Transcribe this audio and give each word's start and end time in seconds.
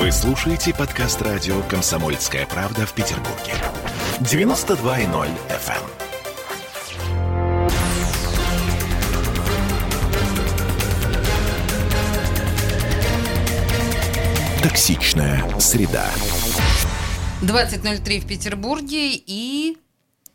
Вы 0.00 0.10
слушаете 0.12 0.72
подкаст 0.74 1.20
радио 1.20 1.60
«Комсомольская 1.68 2.46
правда» 2.46 2.86
в 2.86 2.94
Петербурге. 2.94 3.52
92.0 4.20 5.28
FM. 5.50 5.84
Токсичная 14.62 15.44
среда. 15.60 16.08
20.03 17.42 18.20
в 18.20 18.26
Петербурге 18.26 19.10
и 19.14 19.76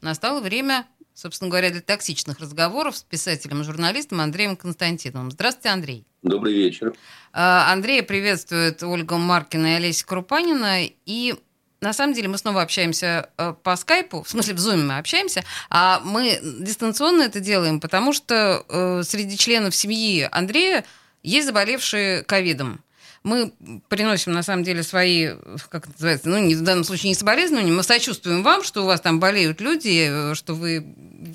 настало 0.01 0.41
время, 0.41 0.85
собственно 1.15 1.49
говоря, 1.49 1.71
для 1.71 1.81
токсичных 1.81 2.39
разговоров 2.39 2.97
с 2.97 3.03
писателем 3.03 3.61
и 3.61 3.63
журналистом 3.63 4.19
Андреем 4.19 4.55
Константиновым. 4.55 5.31
Здравствуйте, 5.31 5.69
Андрей. 5.69 6.05
Добрый 6.21 6.53
вечер. 6.53 6.93
А, 7.31 7.71
Андрея 7.71 8.03
приветствует 8.03 8.83
Ольга 8.83 9.17
Маркина 9.17 9.67
и 9.67 9.75
Олеся 9.77 10.05
Крупанина. 10.05 10.85
И 11.05 11.35
на 11.79 11.93
самом 11.93 12.13
деле 12.13 12.27
мы 12.27 12.37
снова 12.37 12.61
общаемся 12.61 13.29
э, 13.37 13.53
по 13.63 13.75
скайпу, 13.75 14.23
в 14.23 14.29
смысле 14.29 14.55
в 14.55 14.59
зуме 14.59 14.83
мы 14.83 14.97
общаемся, 14.97 15.43
а 15.69 16.01
мы 16.03 16.39
дистанционно 16.41 17.23
это 17.23 17.39
делаем, 17.39 17.79
потому 17.79 18.11
что 18.11 18.65
э, 18.67 19.03
среди 19.03 19.37
членов 19.37 19.75
семьи 19.75 20.27
Андрея 20.31 20.83
есть 21.21 21.47
заболевшие 21.47 22.23
ковидом 22.23 22.81
мы 23.25 23.51
приносим, 23.89 24.33
на 24.33 24.43
самом 24.43 24.63
деле, 24.63 24.83
свои, 24.83 25.31
как 25.69 25.87
называется, 25.87 26.29
ну, 26.29 26.47
в 26.47 26.61
данном 26.61 26.83
случае 26.83 27.09
не 27.09 27.15
соболезнования, 27.15 27.71
мы 27.71 27.81
сочувствуем 27.81 28.43
вам, 28.43 28.63
что 28.63 28.83
у 28.83 28.85
вас 28.85 29.01
там 29.01 29.19
болеют 29.19 29.61
люди, 29.61 30.35
что 30.35 30.53
вы 30.53 30.85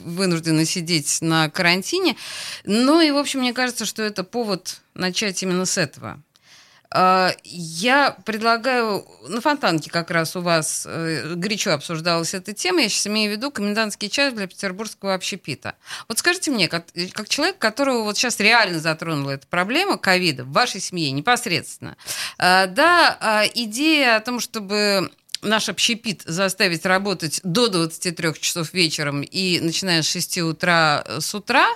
вынуждены 0.04 0.64
сидеть 0.64 1.20
на 1.20 1.50
карантине. 1.50 2.16
Ну 2.64 3.00
и, 3.00 3.10
в 3.10 3.16
общем, 3.16 3.40
мне 3.40 3.52
кажется, 3.52 3.86
что 3.86 4.04
это 4.04 4.22
повод 4.22 4.80
начать 4.94 5.42
именно 5.42 5.66
с 5.66 5.76
этого. 5.78 6.22
А, 6.92 7.32
я 7.44 8.16
предлагаю, 8.24 9.06
на 9.28 9.40
Фонтанке 9.40 9.90
как 9.90 10.10
раз 10.10 10.34
у 10.34 10.40
вас 10.40 10.86
э, 10.88 11.34
горячо 11.36 11.72
обсуждалась 11.72 12.34
эта 12.34 12.52
тема, 12.52 12.80
я 12.82 12.88
сейчас 12.88 13.06
имею 13.06 13.30
в 13.30 13.36
виду 13.36 13.52
комендантский 13.52 14.08
час 14.08 14.34
для 14.34 14.48
петербургского 14.48 15.14
общепита. 15.14 15.76
Вот 16.08 16.18
скажите 16.18 16.50
мне, 16.50 16.66
как, 16.66 16.86
как 17.12 17.28
человек, 17.28 17.58
которого 17.58 18.02
вот 18.02 18.16
сейчас 18.16 18.40
реально 18.40 18.80
затронула 18.80 19.32
эта 19.32 19.46
проблема 19.46 19.98
ковида 19.98 20.42
в 20.42 20.50
вашей 20.50 20.80
семье 20.80 21.12
непосредственно, 21.12 21.96
а, 22.38 22.66
да, 22.66 23.16
а, 23.20 23.44
идея 23.54 24.16
о 24.16 24.20
том, 24.20 24.40
чтобы 24.40 25.12
наш 25.42 25.68
общепит 25.68 26.22
заставить 26.22 26.84
работать 26.84 27.40
до 27.44 27.68
23 27.68 28.34
часов 28.40 28.74
вечером 28.74 29.22
и 29.22 29.60
начиная 29.60 30.02
с 30.02 30.08
6 30.08 30.38
утра 30.38 31.04
с 31.18 31.34
утра, 31.34 31.66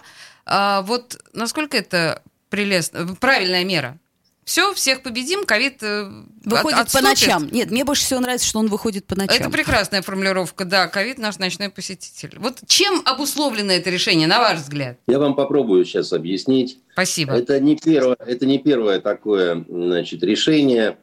вот 0.45 1.19
насколько 1.33 1.75
это 1.79 2.23
прелестно, 2.51 3.15
правильная 3.15 3.65
мера? 3.65 3.99
Все, 4.45 4.75
всех 4.75 5.03
победим, 5.03 5.45
ковид 5.47 5.83
э, 5.83 6.11
Выходит 6.45 6.79
от, 6.79 6.93
по 6.93 7.01
ночам. 7.01 7.49
Нет, 7.51 7.71
мне 7.71 7.85
больше 7.85 8.03
всего 8.03 8.21
нравится, 8.21 8.47
что 8.47 8.59
он 8.59 8.69
выходит 8.69 9.07
по 9.07 9.17
ночам. 9.17 9.35
Это 9.35 9.49
прекрасная 9.49 10.03
формулировка, 10.03 10.67
да, 10.67 10.87
ковид 10.87 11.19
наш 11.19 11.39
ночной 11.39 11.71
посетитель. 11.71 12.37
Вот 12.39 12.59
чем 12.67 13.01
обусловлено 13.07 13.73
это 13.73 13.89
решение, 13.89 14.27
на 14.27 14.41
ваш 14.41 14.59
взгляд? 14.59 14.99
Я 15.07 15.19
вам 15.19 15.35
попробую 15.35 15.85
сейчас 15.87 16.13
объяснить. 16.13 16.79
Спасибо. 16.93 17.33
Это 17.33 17.59
не 17.59 17.77
первое, 17.77 18.17
это 18.19 18.45
не 18.45 18.59
первое 18.59 19.01
такое 19.01 19.65
значит, 19.69 20.23
решение. 20.23 20.99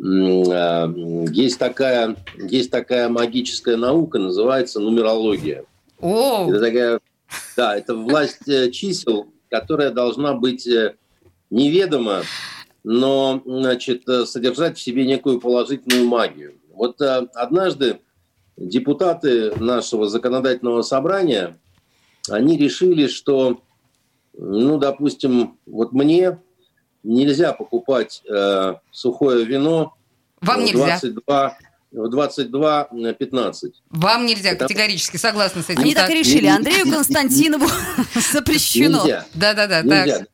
А, 0.00 0.92
есть 1.30 1.58
такая, 1.58 2.16
есть 2.38 2.70
такая 2.70 3.08
магическая 3.10 3.76
наука, 3.76 4.18
называется 4.18 4.80
нумерология. 4.80 5.64
О! 6.00 6.48
Это 6.48 6.60
такая, 6.60 7.00
да, 7.56 7.76
это 7.76 7.94
власть 7.94 8.48
э, 8.48 8.70
чисел, 8.70 9.28
которая 9.50 9.90
должна 9.90 10.34
быть 10.34 10.66
э, 10.66 10.94
неведома 11.50 12.22
но 12.88 13.42
значит, 13.44 14.08
э, 14.08 14.24
содержать 14.26 14.78
в 14.78 14.80
себе 14.80 15.04
некую 15.04 15.40
положительную 15.40 16.06
магию. 16.06 16.54
Вот 16.72 17.00
э, 17.00 17.26
однажды 17.34 17.98
депутаты 18.56 19.56
нашего 19.56 20.08
законодательного 20.08 20.82
собрания, 20.82 21.58
они 22.30 22.56
решили, 22.56 23.08
что, 23.08 23.60
ну, 24.34 24.78
допустим, 24.78 25.58
вот 25.66 25.90
мне 25.90 26.38
нельзя 27.02 27.52
покупать 27.52 28.22
э, 28.30 28.74
сухое 28.92 29.44
вино 29.44 29.94
Вам 30.40 30.64
22, 30.64 31.48
в 31.50 31.56
22-15. 31.96 33.72
Вам 33.90 34.26
нельзя, 34.26 34.50
Это... 34.50 34.64
категорически, 34.64 35.16
согласна 35.16 35.62
с 35.62 35.70
этим. 35.70 35.80
Они 35.80 35.94
так, 35.94 36.06
так 36.06 36.14
решили, 36.14 36.46
Андрею 36.46 36.84
Константинову 36.90 37.66
запрещено. 38.32 39.02
Да-да-да. 39.34 39.82
Нельзя. 39.82 40.26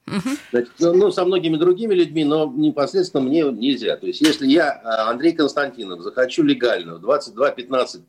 Значит, 0.51 0.73
ну, 0.79 0.93
ну, 0.95 1.11
со 1.11 1.25
многими 1.25 1.57
другими 1.57 1.95
людьми, 1.95 2.25
но 2.25 2.53
непосредственно 2.55 3.23
мне 3.23 3.43
нельзя. 3.43 3.97
То 3.97 4.07
есть, 4.07 4.21
если 4.21 4.47
я, 4.47 4.81
э, 4.83 5.11
Андрей 5.11 5.33
Константинов, 5.33 6.03
захочу 6.03 6.43
легально 6.43 6.97
в 6.97 7.05
22-15 7.05 8.03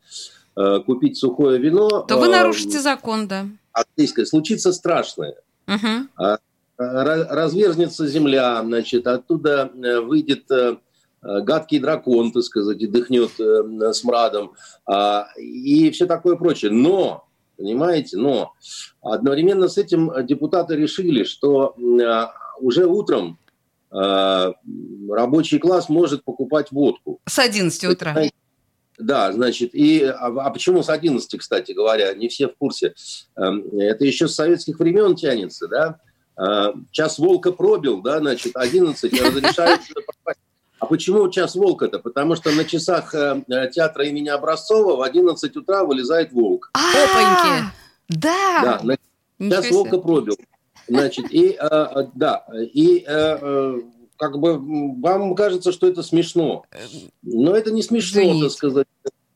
э, 0.55 0.79
купить 0.85 1.17
сухое 1.17 1.59
вино... 1.59 2.01
То 2.01 2.17
вы 2.17 2.27
э, 2.27 2.31
нарушите 2.31 2.79
закон, 2.79 3.27
да. 3.27 3.45
Английское. 3.71 4.25
Случится 4.25 4.73
страшное. 4.73 5.35
Угу. 5.67 6.37
Разверзнется 6.77 8.07
земля, 8.07 8.61
значит, 8.63 9.07
оттуда 9.07 9.71
выйдет 9.73 10.49
гадкий 11.23 11.79
дракон, 11.79 12.31
так 12.31 12.43
сказать, 12.43 12.81
и 12.81 12.87
дыхнет 12.87 13.31
э, 13.39 13.93
смрадом, 13.93 14.53
а, 14.85 15.27
и 15.37 15.89
все 15.91 16.05
такое 16.05 16.35
прочее. 16.35 16.71
Но, 16.71 17.25
понимаете, 17.57 18.17
но 18.17 18.53
одновременно 19.01 19.67
с 19.67 19.77
этим 19.77 20.11
депутаты 20.25 20.75
решили, 20.75 21.23
что 21.23 21.75
э, 21.77 22.27
уже 22.59 22.85
утром 22.85 23.39
рабочий 23.91 25.59
класс 25.59 25.87
может 25.87 26.23
покупать 26.23 26.71
водку. 26.71 27.19
С 27.27 27.37
11 27.37 27.83
утра. 27.83 28.15
Да, 28.97 29.31
значит, 29.31 29.75
и, 29.75 30.03
а, 30.03 30.29
а 30.29 30.49
почему 30.49 30.81
с 30.81 30.89
11, 30.89 31.39
кстати 31.39 31.73
говоря, 31.73 32.11
не 32.15 32.27
все 32.27 32.47
в 32.47 32.55
курсе. 32.57 32.95
Эм, 33.35 33.67
это 33.77 34.03
еще 34.03 34.27
с 34.27 34.33
советских 34.33 34.79
времен 34.79 35.15
тянется, 35.15 35.67
да. 35.67 35.99
Час 36.89 37.19
волка 37.19 37.51
пробил, 37.51 38.01
да, 38.01 38.17
значит, 38.17 38.55
11 38.55 39.21
разрешают 39.21 39.81
а 40.83 40.85
почему 40.85 41.29
час 41.29 41.55
волка-то? 41.55 41.99
Потому 41.99 42.35
что 42.35 42.51
на 42.51 42.65
часах 42.65 43.15
э, 43.15 43.41
театра 43.73 44.05
имени 44.05 44.27
Образцова 44.27 44.97
в 44.97 45.01
11 45.01 45.55
утра 45.55 45.85
вылезает 45.85 46.33
волк. 46.33 46.71
Опаньки! 46.73 47.71
Да! 48.09 48.81
Да, 49.39 49.61
час 49.61 49.71
волка 49.71 49.97
пробил. 49.97 50.35
Значит, 50.89 51.31
и, 51.31 51.51
э, 51.51 51.57
э, 51.61 52.07
да, 52.15 52.45
и 52.51 53.05
как 54.17 54.37
бы 54.39 54.59
вам 55.01 55.35
кажется, 55.35 55.71
что 55.71 55.87
это 55.87 56.03
смешно. 56.03 56.65
Но 57.21 57.55
это 57.55 57.71
не 57.71 57.81
смешно, 57.81 58.21
Извините. 58.21 58.43
так 58.43 58.51
сказать. 58.51 58.87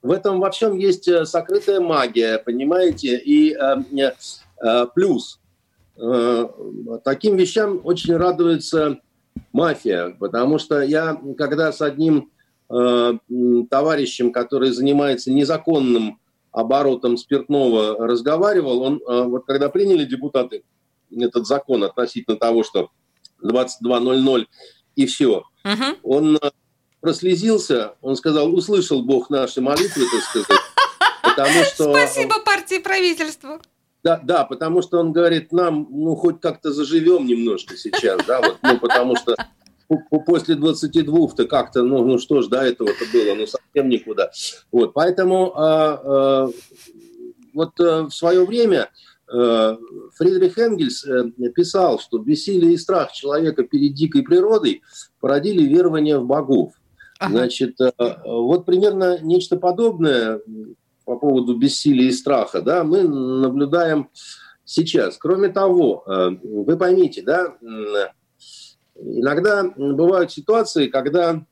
В 0.01 0.11
этом 0.11 0.41
во 0.41 0.51
всем 0.51 0.77
есть 0.77 1.09
сокрытая 1.27 1.79
магия, 1.79 2.39
понимаете? 2.39 3.17
И 3.17 3.55
э, 3.55 4.11
э, 4.63 4.85
плюс 4.93 5.39
э, 5.95 6.47
таким 7.05 7.37
вещам 7.37 7.79
очень 7.83 8.17
радуется 8.17 8.99
мафия, 9.51 10.15
потому 10.19 10.59
что 10.59 10.81
я, 10.81 11.19
когда 11.37 11.71
с 11.71 11.81
одним 11.81 12.31
э, 12.69 13.13
товарищем, 13.69 14.31
который 14.31 14.71
занимается 14.71 15.31
незаконным 15.31 16.19
оборотом 16.51 17.17
спиртного, 17.17 18.07
разговаривал, 18.07 18.81
он, 18.81 18.95
э, 19.07 19.23
вот 19.23 19.45
когда 19.45 19.69
приняли 19.69 20.05
депутаты 20.05 20.63
этот 21.15 21.47
закон 21.47 21.83
относительно 21.83 22.37
того, 22.37 22.63
что 22.63 22.89
22.00 23.43 24.45
и 24.95 25.05
все, 25.05 25.43
угу. 25.63 25.83
он 26.03 26.37
э, 26.37 26.51
прослезился, 27.01 27.95
он 28.01 28.15
сказал, 28.15 28.53
услышал 28.53 29.03
Бог 29.03 29.29
наши 29.29 29.61
молитвы, 29.61 30.03
так 30.11 30.21
сказать, 30.21 30.61
потому 31.21 31.63
что... 31.63 31.93
Спасибо 31.93 32.39
партии 32.43 32.79
правительству. 32.79 33.61
Да, 34.03 34.21
да, 34.23 34.45
потому 34.45 34.81
что 34.81 34.99
он 34.99 35.11
говорит, 35.11 35.51
нам, 35.51 35.87
ну, 35.89 36.15
хоть 36.15 36.39
как-то 36.39 36.71
заживем 36.71 37.25
немножко 37.25 37.75
сейчас, 37.75 38.21
да, 38.25 38.41
вот, 38.41 38.57
ну, 38.61 38.79
потому 38.79 39.15
что 39.15 39.35
после 40.25 40.55
22-то 40.55 41.45
как-то, 41.45 41.83
ну, 41.83 42.05
ну 42.05 42.19
что 42.19 42.41
ж, 42.41 42.47
до 42.47 42.61
этого-то 42.61 43.05
было, 43.11 43.35
ну, 43.35 43.47
совсем 43.47 43.89
никуда. 43.89 44.31
Вот, 44.71 44.93
поэтому 44.93 45.53
а, 45.55 46.01
а, 46.03 46.49
вот 47.53 47.79
а, 47.79 48.03
в 48.03 48.11
свое 48.11 48.45
время 48.45 48.89
а, 49.31 49.77
Фридрих 50.15 50.57
Энгельс 50.57 51.05
а, 51.05 51.29
писал, 51.55 51.99
что 51.99 52.17
бессилие 52.19 52.73
и 52.73 52.77
страх 52.77 53.11
человека 53.13 53.63
перед 53.63 53.93
дикой 53.93 54.23
природой 54.23 54.81
породили 55.19 55.63
верование 55.63 56.19
в 56.19 56.25
богов. 56.25 56.73
Ага. 57.19 57.31
Значит, 57.31 57.79
а, 57.79 58.21
вот 58.25 58.65
примерно 58.65 59.19
нечто 59.21 59.57
подобное 59.57 60.41
по 61.07 61.17
поводу 61.17 61.55
бессилия 61.55 62.09
и 62.09 62.11
страха, 62.11 62.61
да, 62.61 62.83
мы 62.83 63.03
наблюдаем 63.03 64.09
сейчас. 64.65 65.17
Кроме 65.17 65.47
того, 65.47 66.03
э, 66.05 66.31
вы 66.43 66.77
поймите, 66.77 67.21
да, 67.21 67.55
иногда 68.93 69.63
бывают 69.77 70.33
ситуации, 70.33 70.87
когда 70.87 71.45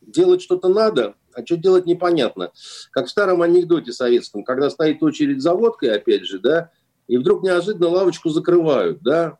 делать 0.00 0.40
что-то 0.40 0.68
надо, 0.68 1.14
а 1.34 1.44
что 1.44 1.58
делать 1.58 1.84
непонятно. 1.84 2.52
Как 2.90 3.06
в 3.06 3.10
старом 3.10 3.42
анекдоте 3.42 3.92
советском, 3.92 4.44
когда 4.44 4.70
стоит 4.70 5.02
очередь 5.02 5.42
за 5.42 5.52
водкой, 5.52 5.94
опять 5.94 6.24
же, 6.24 6.38
да, 6.38 6.70
и 7.06 7.18
вдруг 7.18 7.42
неожиданно 7.42 7.88
лавочку 7.88 8.30
закрывают, 8.30 9.02
да, 9.02 9.36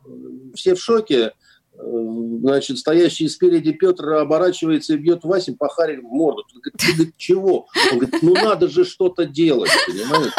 все 0.54 0.74
в 0.74 0.80
шоке, 0.80 1.32
значит, 1.74 2.78
стоящий 2.78 3.28
спереди 3.28 3.72
Петр 3.72 4.10
оборачивается 4.14 4.94
и 4.94 4.96
бьет 4.96 5.24
Васю 5.24 5.56
по 5.56 5.68
харе 5.68 6.00
в 6.00 6.04
морду. 6.04 6.44
Он 6.54 6.60
говорит, 6.60 6.76
ты 6.78 6.92
говорит, 6.92 7.14
чего? 7.16 7.66
Он 7.90 7.98
говорит, 7.98 8.22
ну 8.22 8.34
надо 8.34 8.68
же 8.68 8.84
что-то 8.84 9.24
делать, 9.24 9.70
понимаете? 9.86 10.32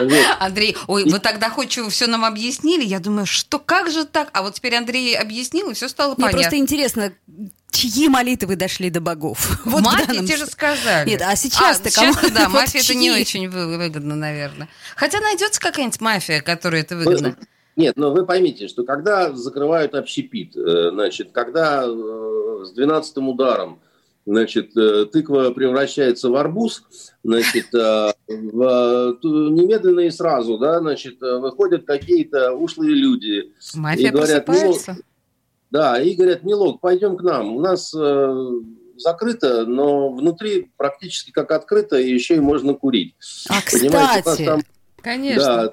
Вот. 0.00 0.36
Андрей, 0.40 0.76
ой, 0.88 1.04
и... 1.04 1.10
вы 1.10 1.20
так 1.20 1.38
доходчиво 1.38 1.88
все 1.90 2.06
нам 2.06 2.24
объяснили. 2.24 2.84
Я 2.84 2.98
думаю, 2.98 3.24
что 3.26 3.58
как 3.58 3.90
же 3.90 4.04
так? 4.04 4.28
А 4.32 4.42
вот 4.42 4.54
теперь 4.54 4.74
Андрей 4.74 5.16
объяснил, 5.16 5.70
и 5.70 5.74
все 5.74 5.88
стало 5.88 6.10
Мне 6.10 6.26
понятно. 6.26 6.40
просто 6.40 6.56
интересно, 6.58 7.12
чьи 7.70 8.08
молитвы 8.08 8.56
дошли 8.56 8.90
до 8.90 9.00
богов? 9.00 9.60
Вот 9.64 9.82
Мафии 9.82 10.26
те 10.26 10.36
же 10.36 10.46
сказали. 10.46 11.08
Нет, 11.08 11.22
а 11.22 11.34
сейчас-то 11.36 11.88
а, 11.88 11.92
кому? 11.92 12.12
Сейчас, 12.14 12.30
да, 12.32 12.48
мафия 12.48 12.80
это 12.80 12.94
не 12.94 13.10
очень 13.10 13.48
выгодно, 13.48 14.16
наверное. 14.16 14.68
Хотя 14.96 15.20
найдется 15.20 15.60
какая-нибудь 15.60 16.00
мафия, 16.00 16.40
которая 16.40 16.82
это 16.82 16.96
выгодно. 16.96 17.36
Нет, 17.76 17.96
но 17.96 18.10
вы 18.10 18.24
поймите, 18.24 18.68
что 18.68 18.84
когда 18.84 19.32
закрывают 19.34 19.94
общепит, 19.94 20.56
э, 20.56 20.90
значит, 20.90 21.30
когда 21.32 21.84
э, 21.86 22.64
с 22.64 22.72
12 22.72 23.18
ударом 23.18 23.80
значит, 24.24 24.74
э, 24.76 25.04
тыква 25.04 25.50
превращается 25.50 26.30
в 26.30 26.36
арбуз, 26.36 26.84
значит, 27.22 27.66
в, 27.72 29.18
немедленно 29.22 30.00
и 30.00 30.10
сразу, 30.10 30.58
да, 30.58 30.80
значит, 30.80 31.20
выходят 31.20 31.84
какие-то 31.84 32.52
ушлые 32.52 32.94
люди. 32.94 33.52
Мафия 33.74 34.08
и 34.08 34.10
говорят, 34.10 34.46
просыпается. 34.46 34.96
да, 35.70 36.00
и 36.00 36.14
говорят, 36.14 36.44
Милок, 36.44 36.80
пойдем 36.80 37.16
к 37.16 37.22
нам. 37.22 37.54
У 37.56 37.60
нас 37.60 37.94
закрыто, 38.96 39.66
но 39.66 40.10
внутри 40.10 40.70
практически 40.78 41.30
как 41.30 41.50
открыто, 41.50 41.98
и 41.98 42.10
еще 42.10 42.36
и 42.36 42.40
можно 42.40 42.72
курить. 42.72 43.14
А, 43.50 43.60
Понимаете, 43.70 44.22
кстати, 44.22 44.44
там, 44.46 44.62
Конечно. 45.02 45.44
Да, 45.44 45.72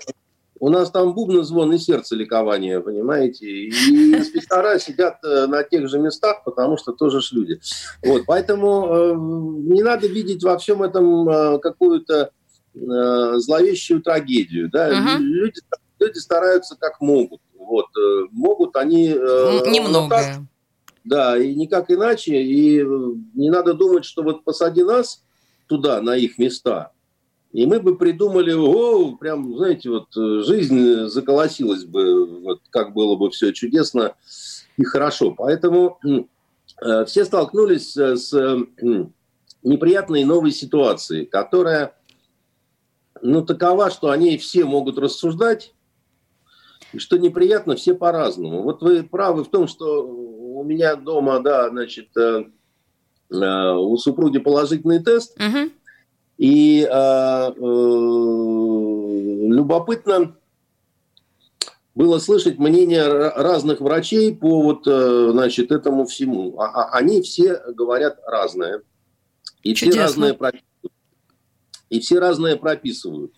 у 0.59 0.69
нас 0.69 0.91
там 0.91 1.13
бубны 1.13 1.43
звон 1.43 1.73
и 1.73 1.77
сердце 1.77 2.15
ликования, 2.15 2.79
понимаете? 2.79 3.45
И 3.45 3.69
инспектора 4.15 4.79
сидят 4.79 5.17
э, 5.23 5.47
на 5.47 5.63
тех 5.63 5.87
же 5.89 5.99
местах, 5.99 6.43
потому 6.45 6.77
что 6.77 6.91
тоже 6.91 7.21
ж 7.21 7.31
люди. 7.31 7.59
Вот, 8.03 8.23
поэтому 8.25 8.87
э, 8.87 9.13
не 9.73 9.83
надо 9.83 10.07
видеть 10.07 10.43
во 10.43 10.57
всем 10.57 10.83
этом 10.83 11.27
э, 11.27 11.59
какую-то 11.59 12.31
э, 12.75 13.33
зловещую 13.37 14.01
трагедию. 14.01 14.69
Да? 14.69 14.91
Uh-huh. 14.91 15.17
Люди, 15.19 15.61
люди 15.99 16.17
стараются 16.17 16.75
как 16.79 17.01
могут. 17.01 17.41
Вот, 17.57 17.87
э, 17.97 18.27
могут 18.31 18.75
они... 18.75 19.09
Э, 19.09 19.61
Немного. 19.65 20.47
да, 21.03 21.37
и 21.37 21.53
никак 21.55 21.89
иначе. 21.89 22.41
И 22.41 22.79
э, 22.79 22.85
не 23.33 23.49
надо 23.49 23.73
думать, 23.73 24.05
что 24.05 24.23
вот 24.23 24.43
посади 24.43 24.83
нас 24.83 25.23
туда, 25.67 26.01
на 26.01 26.15
их 26.15 26.37
места– 26.37 26.91
и 27.53 27.67
мы 27.67 27.79
бы 27.79 27.95
придумали, 27.95 28.51
о, 28.51 29.15
прям, 29.15 29.55
знаете, 29.55 29.91
вот 29.91 30.07
э, 30.17 30.41
жизнь 30.41 31.05
заколосилась 31.07 31.85
бы, 31.85 32.41
вот 32.41 32.61
как 32.71 32.93
было 32.93 33.15
бы 33.15 33.29
все 33.29 33.53
чудесно 33.53 34.15
и 34.75 34.83
хорошо. 34.83 35.35
Поэтому 35.37 35.99
э, 36.03 37.05
все 37.05 37.25
столкнулись 37.25 37.95
э, 37.95 38.15
с 38.15 38.33
неприятной 39.61 40.23
новой 40.23 40.51
ситуацией, 40.51 41.27
которая, 41.27 41.95
ну, 43.21 43.45
такова, 43.45 43.91
что 43.91 44.09
они 44.09 44.39
все 44.39 44.65
могут 44.65 44.97
рассуждать, 44.97 45.75
и 46.91 46.97
что 46.97 47.19
неприятно, 47.19 47.75
все 47.75 47.93
по-разному. 47.93 48.63
Вот 48.63 48.81
вы 48.81 49.03
правы 49.03 49.43
в 49.43 49.49
том, 49.49 49.67
что 49.67 50.07
у 50.07 50.63
меня 50.63 50.95
дома, 50.95 51.39
да, 51.39 51.69
значит, 51.69 52.09
у 53.29 53.97
супруги 53.97 54.39
положительный 54.39 55.03
тест, 55.03 55.39
угу. 55.39 55.71
И 56.43 56.81
э, 56.81 56.87
э, 56.91 57.53
любопытно 59.47 60.35
было 61.95 62.19
слышать 62.19 62.59
мнение 62.59 63.07
разных 63.07 63.79
врачей 63.79 64.35
по 64.35 64.61
вот, 64.61 64.85
э, 64.85 65.29
значит, 65.31 65.71
этому 65.71 66.05
всему. 66.05 66.59
А, 66.59 66.65
а, 66.65 66.97
они 66.97 67.21
все 67.21 67.61
говорят 67.71 68.19
разное. 68.27 68.81
И 69.61 69.73
все 69.73 69.89
прописывают. 70.33 70.91
И 71.89 72.01
все 72.01 72.19
разное 72.19 72.57
прописывают. 72.57 73.33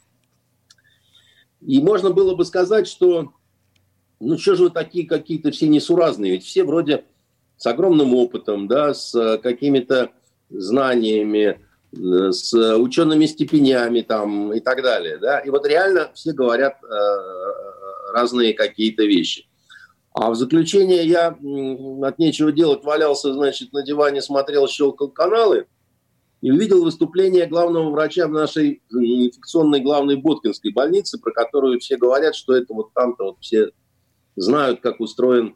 И 1.62 1.80
можно 1.84 2.10
было 2.10 2.34
бы 2.34 2.44
сказать, 2.44 2.88
что 2.88 3.34
ну 4.20 4.40
что 4.40 4.56
же 4.56 4.64
вы 4.64 4.70
такие 4.72 5.08
какие-то 5.08 5.52
все 5.52 5.68
несуразные, 5.68 6.32
ведь 6.32 6.44
все 6.44 6.64
вроде 6.64 7.06
с 7.56 7.68
огромным 7.68 8.16
опытом, 8.16 8.68
да, 8.68 8.96
с 8.96 9.38
какими-то 9.44 10.10
знаниями, 10.50 11.60
с 11.96 12.54
учеными 12.78 13.26
степенями 13.26 14.02
там 14.02 14.54
и 14.54 14.60
так 14.60 14.82
далее. 14.82 15.18
Да? 15.18 15.40
И 15.40 15.50
вот 15.50 15.66
реально 15.66 16.12
все 16.14 16.34
говорят 16.34 16.78
э, 16.84 18.14
разные 18.14 18.54
какие-то 18.54 19.04
вещи. 19.04 19.48
А 20.14 20.30
в 20.32 20.36
заключение 20.36 21.06
я 21.06 21.28
от 21.28 22.20
нечего 22.20 22.52
делать 22.52 22.84
валялся, 22.84 23.34
значит, 23.34 23.74
на 23.74 23.84
диване, 23.84 24.22
смотрел, 24.22 24.68
щелкал 24.68 25.10
каналы 25.10 25.68
и 26.42 26.52
увидел 26.52 26.84
выступление 26.84 27.48
главного 27.48 27.90
врача 27.90 28.28
в 28.28 28.32
нашей 28.32 28.82
инфекционной 28.92 29.82
главной 29.82 30.16
Боткинской 30.16 30.72
больнице, 30.72 31.20
про 31.20 31.32
которую 31.32 31.80
все 31.80 31.98
говорят, 31.98 32.36
что 32.36 32.56
это 32.56 32.74
вот 32.74 32.94
там-то 32.94 33.26
вот 33.26 33.38
все 33.42 33.72
знают, 34.38 34.80
как 34.82 35.02
устроен 35.02 35.56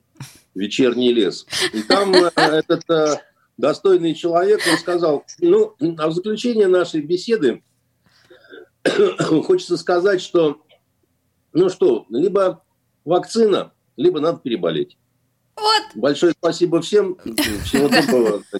вечерний 0.55 1.13
лес. 1.13 1.45
И 1.73 1.81
там 1.83 2.13
э, 2.13 2.31
этот 2.35 2.89
э, 2.89 3.15
достойный 3.59 4.15
человек, 4.15 4.61
он 4.71 4.77
сказал, 4.77 5.25
ну, 5.39 5.75
а 5.97 6.07
в 6.07 6.13
заключение 6.13 6.67
нашей 6.67 7.01
беседы 7.01 7.61
хочется 9.19 9.75
сказать, 9.75 10.21
что, 10.21 10.63
ну 11.51 11.69
что, 11.69 12.05
либо 12.09 12.63
вакцина, 13.03 13.73
либо 13.97 14.21
надо 14.21 14.39
переболеть. 14.39 14.97
Вот. 15.59 15.83
Большое 15.95 16.33
спасибо 16.37 16.81
всем. 16.81 17.17
Всего 17.65 17.89
доброго. 17.89 18.43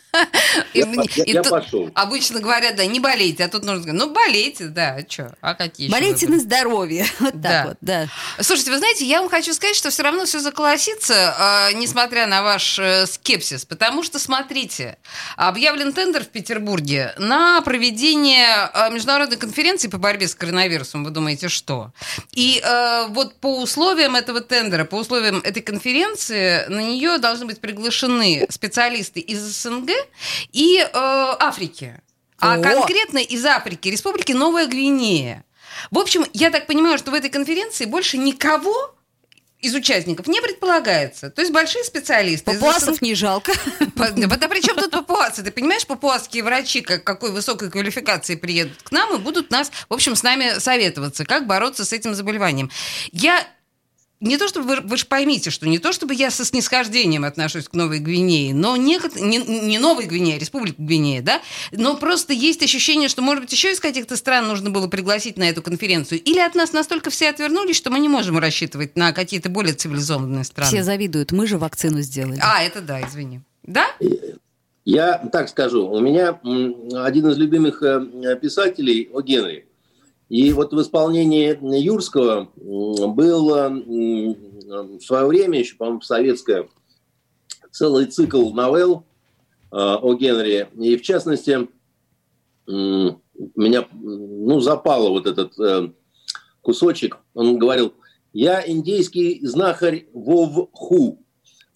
Я, 0.73 0.85
я, 1.15 1.23
я 1.25 1.43
пошел. 1.43 1.89
Обычно 1.93 2.39
говорят, 2.39 2.75
да, 2.75 2.85
не 2.85 2.99
болейте, 2.99 3.45
а 3.45 3.49
тут 3.49 3.63
нужно 3.63 3.83
сказать, 3.83 3.99
ну 3.99 4.11
болейте, 4.11 4.65
да, 4.67 4.95
а 4.95 5.09
что, 5.09 5.35
а 5.41 5.53
какие 5.53 5.89
Болейте 5.89 6.27
на 6.27 6.39
здоровье, 6.39 7.05
вот 7.19 7.39
да. 7.39 7.49
так 7.49 7.67
вот, 7.67 7.77
да. 7.81 8.07
Слушайте, 8.39 8.71
вы 8.71 8.77
знаете, 8.77 9.05
я 9.05 9.21
вам 9.21 9.29
хочу 9.29 9.53
сказать, 9.53 9.75
что 9.75 9.89
все 9.89 10.03
равно 10.03 10.25
все 10.25 10.39
заколосится, 10.39 11.69
э, 11.71 11.73
несмотря 11.75 12.27
на 12.27 12.43
ваш 12.43 12.79
э, 12.79 13.05
скепсис, 13.05 13.65
потому 13.65 14.03
что, 14.03 14.19
смотрите, 14.19 14.97
объявлен 15.37 15.93
тендер 15.93 16.23
в 16.23 16.29
Петербурге 16.29 17.13
на 17.17 17.61
проведение 17.61 18.69
э, 18.73 18.91
международной 18.91 19.37
конференции 19.37 19.87
по 19.87 19.97
борьбе 19.97 20.27
с 20.27 20.35
коронавирусом, 20.35 21.03
вы 21.03 21.11
думаете, 21.11 21.49
что? 21.49 21.91
И 22.31 22.61
э, 22.63 23.07
вот 23.09 23.35
по 23.35 23.61
условиям 23.61 24.15
этого 24.15 24.41
тендера, 24.41 24.85
по 24.85 24.95
условиям 24.95 25.39
этой 25.43 25.61
конференции, 25.61 26.65
на 26.67 26.79
нее 26.89 27.17
должны 27.17 27.45
быть 27.45 27.61
приглашены 27.61 28.47
специалисты 28.49 29.19
из 29.19 29.39
СНГ 29.39 29.91
и 30.51 30.79
э, 30.79 30.87
Африки. 30.93 32.01
А 32.39 32.55
О! 32.55 32.61
конкретно 32.61 33.19
из 33.19 33.45
Африки, 33.45 33.89
Республики 33.89 34.31
Новая 34.31 34.67
Гвинея. 34.67 35.43
В 35.91 35.99
общем, 35.99 36.25
я 36.33 36.49
так 36.49 36.67
понимаю, 36.67 36.97
что 36.97 37.11
в 37.11 37.13
этой 37.13 37.29
конференции 37.29 37.85
больше 37.85 38.17
никого 38.17 38.95
из 39.59 39.75
участников 39.75 40.27
не 40.27 40.41
предполагается. 40.41 41.29
То 41.29 41.41
есть 41.41 41.51
большие 41.51 41.83
специалисты. 41.83 42.53
Папуасов 42.53 43.01
не 43.01 43.13
жалко. 43.13 43.51
Да 43.95 44.47
при 44.47 44.61
чем 44.61 44.77
тут 44.77 44.91
папуасы? 44.91 45.43
Ты 45.43 45.51
понимаешь, 45.51 45.85
папуасские 45.85 46.43
врачи 46.43 46.81
как, 46.81 47.03
какой 47.03 47.31
высокой 47.31 47.69
квалификации 47.69 48.35
приедут 48.35 48.81
к 48.81 48.91
нам 48.91 49.13
и 49.15 49.17
будут 49.17 49.51
нас, 49.51 49.71
в 49.89 49.93
общем, 49.93 50.15
с 50.15 50.23
нами 50.23 50.59
советоваться, 50.59 51.25
как 51.25 51.45
бороться 51.45 51.83
с 51.83 51.91
этим 51.91 52.15
заболеванием. 52.15 52.71
Я 53.11 53.45
не 54.21 54.37
то 54.37 54.47
чтобы 54.47 54.67
вы, 54.67 54.81
вы 54.81 54.97
же 54.97 55.05
поймите, 55.05 55.49
что 55.49 55.67
не 55.67 55.79
то 55.79 55.93
чтобы 55.93 56.13
я 56.13 56.29
со 56.29 56.43
снисхождением 56.43 57.23
отношусь 57.23 57.69
к 57.69 57.73
Новой 57.73 57.99
Гвинее, 57.99 58.53
но 58.53 58.75
не, 58.75 58.99
не, 59.15 59.37
не 59.37 59.79
Новой 59.79 60.05
Гвинея, 60.05 60.35
а 60.35 60.39
Республика 60.39 60.81
Гвинея, 60.81 61.21
да, 61.21 61.41
но 61.71 61.95
просто 61.95 62.33
есть 62.33 62.61
ощущение, 62.61 63.07
что, 63.07 63.21
может 63.21 63.43
быть, 63.43 63.53
еще 63.53 63.71
из 63.71 63.79
каких-то 63.79 64.17
стран 64.17 64.47
нужно 64.47 64.71
было 64.71 64.87
пригласить 64.87 65.37
на 65.37 65.43
эту 65.49 65.61
конференцию. 65.61 66.21
Или 66.21 66.39
от 66.39 66.53
нас 66.55 66.73
настолько 66.73 67.09
все 67.09 67.29
отвернулись, 67.29 67.77
что 67.77 67.91
мы 67.91 67.99
не 67.99 68.09
можем 68.09 68.37
рассчитывать 68.39 68.97
на 68.97 69.13
какие-то 69.13 69.49
более 69.49 69.73
цивилизованные 69.73 70.43
страны. 70.43 70.69
Все 70.69 70.83
завидуют, 70.83 71.31
мы 71.31 71.47
же 71.47 71.57
вакцину 71.57 72.01
сделали. 72.01 72.39
А, 72.41 72.61
это 72.61 72.81
да, 72.81 73.01
извини. 73.01 73.41
Да? 73.63 73.85
Я 74.83 75.17
так 75.31 75.49
скажу, 75.49 75.87
у 75.87 75.99
меня 76.01 76.39
один 77.05 77.29
из 77.29 77.37
любимых 77.37 77.83
э, 77.83 78.35
писателей, 78.41 79.09
О. 79.13 79.21
Генри, 79.21 79.68
и 80.29 80.53
вот 80.53 80.71
в 80.73 80.81
исполнении 80.81 81.57
Юрского 81.81 82.49
был 82.55 83.49
в 83.49 85.01
свое 85.01 85.25
время, 85.25 85.59
еще, 85.59 85.75
по-моему, 85.75 86.01
советское, 86.01 86.67
целый 87.71 88.05
цикл 88.05 88.51
новелл 88.51 89.05
э, 89.71 89.75
о 89.75 90.13
Генри. 90.13 90.67
И, 90.79 90.97
в 90.97 91.01
частности, 91.01 91.67
меня 92.67 93.87
ну, 93.91 94.59
запало 94.59 95.09
вот 95.09 95.25
этот 95.25 95.57
э, 95.59 95.89
кусочек. 96.61 97.17
Он 97.33 97.57
говорил, 97.57 97.93
я 98.33 98.67
индейский 98.67 99.39
знахарь 99.45 100.05
Вовху. 100.13 101.25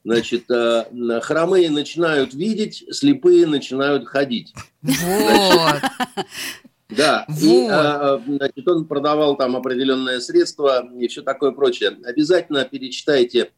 Значит, 0.03 0.51
э, 0.51 1.21
хромые 1.21 1.69
начинают 1.69 2.33
видеть, 2.33 2.83
слепые 2.91 3.47
начинают 3.47 4.07
ходить. 4.07 4.53
Вот. 4.81 5.81
Да, 6.95 7.25
вот. 7.27 7.41
и 7.41 7.67
а, 7.69 8.21
значит, 8.25 8.67
он 8.67 8.85
продавал 8.85 9.35
там 9.35 9.55
определенное 9.55 10.19
средство 10.19 10.87
и 10.97 11.07
все 11.07 11.21
такое 11.21 11.51
прочее. 11.51 11.97
Обязательно 12.05 12.65
перечитайте 12.65 13.51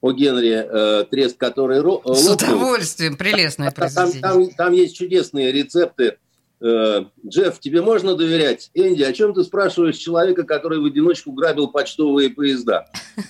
о 0.00 0.12
Генри 0.12 0.66
э, 0.68 1.04
трест, 1.10 1.38
который 1.38 1.78
ро- 1.78 2.02
С 2.12 2.28
удовольствием, 2.28 3.16
прелестное 3.16 3.70
произведение. 3.70 4.20
Там, 4.20 4.46
там, 4.46 4.50
там 4.50 4.72
есть 4.72 4.96
чудесные 4.96 5.52
рецепты. 5.52 6.18
Э, 6.60 7.04
Джефф, 7.26 7.58
тебе 7.60 7.82
можно 7.82 8.16
доверять? 8.16 8.70
Энди, 8.74 9.02
о 9.02 9.12
чем 9.12 9.34
ты 9.34 9.42
спрашиваешь 9.44 9.96
человека, 9.96 10.44
который 10.44 10.80
в 10.80 10.84
одиночку 10.84 11.32
грабил 11.32 11.68
почтовые 11.68 12.30
поезда? 12.30 12.86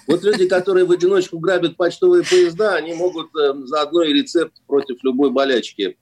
Вот 0.06 0.23
люди, 0.23 0.47
которые 0.49 0.85
в 0.85 0.92
одиночку 0.92 1.38
грабят 1.38 1.76
почтовые 1.76 2.25
поезда, 2.25 2.75
они 2.75 2.94
могут 2.94 3.28
э, 3.37 3.54
заодно 3.64 4.02
и 4.02 4.12
рецепт 4.12 4.54
против 4.66 5.02
любой 5.02 5.30
болячки 5.30 5.82
э, 5.82 5.94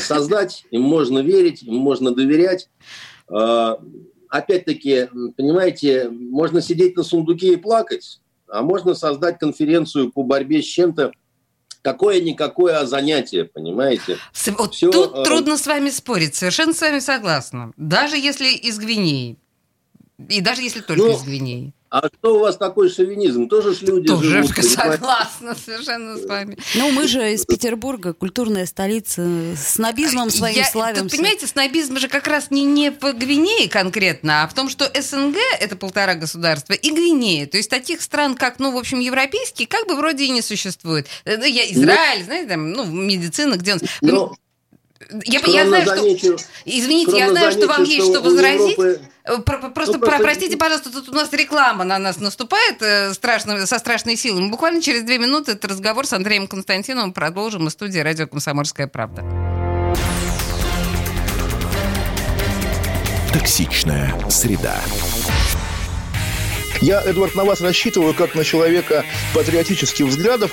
создать. 0.00 0.64
Им 0.70 0.82
можно 0.82 1.20
верить, 1.20 1.62
им 1.62 1.76
можно 1.76 2.14
доверять. 2.14 2.68
Э, 3.28 3.76
опять-таки, 4.28 5.08
понимаете, 5.36 6.08
можно 6.10 6.60
сидеть 6.60 6.96
на 6.96 7.02
сундуке 7.02 7.54
и 7.54 7.56
плакать, 7.56 8.20
а 8.48 8.62
можно 8.62 8.94
создать 8.94 9.38
конференцию 9.38 10.10
по 10.10 10.22
борьбе 10.22 10.62
с 10.62 10.66
чем-то, 10.66 11.12
какое-никакое 11.82 12.78
а 12.78 12.86
занятие, 12.86 13.44
понимаете? 13.44 14.18
Вот 14.56 14.74
Все, 14.74 14.90
тут 14.90 15.16
э... 15.16 15.24
трудно 15.24 15.56
с 15.56 15.66
вами 15.66 15.90
спорить, 15.90 16.34
совершенно 16.34 16.72
с 16.72 16.80
вами 16.80 17.00
согласна. 17.00 17.72
Даже 17.76 18.16
если 18.16 18.48
из 18.48 18.78
Гвинеи. 18.78 19.36
И 20.28 20.40
даже 20.40 20.62
если 20.62 20.80
только 20.80 21.02
ну, 21.02 21.12
из 21.12 21.22
Гвинеи. 21.22 21.74
А 21.92 22.08
что 22.08 22.36
у 22.36 22.38
вас 22.38 22.56
такой 22.56 22.88
шовинизм? 22.88 23.50
Тоже 23.50 23.74
ж 23.74 23.82
люди 23.82 24.08
Тоже 24.08 24.42
живут. 24.42 24.64
согласна 24.64 25.54
совершенно 25.54 26.16
с 26.16 26.24
вами. 26.24 26.56
Ну, 26.74 26.90
мы 26.90 27.06
же 27.06 27.34
из 27.34 27.44
Петербурга, 27.44 28.14
культурная 28.14 28.64
столица, 28.64 29.28
снобизмом 29.58 30.30
своим 30.30 30.56
Я, 30.56 30.64
славимся. 30.64 31.02
Тут, 31.02 31.12
понимаете, 31.12 31.46
снобизм 31.46 31.98
же 31.98 32.08
как 32.08 32.26
раз 32.28 32.50
не, 32.50 32.64
не 32.64 32.88
в 32.92 33.12
Гвинее 33.12 33.68
конкретно, 33.68 34.42
а 34.42 34.48
в 34.48 34.54
том, 34.54 34.70
что 34.70 34.90
СНГ– 34.98 35.36
это 35.60 35.76
полтора 35.76 36.14
государства, 36.14 36.72
и 36.72 36.90
Гвинея. 36.90 37.46
То 37.46 37.58
есть 37.58 37.68
таких 37.68 38.00
стран, 38.00 38.36
как, 38.36 38.58
ну, 38.58 38.72
в 38.72 38.78
общем, 38.78 38.98
европейские, 38.98 39.68
как 39.68 39.86
бы 39.86 39.94
вроде 39.94 40.24
и 40.24 40.30
не 40.30 40.40
существует. 40.40 41.06
Э, 41.26 41.36
ну, 41.36 41.44
я, 41.44 41.70
Израиль, 41.70 42.20
Но... 42.20 42.24
знаете, 42.24 42.48
там, 42.48 42.72
ну, 42.72 42.86
медицина, 42.86 43.56
где 43.56 43.74
он... 43.74 43.80
Но... 44.00 44.34
Я, 45.26 45.40
я 45.46 45.66
знаю, 45.66 45.84
замечу, 45.84 46.38
что... 46.38 46.48
Извините, 46.64 47.18
я 47.18 47.28
знаю, 47.28 47.52
что 47.52 47.66
вам 47.66 47.84
есть 47.84 48.08
что 48.08 48.22
возразить. 48.22 48.78
Европы... 48.78 49.00
Э, 49.24 49.38
про, 49.38 49.70
просто, 49.70 49.98
ну, 49.98 50.00
про, 50.00 50.18
простите, 50.18 50.56
пожалуйста, 50.56 50.90
тут 50.90 51.08
у 51.08 51.12
нас 51.12 51.32
реклама 51.32 51.84
на 51.84 51.98
нас 51.98 52.18
наступает 52.18 52.82
э, 52.82 53.14
страшно, 53.14 53.66
со 53.66 53.78
страшной 53.78 54.16
силой. 54.16 54.42
Мы 54.42 54.50
буквально 54.50 54.82
через 54.82 55.02
две 55.02 55.18
минуты 55.18 55.52
этот 55.52 55.70
разговор 55.70 56.06
с 56.06 56.12
Андреем 56.12 56.48
Константиновым 56.48 57.12
продолжим 57.12 57.68
из 57.68 57.72
студии 57.72 58.00
«Радио 58.00 58.26
Комсомольская 58.26 58.88
правда». 58.88 59.22
Токсичная 63.32 64.14
среда. 64.28 64.80
Я, 66.80 67.00
Эдвард, 67.00 67.36
на 67.36 67.44
вас 67.44 67.60
рассчитываю 67.60 68.12
как 68.12 68.34
на 68.34 68.44
человека 68.44 69.04
патриотических 69.34 70.04
взглядов. 70.04 70.52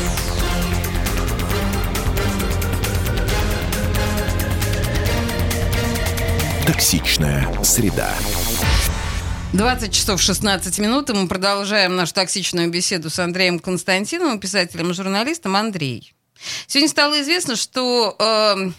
Токсичная 6.71 7.45
среда. 7.63 8.09
20 9.51 9.93
часов 9.93 10.21
16 10.21 10.79
минут, 10.79 11.09
и 11.09 11.13
мы 11.13 11.27
продолжаем 11.27 11.97
нашу 11.97 12.13
токсичную 12.13 12.69
беседу 12.69 13.09
с 13.09 13.19
Андреем 13.19 13.59
Константиновым, 13.59 14.39
писателем 14.39 14.91
и 14.91 14.93
журналистом. 14.93 15.57
Андрей, 15.57 16.13
сегодня 16.67 16.87
стало 16.87 17.19
известно, 17.19 17.57
что 17.57 18.15
э, 18.17 18.71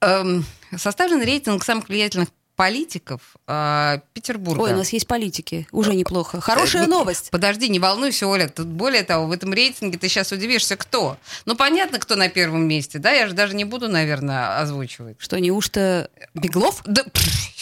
э, 0.00 0.40
составлен 0.76 1.22
рейтинг 1.22 1.62
самых 1.62 1.88
влиятельных 1.88 2.30
политиков 2.56 3.20
э, 3.46 4.00
Петербурга. 4.12 4.62
Ой, 4.62 4.72
у 4.72 4.76
нас 4.76 4.92
есть 4.92 5.06
политики. 5.06 5.66
Уже 5.72 5.94
неплохо. 5.94 6.40
Хорошая 6.40 6.84
э, 6.84 6.86
новость. 6.86 7.30
Подожди, 7.30 7.68
не 7.68 7.78
волнуйся, 7.78 8.26
Оля. 8.26 8.48
Тут 8.48 8.66
более 8.66 9.02
того, 9.02 9.26
в 9.26 9.32
этом 9.32 9.52
рейтинге 9.52 9.98
ты 9.98 10.08
сейчас 10.08 10.32
удивишься, 10.32 10.76
кто. 10.76 11.16
Ну, 11.46 11.56
понятно, 11.56 11.98
кто 11.98 12.16
на 12.16 12.28
первом 12.28 12.68
месте, 12.68 12.98
да? 12.98 13.10
Я 13.12 13.26
же 13.26 13.34
даже 13.34 13.54
не 13.54 13.64
буду, 13.64 13.88
наверное, 13.88 14.60
озвучивать. 14.60 15.16
Что, 15.18 15.38
неужто 15.40 16.10
Беглов? 16.34 16.82
Да, 16.84 17.04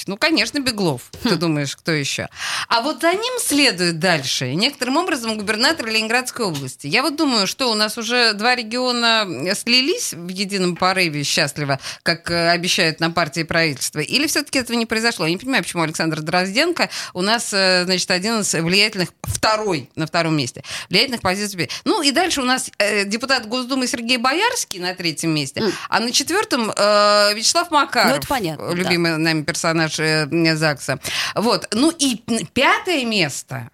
ну, 0.07 0.17
конечно, 0.17 0.61
Беглов. 0.61 1.11
Хм. 1.25 1.29
Ты 1.29 1.37
думаешь, 1.37 1.77
кто 1.77 1.93
еще? 1.93 2.29
А 2.69 2.83
вот 2.83 3.01
за 3.01 3.13
ним 3.13 3.39
следует 3.41 3.99
дальше. 3.99 4.55
Некоторым 4.55 4.97
образом 4.97 5.37
губернатор 5.37 5.87
Ленинградской 5.87 6.47
области. 6.47 6.87
Я 6.87 7.03
вот 7.03 7.17
думаю, 7.17 7.47
что 7.47 7.71
у 7.71 7.75
нас 7.75 7.99
уже 7.99 8.33
два 8.35 8.55
региона 8.55 9.27
слились 9.55 10.13
в 10.13 10.29
едином 10.29 10.77
порыве 10.77 11.25
счастливо, 11.25 11.79
как 12.03 12.31
э, 12.31 12.51
обещают 12.51 13.01
на 13.01 13.11
партии 13.11 13.43
правительства. 13.43 14.01
Или 14.01 14.27
все-таки 14.27 14.59
этого 14.59 14.77
не 14.77 14.87
произошло? 14.87 15.27
Я 15.27 15.33
не 15.33 15.39
понимаю, 15.39 15.63
почему 15.63 15.83
Александр 15.83 16.21
Дрозденко 16.21 16.91
у 17.15 17.23
нас, 17.23 17.53
э, 17.53 17.85
значит, 17.85 18.11
один 18.11 18.41
из 18.41 18.53
влиятельных, 18.53 19.11
второй 19.23 19.91
на 19.97 20.07
втором 20.07 20.37
месте, 20.37 20.63
влиятельных 20.89 21.21
позиций. 21.21 21.71
Ну 21.85 22.03
и 22.03 22.11
дальше 22.11 22.41
у 22.41 22.45
нас 22.45 22.71
э, 22.79 23.05
депутат 23.05 23.47
Госдумы 23.47 23.87
Сергей 23.87 24.17
Боярский 24.17 24.79
на 24.81 24.95
третьем 24.95 25.31
месте, 25.31 25.61
mm. 25.61 25.73
а 25.89 26.01
на 26.01 26.13
четвертом 26.13 26.71
э, 26.71 27.35
Вячеслав 27.35 27.71
Макаров, 27.71 28.11
ну, 28.11 28.17
это 28.17 28.27
понятно, 28.27 28.73
любимый 28.73 29.13
да. 29.13 29.19
нами 29.19 29.43
персонаж 29.43 29.90
персонаж 29.97 30.59
ЗАГСа. 30.59 31.01
Вот. 31.35 31.69
Ну 31.75 31.91
и 31.91 32.17
пятое 32.53 33.05
место. 33.05 33.71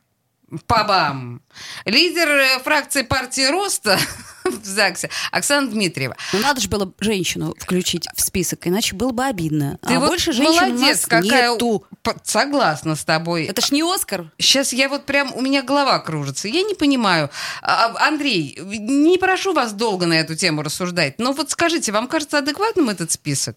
Пабам! 0.68 1.42
Лидер 1.86 2.28
э, 2.28 2.58
фракции 2.60 3.02
партии 3.02 3.50
Роста 3.50 3.98
в 4.44 4.64
ЗАГСе 4.64 5.10
Оксана 5.32 5.68
Дмитриева. 5.68 6.16
Ну, 6.32 6.38
надо 6.38 6.60
же 6.60 6.68
было 6.68 6.92
женщину 7.00 7.52
включить 7.58 8.06
в 8.14 8.20
список, 8.20 8.64
иначе 8.68 8.94
было 8.94 9.10
бы 9.10 9.24
обидно. 9.24 9.76
Ты 9.82 9.94
а 9.94 9.98
вот 9.98 10.08
больше 10.08 10.32
женщин 10.32 10.76
молодец, 10.76 10.78
у 10.78 10.82
нас 10.82 11.06
какая... 11.06 11.50
нету. 11.50 11.84
Согласна 12.22 12.94
с 12.94 13.04
тобой. 13.04 13.46
Это 13.46 13.60
ж 13.60 13.72
не 13.72 13.82
Оскар. 13.82 14.30
Сейчас 14.38 14.72
я 14.72 14.88
вот 14.88 15.04
прям, 15.04 15.34
у 15.34 15.40
меня 15.40 15.62
голова 15.62 15.98
кружится. 15.98 16.46
Я 16.46 16.62
не 16.62 16.74
понимаю. 16.74 17.28
А, 17.60 17.86
а, 17.86 18.06
Андрей, 18.06 18.56
не 18.60 19.18
прошу 19.18 19.52
вас 19.52 19.72
долго 19.72 20.06
на 20.06 20.14
эту 20.14 20.36
тему 20.36 20.62
рассуждать, 20.62 21.18
но 21.18 21.32
вот 21.32 21.50
скажите, 21.50 21.90
вам 21.90 22.06
кажется 22.06 22.38
адекватным 22.38 22.88
этот 22.88 23.10
список? 23.10 23.56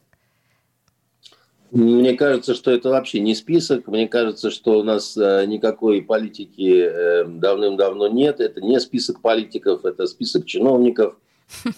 Мне 1.71 2.13
кажется, 2.13 2.55
что 2.55 2.71
это 2.71 2.89
вообще 2.89 3.19
не 3.19 3.35
список. 3.35 3.87
Мне 3.87 4.07
кажется, 4.07 4.49
что 4.49 4.79
у 4.79 4.83
нас 4.83 5.15
э, 5.15 5.45
никакой 5.45 6.01
политики 6.01 6.83
э, 6.83 7.25
давным-давно 7.25 8.07
нет. 8.07 8.39
Это 8.39 8.61
не 8.61 8.79
список 8.79 9.21
политиков, 9.21 9.85
это 9.85 10.07
список 10.07 10.45
чиновников. 10.45 11.15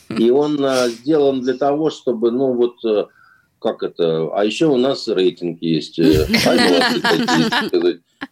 И 0.09 0.29
он 0.29 0.63
э, 0.63 0.89
сделан 0.89 1.41
для 1.41 1.55
того, 1.55 1.89
чтобы, 1.89 2.31
ну 2.31 2.53
вот, 2.53 3.09
как 3.59 3.83
это... 3.83 4.29
А 4.33 4.45
еще 4.45 4.67
у 4.67 4.77
нас 4.77 5.09
рейтинг 5.09 5.61
есть. 5.61 5.99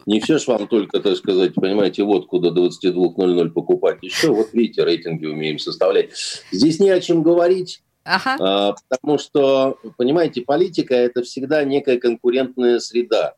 Не 0.05 0.19
все 0.21 0.37
ж 0.37 0.47
вам 0.47 0.67
только, 0.67 0.99
так 1.01 1.17
сказать, 1.17 1.55
понимаете, 1.55 2.03
вот 2.03 2.27
куда 2.27 2.49
22.00 2.49 3.49
покупать. 3.49 3.97
Еще 4.01 4.29
вот 4.29 4.53
видите, 4.53 4.83
рейтинги 4.85 5.25
умеем 5.25 5.59
составлять. 5.59 6.11
Здесь 6.51 6.79
не 6.79 6.89
о 6.89 7.01
чем 7.01 7.21
говорить. 7.21 7.81
Ага. 8.03 8.37
А, 8.39 8.75
потому 8.87 9.17
что, 9.17 9.77
понимаете, 9.97 10.41
политика– 10.41 10.93
это 10.95 11.23
всегда 11.23 11.63
некая 11.63 11.97
конкурентная 11.99 12.79
среда. 12.79 13.35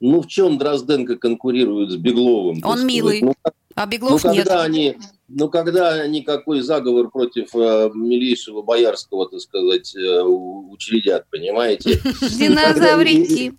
Ну, 0.00 0.20
в 0.20 0.26
чем 0.26 0.58
Дрозденко 0.58 1.16
конкурирует 1.16 1.90
с 1.90 1.96
Бегловым? 1.96 2.60
Он 2.64 2.84
милый, 2.84 3.22
ну, 3.22 3.34
а 3.74 3.86
Беглов 3.86 4.24
ну, 4.24 4.32
нет. 4.32 4.48
Они, 4.48 4.96
ну, 5.28 5.48
когда 5.48 6.06
никакой 6.06 6.60
заговор 6.60 7.08
против 7.08 7.54
э, 7.54 7.90
милейшего 7.94 8.62
Боярского, 8.62 9.28
так 9.28 9.40
сказать, 9.40 9.94
э, 9.94 10.22
учредят, 10.22 11.26
понимаете? 11.30 12.00
Динозаврики. 12.38 13.54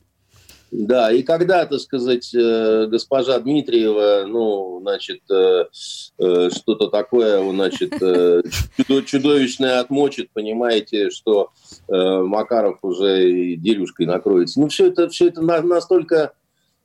Да, 0.75 1.12
и 1.12 1.22
когда, 1.22 1.68
так 1.68 1.80
сказать, 1.80 2.34
э, 2.34 2.88
госпожа 2.88 3.38
Дмитриева, 3.39 4.25
ну, 4.27 4.80
значит, 4.82 5.22
э, 5.30 5.65
э, 6.18 6.50
что-то 6.50 6.88
такое, 6.88 7.48
значит, 7.51 7.92
чудовищное 9.06 9.80
отмочит, 9.80 10.32
понимаете, 10.34 11.12
что 11.12 11.51
Макаров 11.88 12.80
уже 12.82 13.56
дерюшкой 13.56 14.08
накроется. 14.08 14.60
Ну, 14.60 14.68
все 14.68 14.88
это, 14.88 15.10
все 15.10 15.27
это 15.27 15.42
настолько 15.42 16.34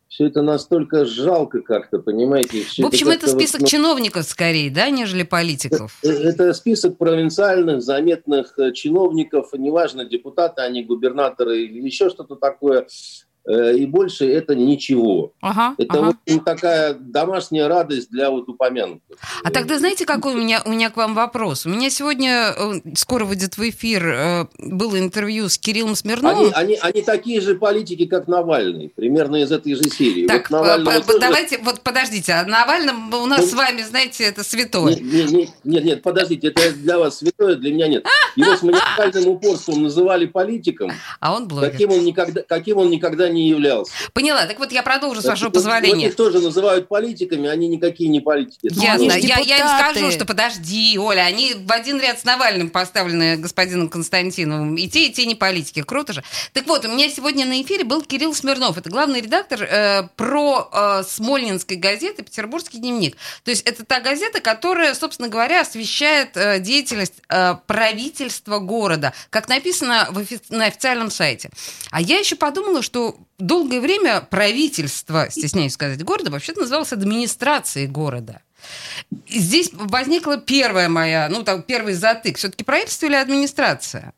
все 0.09 0.27
это 0.27 0.41
настолько 0.41 1.05
жалко 1.05 1.61
как-то, 1.61 1.99
понимаете? 1.99 2.65
Все 2.65 2.83
в 2.83 2.87
общем, 2.87 3.09
это, 3.09 3.27
это 3.27 3.29
список 3.29 3.61
вот, 3.61 3.67
ну, 3.67 3.69
чиновников 3.69 4.25
скорее, 4.25 4.71
да, 4.71 4.89
нежели 4.89 5.23
политиков? 5.23 5.99
Это 6.03 6.55
список 6.55 6.97
провинциальных, 6.97 7.83
заметных 7.83 8.57
чиновников, 8.75 9.51
неважно, 9.53 10.07
депутаты, 10.07 10.63
они 10.63 10.83
губернаторы 10.83 11.63
или 11.63 11.85
еще 11.85 12.09
что-то 12.09 12.37
такое. 12.37 12.87
Э, 13.49 13.75
и 13.75 13.87
больше 13.87 14.31
это 14.31 14.55
ничего. 14.55 15.33
Ага, 15.41 15.75
это 15.79 15.99
ага. 15.99 16.17
вот 16.27 16.45
такая 16.45 16.93
домашняя 16.93 17.67
радость 17.67 18.11
для 18.11 18.31
вот 18.31 18.47
упомянутых. 18.49 19.17
А 19.43 19.51
тогда 19.51 19.79
знаете, 19.79 20.05
какой 20.05 20.35
у 20.35 20.39
меня, 20.39 20.61
у 20.67 20.71
меня 20.71 20.91
к 20.91 20.97
вам 20.99 21.15
вопрос? 21.15 21.65
У 21.65 21.71
меня 21.71 21.89
сегодня 21.89 22.55
э, 22.55 22.73
скоро 22.95 23.25
выйдет 23.25 23.57
в 23.57 23.67
эфир 23.67 24.07
э, 24.07 24.47
было 24.59 24.99
интервью 24.99 25.49
с 25.49 25.57
Кириллом 25.57 25.95
Смирновым. 25.95 26.53
Они, 26.55 26.75
они, 26.75 26.79
они 26.83 27.03
такие 27.03 27.41
же 27.41 27.55
политики, 27.55 28.05
как 28.05 28.29
Навальный, 28.29 28.91
примерно 28.95 29.37
из 29.37 29.51
этой 29.51 29.75
же 29.75 29.85
серии. 29.85 30.27
Так, 30.27 30.51
вот 30.51 30.61
Навального 30.61 31.01
тоже... 31.01 31.19
давайте, 31.19 31.59
вот 31.63 31.81
подождите, 31.81 32.33
а 32.33 32.45
Навальным 32.45 33.15
у 33.15 33.27
нас 33.27 33.41
ну, 33.41 33.47
с 33.47 33.53
вами, 33.55 33.81
знаете, 33.81 34.25
это 34.25 34.45
святое. 34.45 34.95
Нет, 34.97 35.31
нет, 35.31 35.49
нет, 35.65 35.85
нет, 35.85 36.03
подождите, 36.03 36.49
это 36.49 36.71
для 36.73 36.99
вас 36.99 37.19
святое, 37.19 37.55
для 37.55 37.73
меня 37.73 37.89
нет. 37.89 38.07
Его 38.37 38.55
с 38.55 38.63
маниакальным 38.63 39.29
упорством 39.29 39.85
называли 39.85 40.27
политиком. 40.27 40.93
А 41.21 41.35
он 41.35 41.49
блогер. 41.49 41.71
Каким 41.71 41.93
он 41.93 42.05
никогда, 42.05 42.43
каким 42.43 42.77
он 42.77 42.91
никогда 42.91 43.28
не 43.29 43.39
не 43.39 43.49
являлся. 43.49 43.93
Поняла. 44.13 44.47
Так 44.47 44.59
вот 44.59 44.73
я 44.73 44.83
продолжу, 44.83 45.23
с 45.23 45.25
вашего 45.25 45.51
позволения. 45.51 46.09
их 46.09 46.17
тоже 46.17 46.41
называют 46.41 46.89
политиками, 46.89 47.49
они 47.49 47.69
никакие 47.69 48.11
не 48.11 48.21
политики. 48.21 48.69
Ясно. 48.73 49.13
Я, 49.13 49.39
я 49.39 49.59
им 49.59 49.93
скажу, 49.93 50.11
что 50.11 50.25
подожди, 50.25 50.99
Оля, 50.99 51.23
они 51.23 51.55
в 51.55 51.73
один 51.73 52.01
ряд 52.01 52.19
с 52.19 52.25
Навальным 52.25 52.71
поставлены 52.71 53.37
господином 53.37 53.89
Константиновым. 53.89 54.77
И 54.77 54.89
те, 54.89 55.07
и 55.07 55.13
те 55.13 55.27
не 55.27 55.35
политики. 55.35 55.83
Круто 55.83 56.13
же. 56.13 56.25
Так 56.53 56.67
вот, 56.67 56.85
у 56.85 56.89
меня 56.89 57.09
сегодня 57.09 57.47
на 57.47 57.63
эфире 57.63 57.85
был 57.85 58.03
Кирилл 58.03 58.35
Смирнов. 58.35 58.77
Это 58.77 58.91
главный 58.91 59.21
редактор 59.21 59.63
э, 59.63 60.09
про 60.17 60.69
э, 60.73 61.03
Смольнинской 61.09 61.77
газеты 61.77 62.23
«Петербургский 62.23 62.79
дневник». 62.79 63.17
То 63.45 63.51
есть 63.51 63.63
это 63.67 63.85
та 63.85 64.01
газета, 64.01 64.41
которая, 64.41 64.95
собственно 64.95 65.29
говоря, 65.29 65.61
освещает 65.61 66.37
э, 66.37 66.59
деятельность 66.59 67.15
э, 67.29 67.55
правительства 67.67 68.59
города, 68.59 69.13
как 69.31 69.49
написано 69.49 70.09
в 70.11 70.19
офи- 70.19 70.41
на 70.49 70.67
официальном 70.67 71.11
сайте. 71.11 71.51
А 71.91 72.01
я 72.01 72.19
еще 72.19 72.37
подумала, 72.37 72.83
что 72.83 73.18
долгое 73.39 73.81
время 73.81 74.21
правительство, 74.21 75.29
стесняюсь 75.31 75.75
сказать, 75.75 76.03
города 76.05 76.31
вообще-то 76.31 76.61
называлось 76.61 76.93
администрацией 76.93 77.87
города. 77.87 78.43
здесь 79.29 79.71
возникла 79.73 80.37
первая 80.39 80.89
моя, 80.89 81.29
ну, 81.29 81.45
там, 81.45 81.63
первый 81.63 81.95
затык. 81.95 82.37
Все-таки 82.37 82.65
правительство 82.65 83.07
или 83.07 83.15
администрация? 83.15 84.13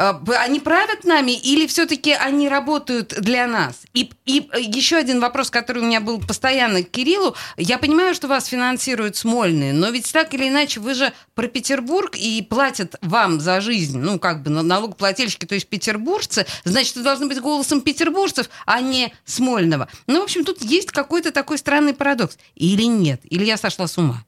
А, 0.00 0.22
они 0.44 0.60
правят 0.60 1.02
нами 1.02 1.32
или 1.32 1.66
все-таки 1.66 2.12
они 2.12 2.48
работают 2.48 3.14
для 3.18 3.48
нас? 3.48 3.82
И, 3.94 4.08
и 4.26 4.46
еще 4.56 4.96
один 4.96 5.20
вопрос, 5.20 5.50
который 5.50 5.82
у 5.82 5.86
меня 5.86 6.00
был 6.00 6.20
постоянно 6.20 6.84
к 6.84 6.90
Кириллу. 6.90 7.34
Я 7.56 7.78
понимаю, 7.78 8.14
что 8.14 8.28
вас 8.28 8.46
финансируют 8.46 9.16
Смольные, 9.16 9.72
но 9.72 9.90
ведь 9.90 10.10
так 10.12 10.32
или 10.34 10.48
иначе 10.48 10.78
вы 10.78 10.94
же 10.94 11.12
про 11.34 11.48
Петербург 11.48 12.14
и 12.16 12.40
платят 12.48 12.94
вам 13.02 13.40
за 13.40 13.60
жизнь, 13.60 13.98
ну, 13.98 14.20
как 14.20 14.44
бы 14.44 14.50
налогоплательщики, 14.50 15.46
то 15.46 15.56
есть 15.56 15.66
петербуржцы, 15.66 16.46
значит, 16.62 16.94
вы 16.94 17.02
должны 17.02 17.26
быть 17.26 17.40
голосом 17.40 17.80
петербуржцев, 17.80 18.50
а 18.66 18.80
не 18.80 19.12
Смольного. 19.24 19.88
Ну, 20.06 20.20
в 20.20 20.24
общем, 20.24 20.44
тут 20.44 20.62
есть 20.62 20.92
какой-то 20.92 21.32
такой 21.32 21.58
странный 21.58 21.92
парадокс. 21.92 22.38
Или 22.54 22.84
нет? 22.84 23.20
Или 23.24 23.44
я 23.44 23.56
сошла 23.56 23.88
с 23.88 23.98
ума? 23.98 24.24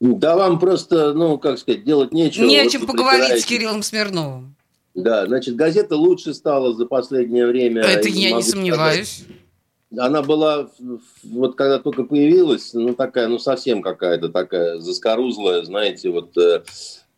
Да 0.00 0.36
вам 0.36 0.58
просто, 0.58 1.14
ну, 1.14 1.38
как 1.38 1.58
сказать, 1.58 1.84
делать 1.84 2.12
нечего. 2.12 2.44
Не 2.44 2.58
о 2.58 2.68
чем 2.68 2.86
поговорить 2.86 3.40
с 3.40 3.46
Кириллом 3.46 3.82
Смирновым. 3.82 4.54
Да, 4.94 5.26
значит, 5.26 5.56
газета 5.56 5.96
лучше 5.96 6.34
стала 6.34 6.72
за 6.72 6.86
последнее 6.86 7.46
время. 7.46 7.82
Это 7.82 8.08
я 8.08 8.32
не 8.32 8.42
сомневаюсь. 8.42 9.24
Сказать. 9.24 9.40
Она 9.96 10.22
была, 10.22 10.70
вот 11.22 11.56
когда 11.56 11.78
только 11.78 12.04
появилась, 12.04 12.72
ну 12.74 12.94
такая, 12.94 13.28
ну 13.28 13.38
совсем 13.38 13.82
какая-то 13.82 14.28
такая 14.28 14.78
заскорузлая, 14.78 15.62
знаете, 15.62 16.10
вот. 16.10 16.36
Э, 16.36 16.62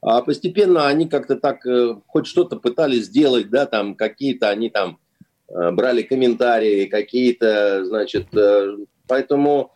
а 0.02 0.21
постепенно 0.23 0.87
они 0.87 1.09
как-то 1.09 1.37
так 1.37 1.66
э, 1.66 1.97
хоть 2.06 2.26
что-то 2.26 2.56
пытались 2.56 3.06
сделать, 3.06 3.50
да, 3.50 3.66
там 3.66 3.95
какие-то 3.95 4.50
они 4.50 4.68
там 4.68 4.99
э, 5.49 5.71
брали 5.73 6.02
комментарии, 6.02 6.87
какие-то, 6.87 7.85
значит, 7.87 8.26
поэтому 9.06 9.73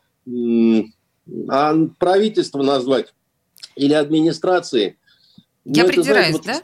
а 1.48 1.74
правительство 1.98 2.62
назвать 2.62 3.14
или 3.76 3.94
администрации. 3.94 4.98
Я 5.64 5.84
ну, 5.84 5.88
придираюсь, 5.88 6.36
знаете, 6.36 6.38
вот, 6.38 6.46
да? 6.46 6.62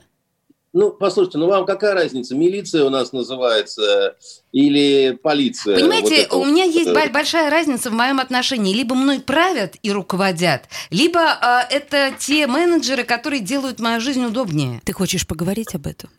Ну, 0.78 0.90
послушайте, 0.92 1.38
ну 1.38 1.47
вам 1.47 1.64
какая 1.64 1.95
разница, 1.95 2.35
милиция 2.35 2.85
у 2.85 2.90
нас 2.90 3.11
называется 3.11 4.14
или 4.52 5.18
полиция? 5.23 5.75
Понимаете, 5.75 6.28
вот 6.30 6.43
у 6.43 6.45
меня 6.45 6.65
есть 6.65 6.91
это... 6.91 7.10
большая 7.10 7.49
разница 7.49 7.89
в 7.89 7.95
моем 7.95 8.21
отношении. 8.21 8.75
Либо 8.75 8.95
мной 8.95 9.21
правят 9.21 9.76
и 9.82 9.91
руководят, 9.91 10.65
либо 10.91 11.21
э, 11.21 11.75
это 11.75 12.12
те 12.19 12.47
менеджеры, 12.47 13.04
которые 13.04 13.41
делают 13.41 13.80
мою 13.80 14.02
жизнь 14.02 14.23
удобнее. 14.23 14.82
Ты 14.84 14.93
хочешь 14.93 15.26
поговорить 15.26 15.75
об 15.75 15.86
этом? 15.86 16.10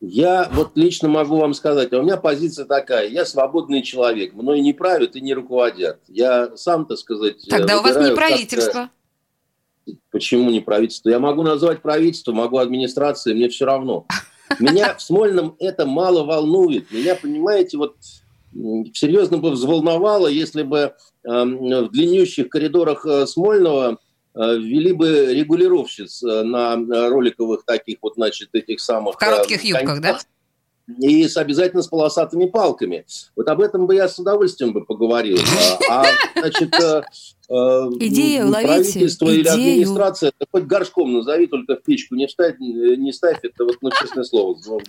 Я 0.00 0.48
вот 0.54 0.70
лично 0.74 1.10
могу 1.10 1.36
вам 1.36 1.52
сказать, 1.52 1.92
а 1.92 1.98
у 1.98 2.02
меня 2.02 2.16
позиция 2.16 2.64
такая, 2.64 3.08
я 3.08 3.26
свободный 3.26 3.82
человек, 3.82 4.32
мной 4.32 4.62
не 4.62 4.72
правят 4.72 5.16
и 5.16 5.20
не 5.20 5.34
руководят. 5.34 6.00
Я 6.08 6.56
сам, 6.56 6.86
так 6.86 6.96
сказать... 6.96 7.46
Тогда 7.46 7.78
у 7.78 7.82
вас 7.82 7.96
не 7.98 8.14
правительство. 8.14 8.88
Почему 10.10 10.50
не 10.50 10.60
правительство? 10.60 11.10
Я 11.10 11.18
могу 11.18 11.42
назвать 11.42 11.82
правительство, 11.82 12.32
могу 12.32 12.58
администрации, 12.58 13.34
мне 13.34 13.48
все 13.48 13.64
равно. 13.64 14.06
Меня 14.58 14.94
в 14.94 15.02
Смольном 15.02 15.56
это 15.58 15.86
мало 15.86 16.24
волнует. 16.24 16.90
Меня, 16.90 17.14
понимаете, 17.14 17.78
вот 17.78 17.96
серьезно 18.92 19.38
бы 19.38 19.50
взволновало, 19.50 20.26
если 20.26 20.62
бы 20.62 20.78
э, 20.78 20.92
в 21.24 21.90
длиннющих 21.90 22.48
коридорах 22.48 23.06
э, 23.06 23.26
Смольного 23.26 23.98
э, 24.34 24.56
ввели 24.58 24.92
бы 24.92 25.32
регулировщиц 25.32 26.22
э, 26.22 26.42
на 26.42 26.76
роликовых 26.76 27.64
таких 27.64 27.98
вот, 28.02 28.14
значит, 28.16 28.50
этих 28.52 28.80
самых... 28.80 29.14
В 29.14 29.18
коротких 29.18 29.64
юбках, 29.64 30.00
да? 30.00 30.18
И 30.86 31.28
с 31.28 31.36
обязательно 31.36 31.82
с 31.82 31.88
полосатыми 31.88 32.46
палками. 32.46 33.06
Вот 33.36 33.48
об 33.48 33.60
этом 33.60 33.86
бы 33.86 33.94
я 33.94 34.08
с 34.08 34.18
удовольствием 34.18 34.72
бы 34.72 34.84
поговорил. 34.84 35.38
А, 35.88 36.02
а 36.02 36.40
значит, 36.40 36.74
э, 36.74 37.02
э, 37.48 37.90
Идея 38.00 38.50
правительство 38.50 39.28
или 39.28 39.46
администрация, 39.46 40.32
да 40.38 40.46
хоть 40.50 40.64
горшком 40.64 41.12
назови, 41.12 41.46
только 41.46 41.76
в 41.76 41.82
печку 41.82 42.14
не 42.14 42.28
ставь, 42.28 42.56
не 42.58 43.12
ставь 43.12 43.38
это 43.42 43.64
вот, 43.64 43.76
ну, 43.80 43.90
честное 43.90 44.24
слово, 44.24 44.58
ну, 44.66 44.80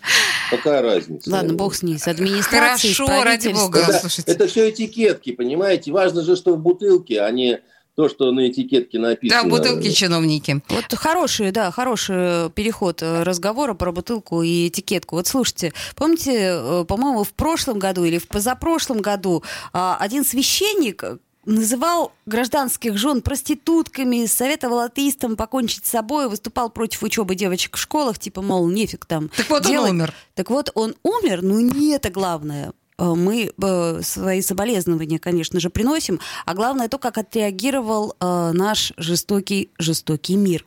какая 0.49 0.81
разница? 0.81 1.29
Ладно, 1.29 1.53
бог 1.53 1.75
с 1.75 1.83
ней, 1.83 1.97
с 1.97 2.07
администрацией, 2.07 2.93
Хорошо, 2.93 3.23
ради 3.23 3.49
бога, 3.49 3.79
это, 3.79 4.07
это 4.25 4.47
все 4.47 4.69
этикетки, 4.69 5.31
понимаете? 5.31 5.91
Важно 5.91 6.21
же, 6.21 6.35
что 6.35 6.53
в 6.53 6.59
бутылке, 6.59 7.21
а 7.21 7.31
не 7.31 7.61
то, 7.95 8.09
что 8.09 8.31
на 8.31 8.47
этикетке 8.49 8.99
написано. 8.99 9.43
Да, 9.43 9.49
бутылки 9.49 9.91
чиновники. 9.91 10.61
Вот 10.69 10.85
хороший, 10.93 11.51
да, 11.51 11.71
хороший 11.71 12.49
переход 12.51 13.01
э, 13.03 13.23
разговора 13.23 13.73
про 13.75 13.91
бутылку 13.91 14.41
и 14.41 14.67
этикетку. 14.67 15.15
Вот 15.17 15.27
слушайте, 15.27 15.73
помните, 15.95 16.31
э, 16.33 16.85
по-моему, 16.87 17.23
в 17.23 17.33
прошлом 17.33 17.79
году 17.79 18.03
или 18.03 18.17
в 18.17 18.27
позапрошлом 18.27 19.01
году 19.01 19.43
а, 19.73 19.97
один 19.99 20.25
священник 20.25 21.03
называл 21.45 22.13
гражданских 22.25 22.97
жен 22.97 23.21
проститутками, 23.21 24.25
советовал 24.25 24.79
атеистам 24.79 25.35
покончить 25.35 25.85
с 25.85 25.89
собой, 25.89 26.29
выступал 26.29 26.69
против 26.69 27.03
учебы 27.03 27.35
девочек 27.35 27.75
в 27.75 27.79
школах, 27.79 28.17
типа, 28.17 28.41
мол, 28.41 28.67
нефиг 28.69 29.05
там 29.05 29.29
Так 29.29 29.49
вот 29.49 29.63
делать. 29.63 29.89
он 29.91 29.95
умер. 29.97 30.13
Так 30.35 30.49
вот 30.49 30.71
он 30.73 30.95
умер, 31.03 31.41
но 31.41 31.59
не 31.59 31.91
это 31.91 32.09
главное. 32.09 32.73
Э, 32.97 33.13
мы 33.15 33.51
э, 33.61 34.01
свои 34.03 34.41
соболезнования, 34.41 35.19
конечно 35.19 35.59
же, 35.59 35.69
приносим, 35.69 36.19
а 36.45 36.53
главное 36.53 36.87
то, 36.87 36.97
как 36.97 37.17
отреагировал 37.17 38.15
э, 38.19 38.51
наш 38.53 38.93
жестокий, 38.97 39.69
жестокий 39.77 40.35
мир. 40.35 40.65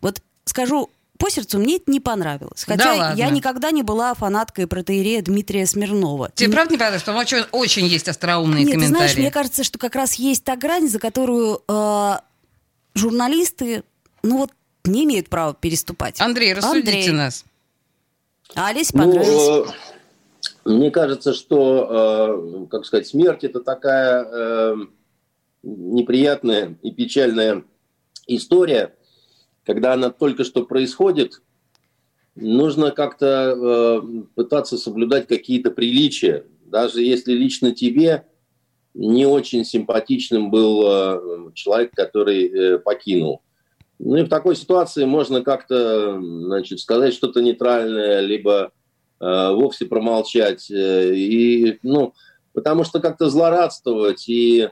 Вот 0.00 0.22
скажу 0.44 0.90
по 1.18 1.30
сердцу, 1.30 1.60
мне 1.60 1.76
это 1.76 1.88
не 1.90 2.00
понравилось. 2.00 2.64
Хотя 2.64 2.96
да 2.96 3.12
я 3.12 3.30
никогда 3.30 3.70
не 3.70 3.84
была 3.84 4.12
фанаткой 4.14 4.66
протеерея 4.66 5.22
Дмитрия 5.22 5.66
Смирнова. 5.66 6.32
Тебе 6.34 6.48
и... 6.48 6.52
правда 6.52 6.72
не 6.72 6.78
понравилось? 6.78 7.02
Что 7.02 7.14
очень, 7.14 7.44
очень 7.52 7.86
есть 7.86 8.08
остроумные 8.08 8.64
Нет, 8.64 8.74
комментарии. 8.74 8.96
знаешь, 8.96 9.16
мне 9.16 9.30
кажется, 9.30 9.62
что 9.62 9.78
как 9.78 9.94
раз 9.94 10.14
есть 10.14 10.42
та 10.42 10.56
грань, 10.56 10.88
за 10.88 10.98
которую 10.98 11.62
э, 11.68 12.12
журналисты, 12.94 13.84
ну 14.24 14.38
вот, 14.38 14.50
не 14.84 15.04
имеют 15.04 15.28
права 15.28 15.54
переступать. 15.54 16.20
Андрей, 16.20 16.54
рассудите 16.54 16.90
Андрей. 16.90 17.10
нас. 17.12 17.44
А 18.56 18.68
Олесь 18.68 18.90
понравилось. 18.90 19.28
Ну, 19.28 19.66
мне 20.64 20.90
кажется, 20.90 21.32
что, 21.32 22.64
э, 22.64 22.66
как 22.70 22.84
сказать, 22.84 23.06
смерть 23.06 23.42
это 23.44 23.60
такая 23.60 24.24
э, 24.24 24.76
неприятная 25.62 26.78
и 26.82 26.92
печальная 26.92 27.64
история, 28.26 28.94
когда 29.64 29.94
она 29.94 30.10
только 30.10 30.44
что 30.44 30.64
происходит, 30.64 31.42
нужно 32.36 32.92
как-то 32.92 33.56
э, 33.56 34.22
пытаться 34.34 34.78
соблюдать 34.78 35.26
какие-то 35.26 35.72
приличия, 35.72 36.46
даже 36.64 37.02
если 37.02 37.32
лично 37.32 37.72
тебе 37.72 38.26
не 38.94 39.26
очень 39.26 39.64
симпатичным 39.64 40.50
был 40.50 41.52
человек, 41.54 41.92
который 41.94 42.78
покинул. 42.80 43.40
Ну 43.98 44.16
и 44.16 44.24
в 44.24 44.28
такой 44.28 44.54
ситуации 44.54 45.06
можно 45.06 45.42
как-то, 45.42 46.20
значит, 46.20 46.78
сказать 46.78 47.14
что-то 47.14 47.40
нейтральное, 47.40 48.20
либо 48.20 48.70
Э, 48.72 48.81
вовсе 49.22 49.86
промолчать. 49.86 50.70
Э, 50.70 51.14
и, 51.14 51.78
ну, 51.82 52.12
потому 52.52 52.84
что 52.84 53.00
как-то 53.00 53.30
злорадствовать 53.30 54.28
и 54.28 54.68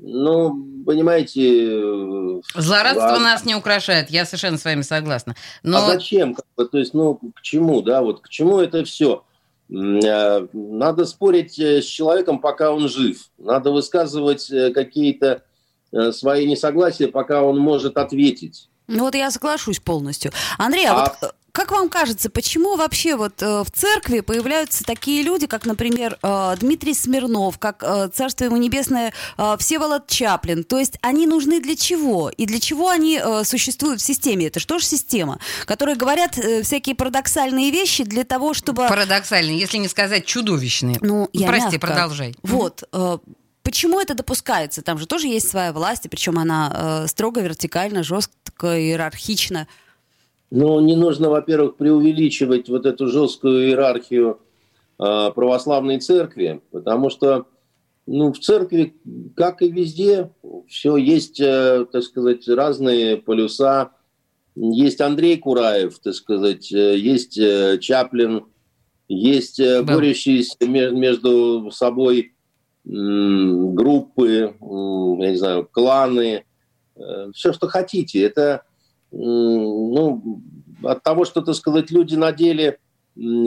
ну, 0.00 0.82
понимаете... 0.84 2.40
Злорадство 2.54 3.16
а... 3.16 3.18
нас 3.18 3.44
не 3.44 3.54
украшает, 3.54 4.10
я 4.10 4.24
совершенно 4.24 4.58
с 4.58 4.64
вами 4.64 4.82
согласна. 4.82 5.34
Но... 5.62 5.78
А 5.78 5.80
зачем? 5.92 6.36
То 6.56 6.78
есть, 6.78 6.94
ну, 6.94 7.20
к 7.34 7.42
чему, 7.42 7.82
да, 7.82 8.02
вот 8.02 8.20
к 8.20 8.28
чему 8.28 8.60
это 8.60 8.84
все? 8.84 9.24
Надо 9.68 11.04
спорить 11.04 11.58
с 11.58 11.84
человеком, 11.84 12.38
пока 12.38 12.72
он 12.72 12.88
жив. 12.88 13.28
Надо 13.38 13.72
высказывать 13.72 14.46
какие-то 14.72 15.42
свои 16.12 16.46
несогласия, 16.46 17.08
пока 17.08 17.42
он 17.42 17.58
может 17.58 17.96
ответить. 17.96 18.68
Ну 18.88 19.04
вот 19.04 19.14
я 19.14 19.30
соглашусь 19.30 19.80
полностью. 19.80 20.32
Андрей, 20.56 20.86
а, 20.86 20.94
а 20.94 21.16
вот 21.20 21.34
как 21.58 21.72
вам 21.72 21.88
кажется, 21.88 22.30
почему 22.30 22.76
вообще 22.76 23.16
вот 23.16 23.42
э, 23.42 23.64
в 23.64 23.70
церкви 23.72 24.20
появляются 24.20 24.84
такие 24.84 25.24
люди, 25.24 25.48
как, 25.48 25.66
например, 25.66 26.16
э, 26.22 26.54
Дмитрий 26.60 26.94
Смирнов, 26.94 27.58
как 27.58 27.82
э, 27.82 28.10
Царство 28.14 28.44
ему 28.44 28.56
небесное 28.58 29.12
Всеволод 29.58 30.06
Чаплин? 30.06 30.62
То 30.62 30.78
есть 30.78 30.98
они 31.00 31.26
нужны 31.26 31.60
для 31.60 31.74
чего? 31.74 32.30
И 32.30 32.46
для 32.46 32.60
чего 32.60 32.90
они 32.90 33.20
существуют 33.42 34.00
в 34.00 34.04
системе? 34.04 34.46
Это 34.46 34.60
что 34.60 34.78
же 34.78 34.84
система, 34.84 35.40
которые 35.64 35.96
говорят 35.96 36.38
всякие 36.62 36.94
парадоксальные 36.94 37.72
вещи 37.72 38.04
для 38.04 38.22
того, 38.22 38.54
чтобы... 38.54 38.86
Парадоксальные, 38.86 39.58
если 39.58 39.78
не 39.78 39.88
сказать 39.88 40.26
чудовищные. 40.26 40.98
Ну, 41.00 41.28
я 41.32 41.48
Прости, 41.48 41.72
мягко. 41.72 41.86
продолжай. 41.88 42.36
Вот. 42.44 42.84
Почему 43.64 44.00
это 44.00 44.14
допускается? 44.14 44.80
Там 44.82 44.98
же 44.98 45.06
тоже 45.06 45.26
есть 45.26 45.50
своя 45.50 45.72
власть, 45.72 46.06
и 46.06 46.08
причем 46.08 46.38
она 46.38 46.72
э, 46.72 47.06
строго, 47.08 47.40
вертикально, 47.40 48.02
жестко, 48.02 48.80
иерархично. 48.80 49.66
Ну, 50.50 50.80
не 50.80 50.96
нужно, 50.96 51.28
во-первых, 51.28 51.76
преувеличивать 51.76 52.68
вот 52.68 52.86
эту 52.86 53.08
жесткую 53.08 53.66
иерархию 53.68 54.40
э, 54.98 55.30
православной 55.34 56.00
церкви, 56.00 56.62
потому 56.70 57.10
что 57.10 57.46
ну, 58.06 58.32
в 58.32 58.38
церкви, 58.38 58.96
как 59.36 59.60
и 59.60 59.68
везде, 59.68 60.30
все 60.66 60.96
есть, 60.96 61.38
э, 61.40 61.84
так 61.92 62.02
сказать, 62.02 62.48
разные 62.48 63.18
полюса. 63.18 63.90
Есть 64.56 65.02
Андрей 65.02 65.36
Кураев, 65.36 65.98
так 65.98 66.14
сказать, 66.14 66.72
э, 66.72 66.96
есть 66.96 67.38
э, 67.38 67.76
Чаплин, 67.78 68.46
есть 69.08 69.60
э, 69.60 69.82
борющиеся 69.82 70.56
между 70.66 71.70
собой 71.70 72.34
группы, 72.84 74.54
я 74.58 75.30
не 75.30 75.36
знаю, 75.36 75.68
кланы, 75.70 76.44
все, 77.34 77.52
что 77.52 77.68
хотите. 77.68 78.22
Это 78.22 78.62
ну, 79.10 80.42
от 80.82 81.02
того, 81.02 81.24
что, 81.24 81.40
так 81.42 81.54
сказать, 81.54 81.90
люди 81.90 82.14
надели 82.14 82.78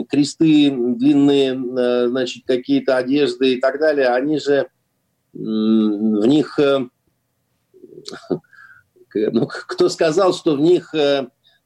кресты, 0.08 0.70
длинные, 0.70 1.52
э, 1.54 2.08
значит, 2.08 2.44
какие-то 2.46 2.96
одежды 2.96 3.54
и 3.54 3.60
так 3.60 3.78
далее, 3.78 4.08
они 4.08 4.38
же 4.38 4.68
в 5.32 6.26
них... 6.26 6.58
Э, 6.58 6.86
ну, 9.14 9.46
кто 9.46 9.88
сказал, 9.88 10.34
что 10.34 10.56
в 10.56 10.60
них 10.60 10.94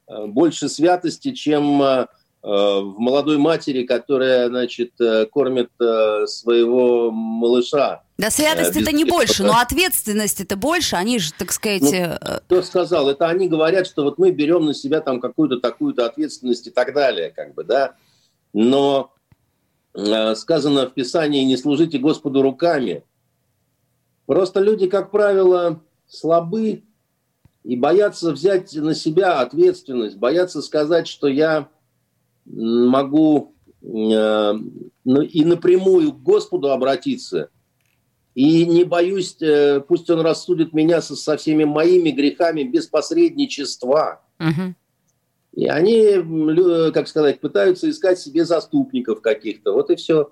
больше 0.07 0.69
святости, 0.69 1.31
чем 1.31 2.07
Э, 2.47 2.79
в 2.79 2.95
молодой 2.97 3.37
матери, 3.37 3.83
которая, 3.83 4.47
значит, 4.47 4.93
э, 5.01 5.25
кормит 5.25 5.69
э, 5.81 6.27
своего 6.27 7.11
малыша. 7.11 8.03
Да, 8.17 8.31
святость 8.31 8.75
это 8.75 8.91
не 8.91 9.05
больше, 9.05 9.43
но 9.43 9.59
ответственность 9.59 10.41
это 10.41 10.55
больше, 10.55 10.95
они 10.95 11.19
же, 11.19 11.31
так 11.33 11.51
сказать... 11.51 11.83
Ну, 11.83 12.39
кто 12.45 12.61
сказал? 12.63 13.09
Это 13.09 13.27
они 13.27 13.47
говорят, 13.47 13.85
что 13.85 14.03
вот 14.03 14.17
мы 14.17 14.31
берем 14.31 14.65
на 14.65 14.73
себя 14.73 15.01
там 15.01 15.19
какую-то 15.19 15.59
такую-то 15.59 16.05
ответственность 16.05 16.65
и 16.65 16.71
так 16.71 16.93
далее, 16.93 17.29
как 17.29 17.53
бы, 17.53 17.63
да. 17.63 17.95
Но 18.53 19.13
сказано 19.93 20.87
в 20.87 20.93
Писании, 20.93 21.43
не 21.43 21.57
служите 21.57 21.97
Господу 21.97 22.41
руками. 22.41 23.03
Просто 24.25 24.59
люди, 24.59 24.87
как 24.87 25.11
правило, 25.11 25.81
слабы 26.07 26.83
и 27.63 27.75
боятся 27.75 28.31
взять 28.31 28.73
на 28.73 28.93
себя 28.93 29.39
ответственность, 29.39 30.17
боятся 30.17 30.61
сказать, 30.61 31.07
что 31.07 31.27
я 31.27 31.69
могу 32.45 33.55
э, 33.81 34.53
ну, 35.03 35.21
и 35.21 35.43
напрямую 35.43 36.13
к 36.13 36.21
Господу 36.21 36.71
обратиться, 36.71 37.49
и 38.37 38.67
не 38.67 38.83
боюсь, 38.83 39.35
э, 39.41 39.79
пусть 39.79 40.11
Он 40.11 40.21
рассудит 40.21 40.71
меня 40.71 41.01
со, 41.01 41.15
со 41.15 41.37
всеми 41.37 41.63
моими 41.63 42.11
грехами 42.11 42.61
без 42.61 42.85
посредничества. 42.85 44.21
Угу. 44.39 44.75
И 45.53 45.65
они, 45.65 46.91
как 46.93 47.07
сказать, 47.07 47.39
пытаются 47.39 47.89
искать 47.89 48.19
себе 48.19 48.45
заступников 48.45 49.21
каких-то. 49.21 49.73
Вот 49.73 49.89
и 49.89 49.95
все. 49.95 50.31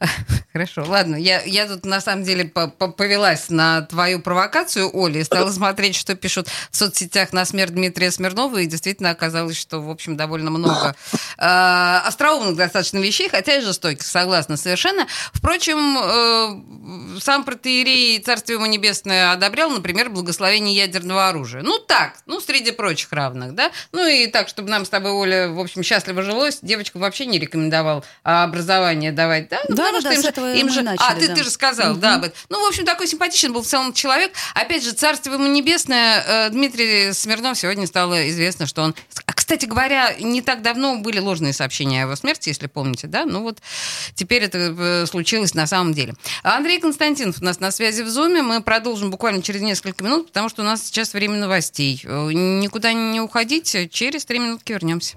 Хорошо, 0.50 0.82
ладно. 0.86 1.16
Я, 1.16 1.42
я 1.42 1.66
тут 1.66 1.84
на 1.84 2.00
самом 2.00 2.24
деле 2.24 2.46
повелась 2.46 3.50
на 3.50 3.82
твою 3.82 4.20
провокацию, 4.20 4.90
Оля, 4.96 5.20
и 5.20 5.24
стала 5.24 5.50
смотреть, 5.50 5.94
что 5.94 6.14
пишут 6.14 6.48
в 6.70 6.76
соцсетях 6.76 7.34
на 7.34 7.44
смерть 7.44 7.74
Дмитрия 7.74 8.10
Смирнова, 8.10 8.56
и 8.56 8.66
действительно 8.66 9.10
оказалось, 9.10 9.58
что, 9.58 9.80
в 9.80 9.90
общем, 9.90 10.16
довольно 10.16 10.50
много 10.50 10.96
э, 11.36 11.42
остроумных 12.06 12.56
достаточно 12.56 12.96
вещей, 12.98 13.28
хотя 13.28 13.56
и 13.56 13.60
жестоких, 13.60 14.02
согласна 14.06 14.56
совершенно. 14.56 15.06
Впрочем, 15.34 15.98
э, 15.98 17.20
сам 17.20 17.44
протеерей 17.44 18.18
Царствие 18.20 18.56
ему 18.56 18.66
небесное 18.66 19.32
одобрял, 19.32 19.68
например, 19.68 20.08
благословение 20.08 20.74
ядерного 20.74 21.28
оружия. 21.28 21.60
Ну 21.60 21.78
так, 21.78 22.14
ну 22.24 22.40
среди 22.40 22.70
прочих 22.70 23.12
равных, 23.12 23.54
да? 23.54 23.70
Ну 23.92 24.06
и 24.06 24.26
так, 24.26 24.48
чтобы 24.48 24.70
нам 24.70 24.86
с 24.86 24.88
тобой, 24.88 25.10
Оля, 25.10 25.48
в 25.48 25.60
общем, 25.60 25.82
счастливо 25.82 26.22
жилось, 26.22 26.60
девочкам 26.62 27.02
вообще 27.02 27.26
не 27.26 27.38
рекомендовал 27.38 28.02
образование 28.22 29.12
давать, 29.12 29.50
да? 29.50 29.60
Да, 29.68 29.92
да, 29.92 30.00
да, 30.00 30.14
им 30.14 30.22
же, 30.22 30.37
им 30.38 30.70
же... 30.70 30.82
Начали, 30.82 31.06
а, 31.06 31.14
ты, 31.14 31.28
да. 31.28 31.34
ты 31.34 31.44
же 31.44 31.50
сказал, 31.50 31.92
угу. 31.92 32.00
да. 32.00 32.22
Ну, 32.48 32.64
в 32.64 32.68
общем, 32.68 32.84
такой 32.84 33.06
симпатичный 33.06 33.50
был 33.50 33.62
в 33.62 33.66
целом 33.66 33.92
человек. 33.92 34.32
Опять 34.54 34.84
же, 34.84 34.92
царство 34.92 35.32
ему 35.32 35.46
небесное, 35.46 36.24
э, 36.26 36.50
Дмитрий 36.50 37.12
Смирнов 37.12 37.58
сегодня 37.58 37.86
стало 37.86 38.28
известно, 38.30 38.66
что 38.66 38.82
он... 38.82 38.94
А, 39.26 39.32
кстати 39.32 39.66
говоря, 39.66 40.14
не 40.20 40.42
так 40.42 40.62
давно 40.62 40.96
были 40.96 41.18
ложные 41.18 41.52
сообщения 41.52 42.00
о 42.00 42.06
его 42.06 42.16
смерти, 42.16 42.48
если 42.48 42.66
помните, 42.66 43.06
да? 43.06 43.24
Ну 43.24 43.42
вот 43.42 43.58
теперь 44.14 44.42
это 44.42 44.58
э, 44.58 45.06
случилось 45.06 45.54
на 45.54 45.66
самом 45.66 45.94
деле. 45.94 46.14
Андрей 46.42 46.80
Константинов 46.80 47.40
у 47.40 47.44
нас 47.44 47.60
на 47.60 47.70
связи 47.70 48.02
в 48.02 48.08
Зуме. 48.08 48.42
Мы 48.42 48.62
продолжим 48.62 49.10
буквально 49.10 49.42
через 49.42 49.60
несколько 49.60 50.04
минут, 50.04 50.28
потому 50.28 50.48
что 50.48 50.62
у 50.62 50.64
нас 50.64 50.84
сейчас 50.84 51.12
время 51.14 51.36
новостей. 51.36 52.00
Э, 52.04 52.30
никуда 52.32 52.92
не 52.92 53.20
уходите, 53.20 53.88
через 53.88 54.24
три 54.24 54.38
минутки 54.38 54.72
вернемся. 54.72 55.16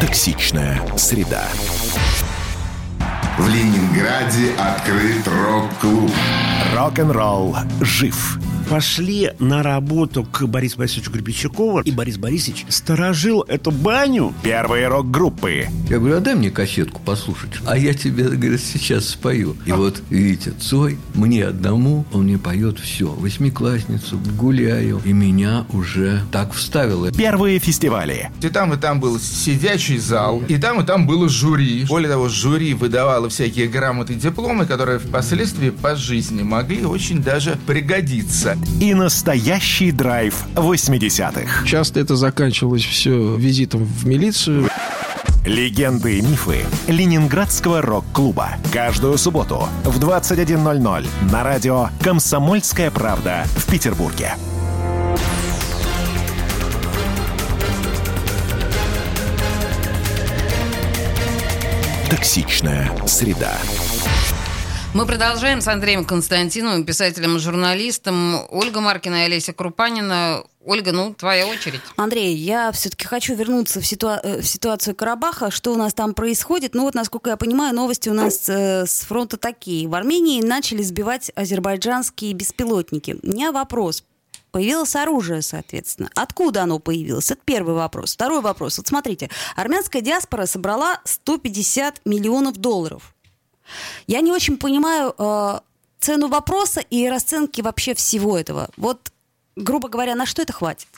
Токсичная 0.00 0.80
среда. 0.96 1.46
В 3.40 3.48
Ленинграде 3.48 4.52
открыт 4.58 5.26
рок-клуб. 5.26 6.10
Рок-н-ролл 6.74 7.56
жив 7.80 8.38
пошли 8.70 9.32
на 9.40 9.64
работу 9.64 10.22
к 10.22 10.46
Борису 10.46 10.78
Борисовичу 10.78 11.10
Гребенщикову, 11.10 11.80
и 11.80 11.90
Борис 11.90 12.18
Борисович 12.18 12.66
сторожил 12.68 13.42
эту 13.48 13.72
баню. 13.72 14.32
Первые 14.44 14.86
рок-группы. 14.86 15.66
Я 15.88 15.98
говорю, 15.98 16.18
а 16.18 16.20
дай 16.20 16.36
мне 16.36 16.52
кассетку 16.52 17.00
послушать. 17.00 17.50
А 17.66 17.76
я 17.76 17.94
тебе, 17.94 18.28
говорит, 18.28 18.60
сейчас 18.60 19.08
спою. 19.08 19.56
И 19.66 19.72
а... 19.72 19.76
вот, 19.76 20.00
видите, 20.08 20.52
Цой, 20.52 20.98
мне 21.14 21.46
одному, 21.46 22.04
он 22.12 22.24
мне 22.24 22.38
поет 22.38 22.78
все. 22.78 23.06
Восьмиклассницу, 23.06 24.20
гуляю. 24.38 25.02
И 25.04 25.12
меня 25.12 25.66
уже 25.72 26.22
так 26.30 26.52
вставило. 26.52 27.10
Первые 27.10 27.58
фестивали. 27.58 28.30
И 28.40 28.48
там, 28.50 28.72
и 28.72 28.76
там 28.76 29.00
был 29.00 29.18
сидячий 29.18 29.98
зал, 29.98 30.44
и 30.46 30.56
там, 30.58 30.80
и 30.80 30.86
там 30.86 31.08
было 31.08 31.28
жюри. 31.28 31.86
Более 31.86 32.08
того, 32.08 32.28
жюри 32.28 32.74
выдавало 32.74 33.29
всякие 33.30 33.68
грамоты 33.68 34.12
и 34.12 34.16
дипломы, 34.16 34.66
которые 34.66 34.98
впоследствии 34.98 35.70
по 35.70 35.96
жизни 35.96 36.42
могли 36.42 36.84
очень 36.84 37.22
даже 37.22 37.58
пригодиться 37.66 38.56
и 38.80 38.94
настоящий 38.94 39.92
драйв 39.92 40.34
80-х. 40.54 41.66
Часто 41.66 42.00
это 42.00 42.16
заканчивалось 42.16 42.84
все 42.84 43.36
визитом 43.36 43.84
в 43.84 44.06
милицию. 44.06 44.68
Легенды 45.46 46.18
и 46.18 46.20
мифы 46.20 46.66
Ленинградского 46.86 47.80
рок-клуба. 47.80 48.50
Каждую 48.72 49.16
субботу 49.16 49.68
в 49.84 49.98
21.00 49.98 51.08
на 51.32 51.42
радио 51.42 51.88
«Комсомольская 52.02 52.90
правда» 52.90 53.44
в 53.56 53.70
Петербурге. 53.70 54.34
Токсичная 62.10 62.90
среда. 63.06 63.56
Мы 64.94 65.06
продолжаем 65.06 65.60
с 65.60 65.68
Андреем 65.68 66.04
Константиновым, 66.04 66.84
писателем 66.84 67.36
и 67.36 67.38
журналистом. 67.38 68.40
Ольга 68.50 68.80
Маркина 68.80 69.22
и 69.22 69.24
Олеся 69.26 69.52
Крупанина. 69.52 70.42
Ольга, 70.64 70.90
ну, 70.90 71.14
твоя 71.14 71.46
очередь. 71.46 71.80
Андрей, 71.96 72.34
я 72.34 72.72
все-таки 72.72 73.06
хочу 73.06 73.34
вернуться 73.34 73.80
в, 73.80 73.84
ситуа- 73.84 74.20
э, 74.22 74.40
в 74.40 74.46
ситуацию 74.46 74.96
Карабаха. 74.96 75.52
Что 75.52 75.72
у 75.72 75.76
нас 75.76 75.94
там 75.94 76.12
происходит? 76.12 76.74
Ну 76.74 76.82
вот, 76.82 76.94
насколько 76.94 77.30
я 77.30 77.36
понимаю, 77.36 77.74
новости 77.74 78.08
у 78.08 78.14
нас 78.14 78.48
э, 78.48 78.84
с 78.86 79.02
фронта 79.02 79.36
такие. 79.36 79.86
В 79.88 79.94
Армении 79.94 80.42
начали 80.42 80.82
сбивать 80.82 81.30
азербайджанские 81.36 82.32
беспилотники. 82.32 83.16
У 83.22 83.28
меня 83.28 83.52
вопрос. 83.52 84.02
Появилось 84.50 84.96
оружие, 84.96 85.42
соответственно. 85.42 86.10
Откуда 86.14 86.62
оно 86.62 86.78
появилось? 86.78 87.30
Это 87.30 87.40
первый 87.44 87.74
вопрос. 87.74 88.14
Второй 88.14 88.40
вопрос. 88.40 88.78
Вот 88.78 88.86
смотрите, 88.86 89.30
армянская 89.56 90.02
диаспора 90.02 90.46
собрала 90.46 91.00
150 91.04 92.02
миллионов 92.04 92.56
долларов 92.56 93.14
я 94.06 94.20
не 94.20 94.32
очень 94.32 94.56
понимаю 94.56 95.14
э, 95.16 95.60
цену 95.98 96.28
вопроса 96.28 96.80
и 96.80 97.08
расценки 97.08 97.60
вообще 97.60 97.94
всего 97.94 98.38
этого. 98.38 98.68
Вот, 98.76 99.12
грубо 99.56 99.88
говоря, 99.88 100.14
на 100.14 100.26
что 100.26 100.42
это 100.42 100.52
хватит? 100.52 100.88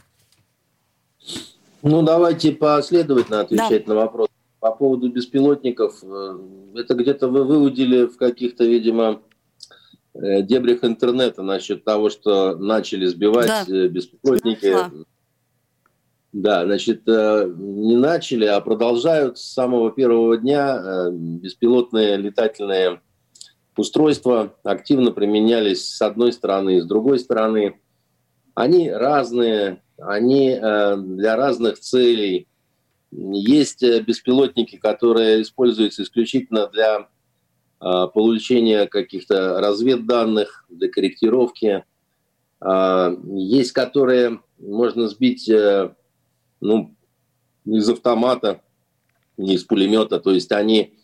Ну, 1.83 2.03
давайте 2.03 2.53
последовательно 2.53 3.41
отвечать 3.41 3.87
да. 3.87 3.95
на 3.95 4.01
вопрос. 4.01 4.29
По 4.61 4.71
поводу 4.71 5.11
беспилотников, 5.11 5.99
э, 6.03 6.39
это 6.77 6.95
где-то 6.95 7.29
вы 7.29 7.45
выудили 7.45 8.07
в 8.07 8.17
каких-то, 8.17 8.65
видимо, 8.65 9.21
дебрях 10.15 10.85
интернета 10.85 11.43
насчет 11.43 11.85
того, 11.85 12.11
что 12.11 12.57
начали 12.57 13.07
сбивать 13.07 13.47
да. 13.47 13.65
Э, 13.69 13.89
беспилотники. 13.89 14.73
Да. 14.73 14.91
да, 16.33 16.65
значит, 16.65 17.07
не 17.07 17.97
начали, 17.97 18.45
а 18.45 18.61
продолжают 18.61 19.39
с 19.39 19.53
самого 19.53 19.91
первого 19.91 20.37
дня 20.37 21.09
беспилотные 21.11 22.17
летательные 22.17 23.01
устройства 23.77 24.55
активно 24.63 25.13
применялись 25.13 25.89
с 25.89 26.03
одной 26.03 26.33
стороны 26.33 26.77
и 26.77 26.81
с 26.81 26.85
другой 26.85 27.19
стороны. 27.19 27.81
Они 28.55 28.91
разные, 28.91 29.83
они 29.99 30.55
для 30.57 31.37
разных 31.37 31.79
целей– 31.79 32.49
есть 33.13 33.83
э, 33.83 34.01
беспилотники, 34.01 34.77
которые 34.77 35.43
используются 35.43 36.03
исключительно 36.03 36.67
для 36.69 37.09
получения 38.15 38.87
каких-то 38.87 39.61
разведданных, 39.61 40.65
для 40.69 40.89
корректировки. 40.89 41.85
А, 42.61 43.17
есть, 43.35 43.73
которые 43.73 44.41
можно 44.59 45.09
сбить 45.09 45.49
э, 45.49 45.95
ну, 46.61 46.95
из 47.65 47.89
автомата, 47.89 48.63
не 49.37 49.55
из 49.55 49.65
пулемета. 49.65 50.21
То 50.21 50.31
есть 50.31 50.53
они 50.53 50.95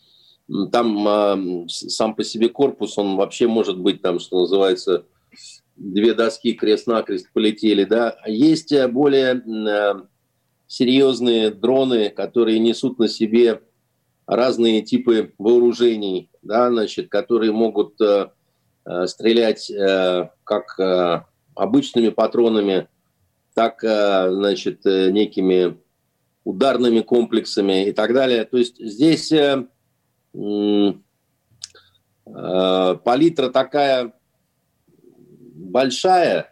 там 0.71 1.67
сам 1.69 2.15
по 2.15 2.23
себе 2.23 2.49
корпус, 2.49 2.97
он 2.97 3.15
вообще 3.17 3.47
может 3.47 3.77
быть 3.77 4.01
там, 4.01 4.19
что 4.19 4.41
называется, 4.41 5.05
две 5.75 6.13
доски 6.13 6.53
крест-накрест 6.53 7.31
полетели. 7.33 7.83
Да? 7.83 8.17
Есть 8.25 8.71
э, 8.71 8.87
более 8.87 9.43
серьезные 10.67 11.49
дроны, 11.49 12.09
которые 12.09 12.59
несут 12.59 12.99
на 12.99 13.07
себе 13.07 13.61
разные 14.27 14.83
типы 14.83 15.33
вооружений, 15.39 16.28
да, 16.41 16.69
значит, 16.69 17.09
которые 17.09 17.51
могут 17.51 17.99
э, 18.01 18.29
э, 18.85 19.07
стрелять 19.07 19.69
э, 19.69 20.29
как 20.43 20.79
э, 20.79 21.23
обычными 21.55 22.09
патронами, 22.09 22.87
так, 23.53 23.83
э, 23.83 24.31
значит, 24.31 24.85
э, 24.85 25.11
некими 25.11 25.77
ударными 26.43 27.01
комплексами 27.01 27.87
и 27.87 27.91
так 27.91 28.13
далее. 28.13 28.45
То 28.45 28.57
есть 28.57 28.77
здесь 28.79 29.31
э, 29.31 29.65
э, 30.33 30.93
палитра 33.03 33.49
такая 33.49 34.13
большая, 35.69 36.49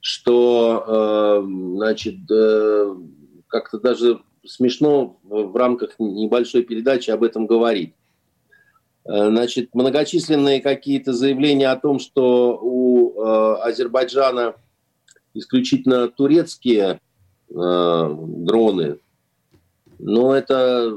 что, 0.00 0.84
э, 0.86 1.46
значит, 1.76 2.30
э, 2.30 2.94
как-то 3.48 3.80
даже 3.80 4.20
смешно 4.44 5.18
в 5.22 5.54
рамках 5.56 5.94
небольшой 5.98 6.62
передачи 6.62 7.10
об 7.10 7.22
этом 7.22 7.46
говорить. 7.46 7.94
Э, 9.08 9.30
значит, 9.30 9.74
многочисленные 9.74 10.60
какие-то 10.60 11.14
заявления 11.14 11.70
о 11.70 11.76
том, 11.76 11.98
что 11.98 12.58
у 12.60 13.14
э, 13.14 13.54
Азербайджана 13.62 14.54
исключительно 15.32 16.08
турецкие 16.08 17.00
э, 17.48 18.16
дроны, 18.18 18.98
но 19.98 20.34
это 20.34 20.92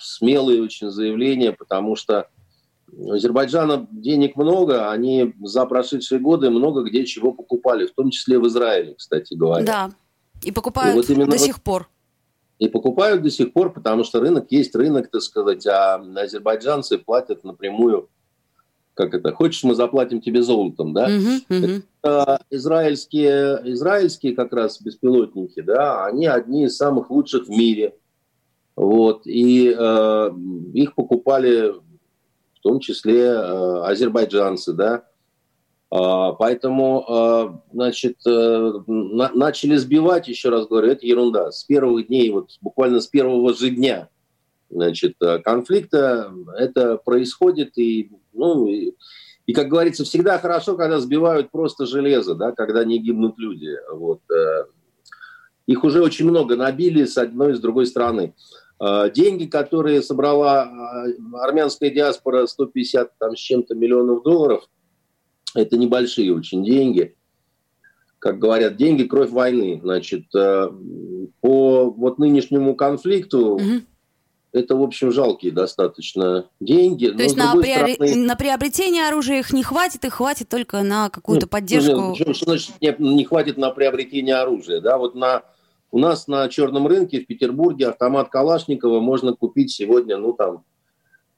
смелые 0.00 0.62
очень 0.62 0.90
заявления, 0.90 1.52
потому 1.52 1.96
что 1.96 2.28
у 2.92 3.12
Азербайджана 3.12 3.86
денег 3.90 4.36
много, 4.36 4.90
они 4.90 5.32
за 5.40 5.64
прошедшие 5.64 6.18
годы 6.20 6.50
много 6.50 6.82
где 6.82 7.06
чего 7.06 7.32
покупали, 7.32 7.86
в 7.86 7.94
том 7.94 8.10
числе 8.10 8.38
в 8.38 8.46
Израиле, 8.48 8.96
кстати 8.96 9.32
говоря. 9.32 9.64
Да. 9.64 9.90
И 10.42 10.52
покупают 10.52 10.94
и 10.94 10.96
вот 10.98 11.08
именно 11.08 11.26
до 11.26 11.38
вот, 11.38 11.40
сих 11.40 11.62
пор. 11.62 11.88
И 12.60 12.68
покупают 12.68 13.22
до 13.22 13.30
сих 13.30 13.54
пор, 13.54 13.72
потому 13.72 14.04
что 14.04 14.20
рынок 14.20 14.52
есть 14.52 14.74
рынок, 14.76 15.10
так 15.10 15.22
сказать, 15.22 15.66
а 15.66 15.94
азербайджанцы 15.94 16.98
платят 16.98 17.42
напрямую, 17.42 18.10
как 18.92 19.14
это, 19.14 19.32
хочешь, 19.32 19.64
мы 19.64 19.74
заплатим 19.74 20.20
тебе 20.20 20.42
золотом, 20.42 20.92
да? 20.92 21.08
Uh-huh, 21.08 21.40
uh-huh. 21.48 21.82
Это, 22.02 22.42
израильские, 22.50 23.62
израильские 23.72 24.36
как 24.36 24.52
раз 24.52 24.78
беспилотники, 24.82 25.62
да, 25.62 26.04
они 26.04 26.26
одни 26.26 26.64
из 26.64 26.76
самых 26.76 27.10
лучших 27.10 27.46
в 27.46 27.50
мире. 27.50 27.96
Вот, 28.76 29.22
и 29.24 29.74
э, 29.74 30.30
их 30.74 30.94
покупали 30.94 31.70
в 31.70 32.60
том 32.62 32.78
числе 32.78 33.22
э, 33.22 33.82
азербайджанцы, 33.84 34.74
да, 34.74 35.04
поэтому, 35.90 37.04
а, 37.08 37.62
значит, 37.72 38.18
э, 38.24 38.72
начали 38.86 39.74
сбивать, 39.74 40.28
еще 40.28 40.48
раз 40.48 40.68
говорю, 40.68 40.92
это 40.92 41.04
ерунда. 41.04 41.50
С 41.50 41.64
первых 41.64 42.06
дней, 42.06 42.30
вот 42.30 42.50
буквально 42.60 43.00
с 43.00 43.08
первого 43.08 43.52
же 43.54 43.70
дня, 43.70 44.08
значит, 44.70 45.16
э, 45.20 45.40
конфликта 45.40 46.32
это 46.56 46.96
происходит, 46.96 47.76
и, 47.76 48.12
ну, 48.32 48.68
и, 48.68 48.92
и, 49.46 49.52
как 49.52 49.66
говорится, 49.68 50.04
всегда 50.04 50.38
хорошо, 50.38 50.76
когда 50.76 51.00
сбивают 51.00 51.50
просто 51.50 51.86
железо, 51.86 52.36
да, 52.36 52.52
когда 52.52 52.84
не 52.84 53.00
гибнут 53.00 53.36
люди. 53.36 53.76
Вот. 53.92 54.20
Э. 54.30 54.66
Их 55.66 55.82
уже 55.82 56.02
очень 56.02 56.28
много 56.28 56.54
набили 56.54 57.04
с 57.04 57.18
одной 57.18 57.52
и 57.52 57.54
с 57.54 57.60
другой 57.60 57.86
стороны. 57.86 58.34
Деньги, 59.14 59.44
которые 59.44 60.02
собрала 60.02 60.68
армянская 61.34 61.90
диаспора, 61.90 62.46
150 62.46 63.12
там, 63.18 63.36
с 63.36 63.38
чем-то 63.38 63.74
миллионов 63.74 64.22
долларов– 64.22 64.68
это 65.54 65.76
небольшие 65.76 66.34
очень 66.34 66.64
деньги. 66.64 67.14
Как 68.18 68.38
говорят, 68.38 68.76
деньги– 68.76 69.04
кровь 69.04 69.30
войны. 69.30 69.80
Значит, 69.82 70.26
э, 70.34 70.68
по 71.40 71.90
вот 71.90 72.18
нынешнему 72.18 72.74
конфликту 72.74 73.54
угу. 73.54 73.80
это, 74.52 74.76
в 74.76 74.82
общем, 74.82 75.10
жалкие 75.10 75.52
достаточно 75.52 76.44
деньги. 76.60 77.06
То 77.06 77.22
есть 77.22 77.36
на, 77.36 77.54
приори... 77.56 77.94
стороны... 77.94 78.16
на 78.26 78.36
приобретение 78.36 79.08
оружия 79.08 79.38
их 79.38 79.54
не 79.54 79.62
хватит, 79.62 80.04
их 80.04 80.14
хватит 80.14 80.50
только 80.50 80.82
на 80.82 81.08
какую-то 81.08 81.46
Нет, 81.46 81.50
поддержку? 81.50 82.14
Что, 82.14 82.34
что 82.34 82.44
значит 82.44 82.72
не, 82.82 82.94
не 82.98 83.24
хватит 83.24 83.56
на 83.56 83.70
приобретение 83.70 84.34
оружия? 84.34 84.82
Да, 84.82 84.98
вот 84.98 85.14
на, 85.14 85.42
у 85.90 85.98
нас 85.98 86.28
на 86.28 86.46
черном 86.50 86.86
рынке 86.86 87.20
в 87.20 87.26
Петербурге 87.26 87.88
автомат 87.88 88.28
Калашникова 88.28 89.00
можно 89.00 89.32
купить 89.32 89.70
сегодня, 89.70 90.18
ну, 90.18 90.34
там, 90.34 90.62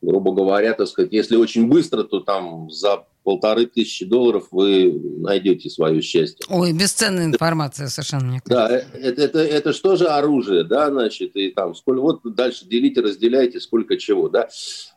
грубо 0.00 0.32
говоря, 0.32 0.74
так 0.74 0.88
сказать, 0.88 1.12
если 1.12 1.36
очень 1.36 1.68
быстро, 1.68 2.02
то 2.02 2.18
там 2.18 2.68
за 2.70 3.04
полторы 3.22 3.66
тысячи 3.66 4.04
долларов 4.04 4.48
вы 4.50 4.92
найдете 5.18 5.70
свое 5.70 6.02
счастье. 6.02 6.44
Ой, 6.48 6.72
бесценная 6.72 7.24
информация 7.24 7.88
совершенно, 7.88 8.26
мне 8.26 8.40
кажется. 8.44 8.88
Да, 8.92 8.98
это, 8.98 9.22
это, 9.22 9.38
это 9.38 9.72
что 9.72 9.96
же 9.96 10.06
оружие, 10.06 10.64
да, 10.64 10.90
значит, 10.90 11.36
и 11.36 11.50
там, 11.50 11.74
сколько, 11.74 12.00
вот 12.00 12.20
дальше 12.34 12.66
делите, 12.66 13.00
разделяйте, 13.00 13.60
сколько 13.60 13.96
чего, 13.96 14.28
да. 14.28 14.48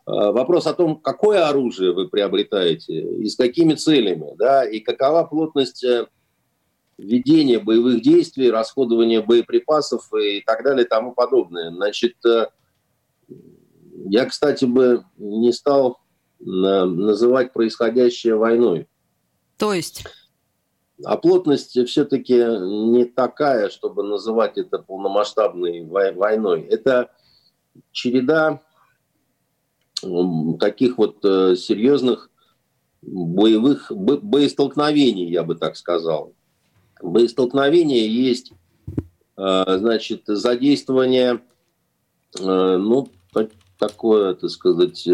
А, 0.04 0.32
вопрос 0.32 0.66
о 0.66 0.74
том, 0.74 0.96
какое 0.96 1.46
оружие 1.46 1.92
вы 1.92 2.08
приобретаете 2.08 3.00
и 3.00 3.28
с 3.28 3.36
какими 3.36 3.74
целями, 3.74 4.34
да, 4.36 4.64
и 4.64 4.80
какова 4.80 5.24
плотность 5.24 5.84
э, 5.84 6.06
ведения 6.98 7.58
боевых 7.58 8.02
действий, 8.02 8.50
расходования 8.50 9.22
боеприпасов 9.22 10.12
и 10.14 10.40
так 10.40 10.64
далее 10.64 10.84
и 10.84 10.88
тому 10.88 11.12
подобное. 11.12 11.70
Значит, 11.70 12.16
э, 12.24 12.46
я, 14.08 14.26
кстати, 14.26 14.64
бы 14.64 15.04
не 15.16 15.52
стал 15.52 16.00
называть 16.38 17.52
происходящее 17.52 18.36
войной. 18.36 18.88
То 19.56 19.72
есть? 19.72 20.04
А 21.04 21.16
плотность 21.16 21.78
все-таки 21.86 22.34
не 22.34 23.04
такая, 23.04 23.68
чтобы 23.68 24.02
называть 24.02 24.56
это 24.56 24.78
полномасштабной 24.78 25.84
войной. 25.84 26.62
Это 26.62 27.10
череда 27.92 28.62
таких 30.58 30.98
вот 30.98 31.24
э, 31.24 31.56
серьезных 31.56 32.30
боевых 33.02 33.90
боестолкновений, 33.90 35.30
я 35.30 35.42
бы 35.42 35.54
так 35.54 35.76
сказал. 35.76 36.34
Боестолкновения 37.02 38.06
есть, 38.06 38.52
э, 39.36 39.78
значит, 39.78 40.22
задействование, 40.26 41.40
э, 42.38 42.76
ну, 42.76 43.08
такое, 43.78 44.34
так 44.34 44.50
сказать, 44.50 45.06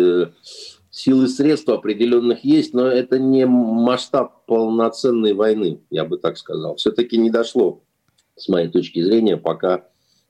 силы 0.93 1.25
и 1.25 1.29
средства 1.29 1.77
определенных 1.77 2.45
есть, 2.45 2.75
но 2.75 2.87
это 2.87 3.19
не 3.19 3.47
масштаб 3.47 4.45
полноценной 4.47 5.33
войны, 5.33 5.81
я 5.91 6.05
бы 6.05 6.19
так 6.19 6.37
сказал. 6.37 6.77
Все-таки 6.77 7.17
не 7.17 7.31
дошло, 7.31 7.83
с 8.37 8.49
моей 8.49 8.69
точки 8.69 9.03
зрения, 9.03 9.39
пока 9.39 9.87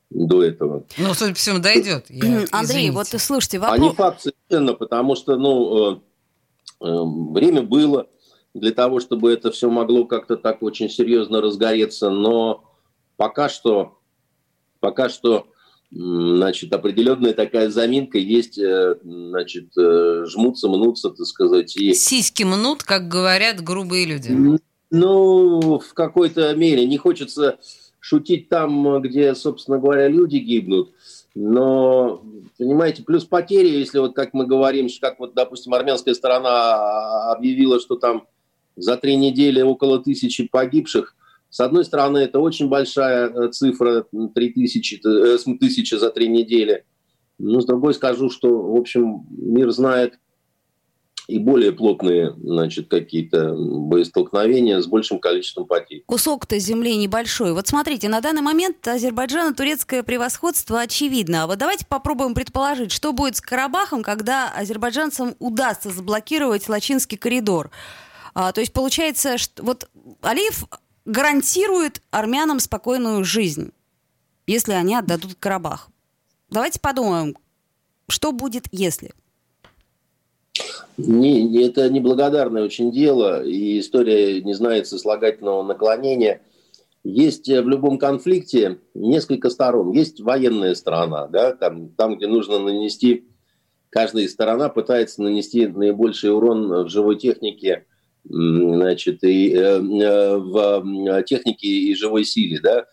до 0.09 0.43
этого. 0.43 0.85
Ну, 0.97 1.15
судя 1.15 1.33
по 1.33 1.39
всему, 1.39 1.59
дойдет. 1.59 2.07
Я, 2.09 2.45
Андрей, 2.53 2.91
вот 2.91 3.09
слушайте, 3.09 3.59
вопрос... 3.59 3.79
А 3.79 3.83
не 3.83 3.91
факт 3.91 4.23
совершенно, 4.23 4.75
потому 4.75 5.17
что, 5.17 5.37
ну, 5.37 5.95
э, 5.95 6.01
э, 6.81 7.03
время 7.33 7.63
было 7.63 8.07
для 8.55 8.71
того, 8.71 9.01
чтобы 9.01 9.33
это 9.33 9.51
все 9.51 9.69
могло 9.69 10.05
как-то 10.05 10.37
так 10.37 10.63
очень 10.63 10.89
серьезно 10.89 11.41
разгореться, 11.41 12.09
но 12.11 12.63
пока 13.17 13.49
что, 13.49 13.99
пока 14.79 15.09
что 15.09 15.49
значит, 15.93 16.73
определенная 16.73 17.35
такая 17.35 17.71
заминка 17.71 18.19
есть, 18.19 18.59
э, 18.59 18.97
значит, 19.03 19.77
э, 19.77 20.25
жмутся, 20.27 20.69
мнутся, 20.69 21.11
так 21.11 21.27
сказать. 21.27 21.77
И... 21.77 21.93
Сиськи 21.93 22.45
мнут, 22.45 22.83
как 22.83 23.09
говорят 23.09 23.61
грубые 23.61 24.07
люди. 24.07 24.59
Ну, 24.91 25.79
в 25.79 25.95
какой-то 25.95 26.55
мере. 26.55 26.87
Не 26.87 26.99
хочется 26.99 27.59
шутить 28.01 28.49
там, 28.49 29.01
где, 29.03 29.35
собственно 29.35 29.79
говоря, 29.79 30.09
люди 30.09 30.37
гибнут. 30.37 30.93
Но, 31.35 32.23
понимаете, 32.59 33.03
плюс 33.03 33.25
потери, 33.25 33.69
если 33.69 33.99
вот 33.99 34.15
как 34.15 34.35
мы 34.35 34.47
говорим, 34.47 34.89
как 35.01 35.19
вот, 35.19 35.35
допустим, 35.35 35.73
армянская 35.73 36.15
сторона 36.15 37.33
объявила, 37.33 37.81
что 37.81 37.97
там 37.97 38.27
за 38.77 38.97
три 38.97 39.17
недели 39.17 39.63
около 39.63 40.03
тысячи 40.03 40.47
погибших, 40.47 41.15
с 41.53 41.61
одной 41.61 41.85
стороны, 41.85 42.17
это 42.17 42.39
очень 42.39 42.69
большая 42.69 43.29
э, 43.29 43.51
цифра, 43.51 44.07
3 44.11 44.53
тысячи, 44.55 44.99
э, 45.05 45.99
за 45.99 46.11
три 46.11 46.29
недели. 46.29 46.87
Но 47.39 47.61
с 47.61 47.67
другой 47.67 47.93
скажу, 47.93 48.31
что, 48.31 48.49
в 48.49 48.75
общем, 48.75 49.27
мир 49.29 49.71
знает 49.71 50.19
и 51.29 51.39
более 51.39 51.73
плотные, 51.73 52.35
значит, 52.43 52.89
какие-то 52.89 53.55
боестолкновения 53.55 54.81
с 54.81 54.87
большим 54.87 55.19
количеством 55.19 55.67
потерь. 55.67 56.05
Кусок-то 56.07 56.59
земли 56.59 56.97
небольшой. 56.97 57.53
Вот 57.53 57.69
смотрите, 57.69 58.09
на 58.09 58.23
данный 58.23 58.43
момент 58.43 58.89
Азербайджана 58.89 59.55
турецкое 59.55 60.03
превосходство 60.03 60.81
очевидно. 60.81 61.43
А 61.43 61.47
вот 61.47 61.59
давайте 61.59 61.85
попробуем 61.87 62.33
предположить, 62.33 62.93
что 62.93 63.13
будет 63.13 63.37
с 63.37 63.43
Карабахом, 63.43 64.03
когда 64.03 64.51
азербайджанцам 64.57 65.35
удастся 65.39 65.91
заблокировать 65.91 66.67
Лачинский 66.71 67.19
коридор. 67.19 67.71
А, 68.35 68.53
то 68.53 68.63
есть 68.63 68.73
получается, 68.73 69.37
что 69.37 69.63
вот 69.63 69.91
Алиев 70.23 70.65
гарантирует 71.05 72.03
армянам 72.11 72.61
спокойную 72.61 73.25
жизнь, 73.25 73.73
если 74.47 74.73
они 74.73 74.95
отдадут 74.95 75.35
Карабах. 75.39 75.89
Давайте 76.51 76.81
подумаем, 76.81 77.37
что 78.09 78.33
будет, 78.33 78.65
если. 78.71 79.13
Не, 80.99 81.65
это 81.65 81.89
неблагодарное 81.89 82.63
очень 82.63 82.93
дело, 82.93 83.43
и 83.43 83.81
история 83.81 84.43
не 84.43 84.55
знает 84.55 84.87
сослагательного 84.87 85.63
наклонения. 85.63 86.43
Есть 87.03 87.49
в 87.49 87.67
любом 87.67 87.99
конфликте 87.99 88.79
несколько 88.95 89.51
сторон. 89.51 89.93
Есть 89.93 90.21
военная 90.21 90.75
сторона, 90.75 91.27
да, 91.27 91.53
там, 91.53 91.89
там, 91.89 92.17
где 92.17 92.29
нужно 92.29 92.59
нанести, 92.59 93.27
каждая 93.89 94.29
сторона 94.29 94.69
пытается 94.69 95.23
нанести 95.23 95.67
наибольший 95.67 96.33
урон 96.33 96.85
в 96.85 96.89
живой 96.89 97.17
технике, 97.19 97.87
значит, 98.25 99.23
и 99.25 99.53
э, 99.53 99.81
э 99.81 100.37
в 100.37 101.23
технике 101.25 101.67
и 101.67 101.95
живой 101.95 102.25
силе, 102.25 102.61
да. 102.61 102.87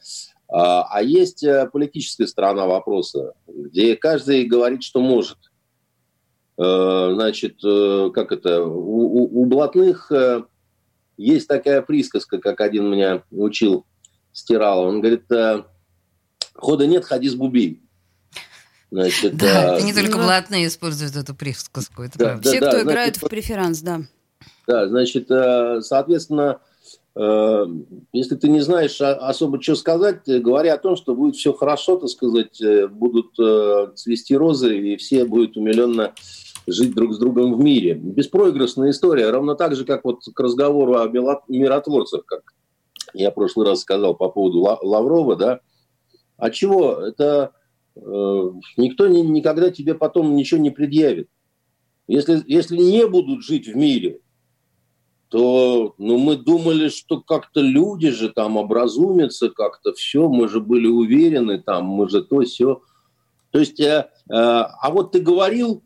А, 0.51 0.83
а 0.89 1.03
есть 1.03 1.43
э, 1.43 1.69
политическая 1.71 2.27
сторона 2.27 2.65
вопроса, 2.65 3.33
где 3.47 3.95
каждый 3.95 4.45
говорит, 4.45 4.83
что 4.83 5.01
может. 5.01 5.37
Значит, 6.57 7.61
как 7.61 8.33
это, 8.33 8.65
у, 8.65 9.41
у 9.41 9.45
блатных 9.45 10.11
э, 10.11 10.43
есть 11.15 11.47
такая 11.47 11.81
присказка, 11.81 12.37
как 12.39 12.59
один 12.59 12.91
меня 12.91 13.23
учил 13.31 13.85
Стирала. 14.33 14.85
Он 14.85 14.99
говорит, 14.99 15.23
хода 16.53 16.85
нет, 16.85 17.05
ходи 17.05 17.29
с 17.29 17.35
бубей. 17.35 17.81
Значит, 18.91 19.37
да, 19.37 19.75
это 19.75 19.85
не 19.85 19.93
только 19.93 20.17
ну, 20.17 20.23
блатные 20.23 20.67
используют 20.67 21.15
эту 21.15 21.35
присказку, 21.35 22.01
это 22.01 22.17
да, 22.17 22.25
правда. 22.25 22.43
Да, 22.43 22.49
Все, 22.49 22.59
да, 22.59 22.67
кто 22.67 22.77
значит, 22.77 22.91
играет 22.91 23.17
в 23.17 23.29
преферанс, 23.29 23.79
да. 23.79 24.01
Да, 24.69 24.87
значит, 24.87 25.29
соответственно, 25.83 26.59
если 27.15 28.35
ты 28.35 28.49
не 28.49 28.59
знаешь 28.59 29.01
особо 29.01 29.59
что 29.59 29.73
сказать, 29.73 30.21
говори 30.27 30.69
о 30.69 30.77
том, 30.77 30.95
что 30.95 31.15
будет 31.15 31.35
все 31.35 31.53
хорошо, 31.53 31.97
так 31.97 32.09
сказать, 32.09 32.61
будут 32.91 33.33
цвести 33.97 34.37
розы, 34.37 34.77
и 34.77 34.97
все 34.97 35.25
будут 35.25 35.57
умиленно 35.57 36.13
жить 36.67 36.93
друг 36.93 37.15
с 37.15 37.17
другом 37.17 37.55
в 37.55 37.63
мире. 37.63 37.95
Беспроигрышная 37.95 38.91
история, 38.91 39.31
равно 39.31 39.55
так 39.55 39.75
же, 39.75 39.85
как 39.85 40.05
вот 40.05 40.19
к 40.31 40.39
разговору 40.39 40.97
о 40.99 41.07
миротворцах, 41.07 42.25
как 42.25 42.53
я 43.15 43.31
в 43.31 43.33
прошлый 43.33 43.65
раз 43.65 43.79
сказал 43.79 44.13
по 44.13 44.29
поводу 44.29 44.59
Лаврова, 44.59 45.35
да. 45.35 45.61
А 46.37 46.51
чего? 46.51 46.91
Это 46.91 47.53
э, 47.95 48.51
никто 48.77 49.07
ни, 49.07 49.21
никогда 49.21 49.71
тебе 49.71 49.95
потом 49.95 50.35
ничего 50.35 50.61
не 50.61 50.69
предъявит. 50.69 51.27
Если, 52.07 52.43
если 52.45 52.77
не 52.77 53.07
будут 53.07 53.43
жить 53.43 53.67
в 53.67 53.75
мире, 53.75 54.19
то 55.29 55.93
ну, 55.99 56.17
мы 56.17 56.35
думали, 56.35 56.89
что 56.89 57.21
как-то 57.21 57.61
люди 57.61 58.09
же 58.09 58.29
там 58.29 58.57
образумятся, 58.57 59.49
как-то 59.49 59.93
все, 59.93 60.27
мы 60.27 60.49
же 60.49 60.59
были 60.59 60.87
уверены, 60.87 61.59
там, 61.59 61.85
мы 61.85 62.09
же 62.09 62.23
то 62.23 62.41
все. 62.41 62.81
То 63.51 63.59
есть, 63.59 63.79
э, 63.79 64.09
э, 64.29 64.33
а 64.33 64.89
вот 64.91 65.11
ты 65.11 65.19
говорил, 65.19 65.83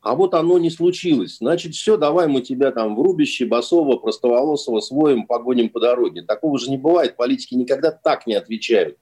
а 0.00 0.14
вот 0.14 0.34
оно 0.34 0.58
не 0.58 0.70
случилось. 0.70 1.38
Значит, 1.38 1.74
все, 1.74 1.96
давай 1.96 2.28
мы 2.28 2.40
тебя 2.40 2.70
там 2.70 2.94
в 2.94 3.00
рубище, 3.02 3.44
басового, 3.44 3.96
простоволосого 3.96 4.80
своим 4.80 5.26
погоним 5.26 5.68
по 5.68 5.80
дороге. 5.80 6.22
Такого 6.22 6.56
же 6.58 6.70
не 6.70 6.76
бывает. 6.76 7.16
Политики 7.16 7.54
никогда 7.54 7.90
так 7.90 8.24
не 8.28 8.34
отвечают 8.34 8.96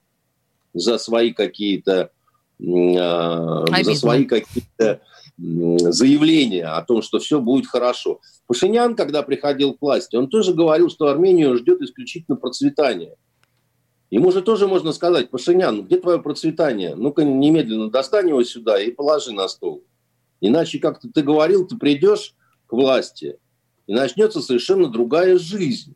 за 0.73 0.97
свои 0.97 1.31
какие-то 1.31 2.09
э, 2.59 3.83
за 3.83 3.93
свои 3.93 4.25
какие-то 4.25 5.01
заявления 5.37 6.65
о 6.65 6.81
том, 6.83 7.01
что 7.01 7.19
все 7.19 7.39
будет 7.39 7.67
хорошо. 7.67 8.21
Пашинян, 8.47 8.95
когда 8.95 9.21
приходил 9.21 9.73
к 9.73 9.81
власти, 9.81 10.15
он 10.15 10.29
тоже 10.29 10.53
говорил, 10.53 10.89
что 10.89 11.07
Армению 11.07 11.57
ждет 11.57 11.81
исключительно 11.81 12.37
процветание. 12.37 13.15
Ему 14.11 14.31
же 14.31 14.41
тоже 14.41 14.67
можно 14.67 14.93
сказать, 14.93 15.29
Пашинян, 15.29 15.83
где 15.83 15.97
твое 15.97 16.21
процветание? 16.21 16.95
Ну-ка 16.95 17.23
немедленно 17.23 17.89
достань 17.89 18.29
его 18.29 18.43
сюда 18.43 18.81
и 18.81 18.91
положи 18.91 19.33
на 19.33 19.47
стол. 19.47 19.83
Иначе, 20.41 20.79
как 20.79 21.01
ты 21.01 21.21
говорил, 21.21 21.67
ты 21.67 21.77
придешь 21.77 22.33
к 22.67 22.73
власти, 22.73 23.37
и 23.87 23.93
начнется 23.93 24.41
совершенно 24.41 24.87
другая 24.87 25.37
жизнь. 25.37 25.95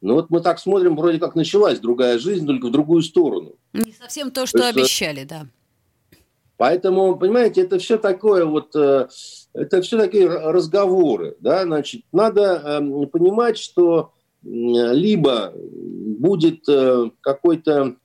Ну 0.00 0.14
вот 0.14 0.30
мы 0.30 0.40
так 0.40 0.58
смотрим, 0.58 0.96
вроде 0.96 1.18
как 1.18 1.34
началась 1.34 1.80
другая 1.80 2.18
жизнь, 2.18 2.46
только 2.46 2.66
в 2.66 2.70
другую 2.70 3.02
сторону. 3.02 3.54
Не 3.72 3.92
совсем 3.92 4.30
то, 4.30 4.46
что 4.46 4.58
то 4.58 4.66
есть, 4.66 4.76
обещали, 4.76 5.24
да. 5.24 5.46
Поэтому, 6.56 7.16
понимаете, 7.16 7.62
это 7.62 7.78
все 7.78 7.98
такое 7.98 8.44
вот, 8.44 8.74
э, 8.76 9.08
это 9.52 9.82
все 9.82 9.98
такие 9.98 10.28
разговоры, 10.28 11.36
да, 11.40 11.64
значит, 11.64 12.02
надо 12.12 12.62
эм, 12.64 13.08
понимать, 13.08 13.58
что 13.58 14.12
либо 14.42 15.52
будет 15.54 16.68
э, 16.68 17.10
какой-то 17.20 17.96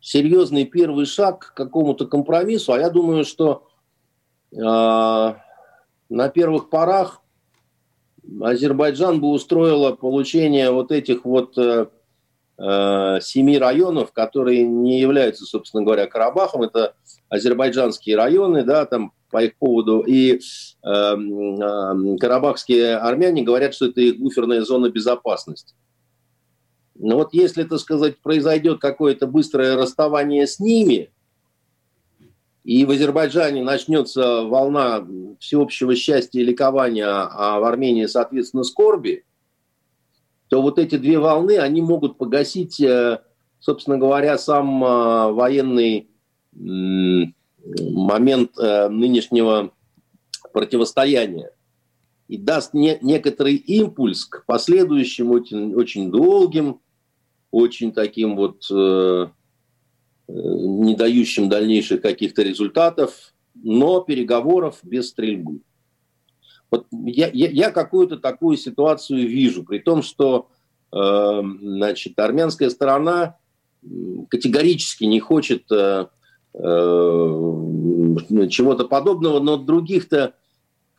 серьезный 0.00 0.64
первый 0.66 1.06
шаг 1.06 1.52
к 1.52 1.54
какому-то 1.54 2.06
компромиссу, 2.06 2.72
а 2.72 2.78
я 2.78 2.90
думаю, 2.90 3.24
что 3.24 3.66
а, 4.56 5.38
на 6.08 6.28
первых 6.28 6.70
порах 6.70 7.22
Азербайджан 8.40 9.20
бы 9.20 9.28
устроила 9.28 9.92
получение 9.92 10.70
вот 10.70 10.92
этих 10.92 11.24
вот 11.24 11.56
э, 11.58 11.62
э, 11.62 11.86
семи 12.58 13.58
районов, 13.58 14.12
которые 14.12 14.62
не 14.62 14.98
являются, 15.00 15.44
собственно 15.44 15.82
говоря, 15.82 16.06
Карабахом. 16.06 16.62
Это 16.62 16.94
азербайджанские 17.28 18.16
районы, 18.16 18.64
да, 18.64 18.86
там 18.86 19.12
по 19.30 19.42
их 19.44 19.56
поводу. 19.56 20.00
И 20.00 20.34
э, 20.34 20.38
э, 20.88 22.16
карабахские 22.18 22.96
армяне 22.96 23.42
говорят, 23.42 23.74
что 23.74 23.86
это 23.86 24.00
их 24.00 24.18
буферная 24.18 24.62
зона 24.62 24.88
безопасности. 24.88 25.74
Но 26.94 27.16
вот 27.16 27.34
если, 27.34 27.64
так 27.64 27.78
сказать, 27.78 28.18
произойдет 28.22 28.80
какое-то 28.80 29.26
быстрое 29.26 29.76
расставание 29.76 30.46
с 30.46 30.58
ними– 30.58 31.10
и 32.66 32.84
в 32.84 32.90
Азербайджане 32.90 33.62
начнется 33.62 34.42
волна 34.42 35.06
всеобщего 35.38 35.94
счастья 35.94 36.40
и 36.40 36.44
ликования, 36.44 37.06
а 37.06 37.60
в 37.60 37.64
Армении, 37.64 38.06
соответственно, 38.06 38.64
скорби, 38.64 39.24
то 40.48 40.62
вот 40.62 40.78
эти 40.78 40.96
две 40.96 41.18
волны, 41.18 41.58
они 41.58 41.82
могут 41.82 42.18
погасить, 42.18 42.80
э, 42.80 43.20
собственно 43.58 43.98
говоря, 43.98 44.38
сам 44.38 44.84
э, 44.84 45.32
военный 45.32 46.08
момент 46.52 47.32
э, 48.58 48.88
нынешнего 48.88 49.72
противостояния 50.52 51.50
и 52.28 52.38
даст 52.38 52.74
не, 52.74 52.98
некоторый 53.02 53.56
импульс 53.56 54.24
к 54.24 54.44
последующим 54.46 55.32
очень, 55.32 55.74
очень 55.74 56.10
долгим, 56.10 56.80
очень 57.50 57.92
таким 57.92 58.36
вот 58.36 58.62
не 60.28 60.96
дающим 60.96 61.48
дальнейших 61.48 62.02
каких-то 62.02 62.42
результатов, 62.42 63.32
но 63.54 64.00
переговоров 64.00 64.80
без 64.82 65.10
стрельбы. 65.10 65.60
Вот 66.70 66.86
я, 66.90 67.28
я, 67.32 67.48
я 67.48 67.70
какую-то 67.70 68.16
такую 68.18 68.56
ситуацию 68.56 69.28
вижу, 69.28 69.64
при 69.64 69.78
том, 69.78 70.02
что 70.02 70.48
э, 70.92 71.42
значит, 71.60 72.18
армянская 72.18 72.70
сторона 72.70 73.36
категорически 74.28 75.04
не 75.04 75.20
хочет 75.20 75.70
э, 75.70 76.06
э, 76.54 76.58
чего-то 78.48 78.84
подобного, 78.84 79.40
но 79.40 79.56
других-то 79.56 80.34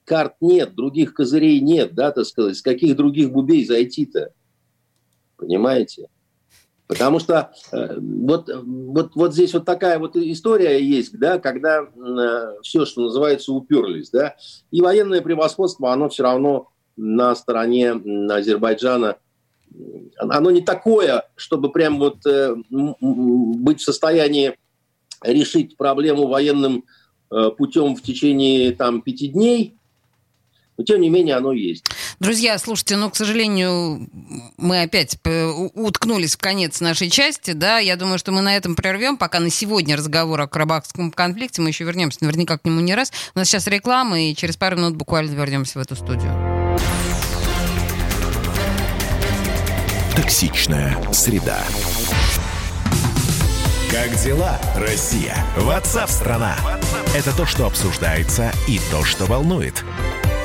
карт 0.05 0.35
нет, 0.39 0.75
других 0.75 1.13
козырей 1.13 1.59
нет, 1.59 1.93
да, 1.93 2.11
так 2.11 2.25
сказать, 2.25 2.55
с 2.55 2.61
каких 2.61 2.95
других 2.95 3.31
бубей 3.31 3.65
зайти-то, 3.65 4.31
понимаете? 5.35 6.07
Потому 6.87 7.19
что 7.19 7.51
э, 7.73 7.97
вот, 7.99 8.49
вот, 8.49 9.11
вот 9.15 9.33
здесь 9.33 9.53
вот 9.53 9.65
такая 9.65 9.99
вот 9.99 10.15
история 10.15 10.81
есть, 10.81 11.17
да, 11.19 11.37
когда 11.37 11.81
э, 11.81 12.53
все, 12.63 12.85
что 12.85 13.01
называется, 13.01 13.51
уперлись, 13.51 14.09
да, 14.09 14.35
и 14.71 14.81
военное 14.81 15.21
превосходство, 15.21 15.91
оно 15.91 16.07
все 16.07 16.23
равно 16.23 16.69
на 16.95 17.35
стороне 17.35 17.91
Азербайджана. 18.29 19.17
Оно 20.17 20.49
не 20.49 20.61
такое, 20.61 21.23
чтобы 21.35 21.71
прям 21.71 21.99
вот 21.99 22.25
э, 22.25 22.55
быть 22.69 23.81
в 23.81 23.83
состоянии 23.83 24.57
решить 25.21 25.77
проблему 25.77 26.27
военным 26.27 26.85
э, 27.29 27.51
путем 27.57 27.95
в 27.95 28.01
течение 28.01 28.71
там 28.71 29.01
пяти 29.01 29.27
дней, 29.27 29.77
но 30.77 30.83
тем 30.83 31.01
не 31.01 31.09
менее 31.09 31.35
оно 31.35 31.51
есть. 31.51 31.85
Друзья, 32.19 32.57
слушайте, 32.57 32.95
ну, 32.95 33.09
к 33.09 33.15
сожалению, 33.15 34.07
мы 34.57 34.81
опять 34.81 35.17
уткнулись 35.73 36.35
в 36.35 36.39
конец 36.39 36.79
нашей 36.81 37.09
части, 37.09 37.51
да, 37.51 37.79
я 37.79 37.95
думаю, 37.95 38.19
что 38.19 38.31
мы 38.31 38.41
на 38.41 38.55
этом 38.55 38.75
прервем, 38.75 39.17
пока 39.17 39.39
на 39.39 39.49
сегодня 39.49 39.97
разговор 39.97 40.39
о 40.41 40.47
карабахском 40.47 41.11
конфликте, 41.11 41.61
мы 41.61 41.69
еще 41.69 41.83
вернемся 41.83 42.19
наверняка 42.21 42.57
к 42.57 42.65
нему 42.65 42.79
не 42.79 42.95
раз. 42.95 43.11
У 43.35 43.39
нас 43.39 43.47
сейчас 43.47 43.67
реклама, 43.67 44.21
и 44.21 44.35
через 44.35 44.57
пару 44.57 44.77
минут 44.77 44.95
буквально 44.95 45.31
вернемся 45.31 45.79
в 45.79 45.81
эту 45.81 45.95
студию. 45.95 46.31
Токсичная 50.15 50.97
среда. 51.13 51.63
Как 53.91 54.15
дела, 54.21 54.59
Россия? 54.75 55.35
Ватсап-страна! 55.55 56.55
Это 57.15 57.35
то, 57.35 57.45
что 57.45 57.65
обсуждается 57.65 58.51
и 58.67 58.79
то, 58.91 59.03
что 59.03 59.25
волнует. 59.25 59.83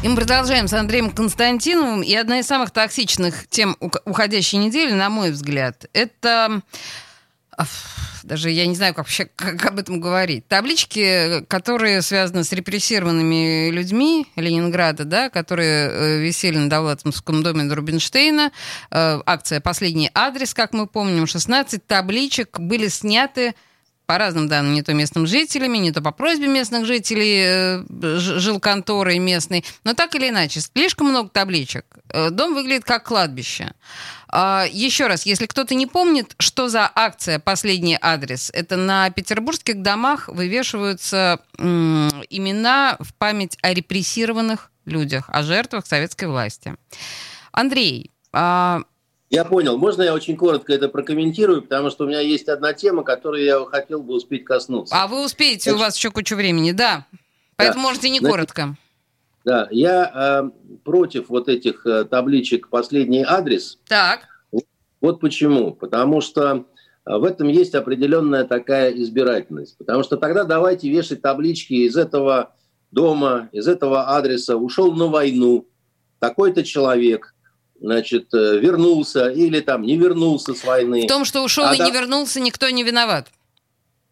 И 0.00 0.06
мы 0.06 0.14
продолжаем 0.14 0.68
с 0.68 0.72
Андреем 0.74 1.10
Константиновым. 1.10 2.02
И 2.02 2.14
одна 2.14 2.38
из 2.38 2.46
самых 2.46 2.70
токсичных 2.70 3.48
тем 3.48 3.76
уходящей 4.04 4.58
недели, 4.58 4.92
на 4.92 5.10
мой 5.10 5.32
взгляд, 5.32 5.86
это 5.92 6.62
даже 8.22 8.50
я 8.50 8.66
не 8.66 8.76
знаю, 8.76 8.94
как 8.94 9.06
вообще 9.06 9.28
как 9.34 9.64
об 9.66 9.78
этом 9.78 10.00
говорить. 10.00 10.46
Таблички, 10.46 11.44
которые 11.48 12.02
связаны 12.02 12.44
с 12.44 12.52
репрессированными 12.52 13.70
людьми 13.70 14.26
Ленинграда, 14.36 15.04
да, 15.04 15.30
которые 15.30 15.88
э, 15.88 16.18
висели 16.18 16.58
на 16.58 16.70
Довлатовском 16.70 17.42
доме 17.42 17.72
Рубинштейна. 17.72 18.52
Э, 18.90 19.20
акция 19.26 19.60
«Последний 19.60 20.10
адрес», 20.14 20.54
как 20.54 20.74
мы 20.74 20.86
помним, 20.86 21.26
16 21.26 21.84
табличек 21.86 22.60
были 22.60 22.88
сняты 22.88 23.54
по 24.08 24.16
разным 24.16 24.48
данным, 24.48 24.72
не 24.72 24.82
то 24.82 24.94
местным 24.94 25.26
жителями, 25.26 25.76
не 25.76 25.92
то 25.92 26.00
по 26.00 26.12
просьбе 26.12 26.46
местных 26.46 26.86
жителей, 26.86 27.42
э, 27.44 27.84
жил 28.16 28.58
конторой 28.58 29.18
местной. 29.18 29.66
Но 29.84 29.92
так 29.92 30.14
или 30.14 30.30
иначе, 30.30 30.60
слишком 30.60 31.10
много 31.10 31.28
табличек. 31.28 31.84
Э, 32.08 32.30
дом 32.30 32.54
выглядит 32.54 32.84
как 32.84 33.04
кладбище. 33.04 33.74
А, 34.28 34.64
еще 34.70 35.08
раз, 35.08 35.26
если 35.26 35.44
кто-то 35.44 35.74
не 35.74 35.86
помнит, 35.86 36.34
что 36.38 36.70
за 36.70 36.90
акция 36.94 37.38
«Последний 37.38 37.98
адрес», 38.00 38.50
это 38.54 38.78
на 38.78 39.10
петербургских 39.10 39.82
домах 39.82 40.28
вывешиваются 40.28 41.40
имена 41.58 42.96
в 43.00 43.12
память 43.12 43.58
о 43.60 43.74
репрессированных 43.74 44.70
людях, 44.86 45.28
о 45.28 45.42
жертвах 45.42 45.86
советской 45.86 46.28
власти. 46.28 46.76
Андрей, 47.52 48.10
а, 48.32 48.84
я 49.30 49.44
понял. 49.44 49.76
Можно 49.76 50.02
я 50.02 50.14
очень 50.14 50.36
коротко 50.36 50.72
это 50.72 50.88
прокомментирую, 50.88 51.62
потому 51.62 51.90
что 51.90 52.04
у 52.04 52.08
меня 52.08 52.20
есть 52.20 52.48
одна 52.48 52.72
тема, 52.72 53.02
которую 53.02 53.44
я 53.44 53.62
хотел 53.66 54.02
бы 54.02 54.14
успеть 54.14 54.44
коснуться. 54.44 54.94
А 54.96 55.06
вы 55.06 55.24
успеете, 55.24 55.70
Значит, 55.70 55.76
у 55.76 55.84
вас 55.84 55.96
еще 55.96 56.10
куча 56.10 56.34
времени, 56.34 56.72
да. 56.72 57.06
Поэтому 57.56 57.82
да. 57.82 57.88
можете 57.88 58.08
не 58.08 58.20
Значит, 58.20 58.32
коротко. 58.32 58.76
Да, 59.44 59.68
я 59.70 60.42
э, 60.44 60.76
против 60.84 61.28
вот 61.28 61.48
этих 61.48 61.84
э, 61.86 62.04
табличек 62.04 62.68
«Последний 62.68 63.22
адрес». 63.22 63.78
Так. 63.86 64.20
Вот 65.00 65.20
почему. 65.20 65.72
Потому 65.72 66.20
что 66.20 66.64
э, 67.04 67.16
в 67.16 67.24
этом 67.24 67.48
есть 67.48 67.74
определенная 67.74 68.44
такая 68.44 68.90
избирательность. 68.92 69.76
Потому 69.76 70.02
что 70.04 70.16
тогда 70.16 70.44
давайте 70.44 70.88
вешать 70.88 71.20
таблички 71.20 71.74
из 71.74 71.96
этого 71.96 72.54
дома, 72.90 73.50
из 73.52 73.68
этого 73.68 74.16
адреса. 74.16 74.56
Ушел 74.56 74.92
на 74.92 75.06
войну 75.06 75.66
такой-то 76.18 76.64
человек– 76.64 77.34
значит, 77.80 78.32
э, 78.34 78.58
вернулся 78.58 79.28
или 79.28 79.60
там 79.60 79.82
не 79.82 79.96
вернулся 79.96 80.54
с 80.54 80.64
войны. 80.64 81.04
В 81.04 81.08
том, 81.08 81.24
что 81.24 81.42
ушел 81.42 81.64
а 81.64 81.74
и 81.74 81.78
да... 81.78 81.86
не 81.86 81.92
вернулся, 81.92 82.40
никто 82.40 82.68
не 82.70 82.82
виноват. 82.82 83.28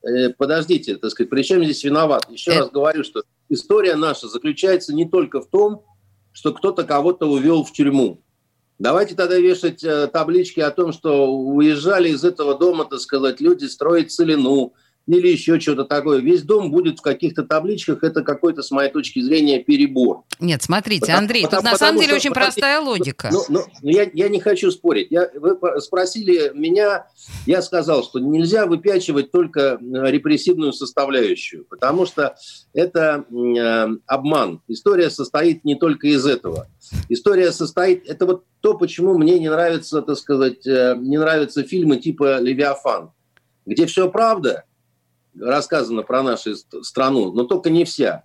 Э, 0.03 0.31
подождите, 0.31 0.97
так 0.97 1.11
сказать, 1.11 1.31
при 1.31 1.43
чем 1.43 1.65
здесь 1.65 1.83
виноват? 1.85 2.31
Еще 2.31 2.53
Это... 2.53 2.61
раз 2.61 2.71
говорю, 2.71 3.05
что 3.05 3.23
история 3.49 3.97
наша 3.97 4.29
заключается 4.29 4.95
не 4.95 5.09
только 5.09 5.41
в 5.41 5.49
том, 5.49 5.85
что 6.33 6.53
кто-то 6.53 6.85
кого-то 6.85 7.27
увел 7.27 7.65
в 7.65 7.73
тюрьму. 7.73 8.23
Давайте 8.79 9.15
тогда 9.15 9.37
вешать 9.39 9.83
э, 9.83 10.07
таблички 10.07 10.61
о 10.61 10.71
том, 10.71 10.93
что 10.93 11.33
уезжали 11.33 12.11
из 12.11 12.25
этого 12.25 12.59
дома, 12.59 12.85
так 12.85 13.01
сказать, 13.01 13.41
люди 13.41 13.65
строить 13.65 14.13
целину, 14.13 14.75
или 15.07 15.29
еще 15.29 15.61
что-то 15.61 15.85
такое. 15.85 16.21
Весь 16.21 16.43
дом 16.43 16.71
будет 16.71 16.99
в 16.99 17.03
каких-то 17.03 17.45
табличках. 17.45 18.03
Это 18.03 18.23
какой-то, 18.23 18.63
с 18.63 18.71
моей 18.73 18.91
точки 18.91 19.21
зрения, 19.21 19.63
перебор. 19.63 20.25
Нет, 20.41 20.63
смотрите, 20.63 21.03
потому, 21.03 21.19
Андрей, 21.19 21.43
потому, 21.45 21.63
тут 21.63 21.71
на 21.71 21.79
самом 21.79 22.01
деле 22.01 22.09
что, 22.09 22.17
очень 22.17 22.33
простая 22.33 22.81
логика. 22.81 23.31
Ну, 23.33 23.45
ну, 23.49 23.65
я, 23.83 24.11
я 24.13 24.29
не 24.29 24.41
хочу 24.41 24.71
спорить. 24.71 25.09
Я, 25.11 25.31
вы 25.35 25.57
спросили 25.81 26.51
меня, 26.55 27.07
я 27.47 27.63
сказал, 27.63 28.03
что 28.03 28.19
нельзя 28.19 28.67
выпячивать 28.67 29.31
только 29.31 29.61
э, 29.61 29.77
репрессивную 29.81 30.73
составляющую, 30.73 31.65
потому 31.65 32.05
что 32.05 32.35
это 32.75 33.25
э, 33.31 33.89
обман. 34.07 34.61
История 34.67 35.11
состоит 35.11 35.65
не 35.65 35.77
только 35.77 36.09
из 36.09 36.27
этого. 36.27 36.67
История 37.09 37.53
состоит... 37.53 38.09
Это 38.09 38.27
вот 38.27 38.45
то, 38.61 38.75
почему 38.75 39.17
мне 39.17 39.39
не 39.39 39.49
нравится, 39.49 40.03
так 40.03 40.19
сказать, 40.19 40.67
э, 40.67 40.97
не 40.99 41.19
нравятся 41.19 41.63
фильмы 41.63 41.99
типа 41.99 42.41
«Левиафан», 42.41 43.13
где 43.65 43.87
все 43.87 44.11
правда– 44.11 44.65
рассказано 45.41 46.03
про 46.03 46.23
нашу 46.23 46.55
страну, 46.83 47.33
но 47.33 47.45
только 47.45 47.71
не 47.71 47.85
вся. 47.85 48.25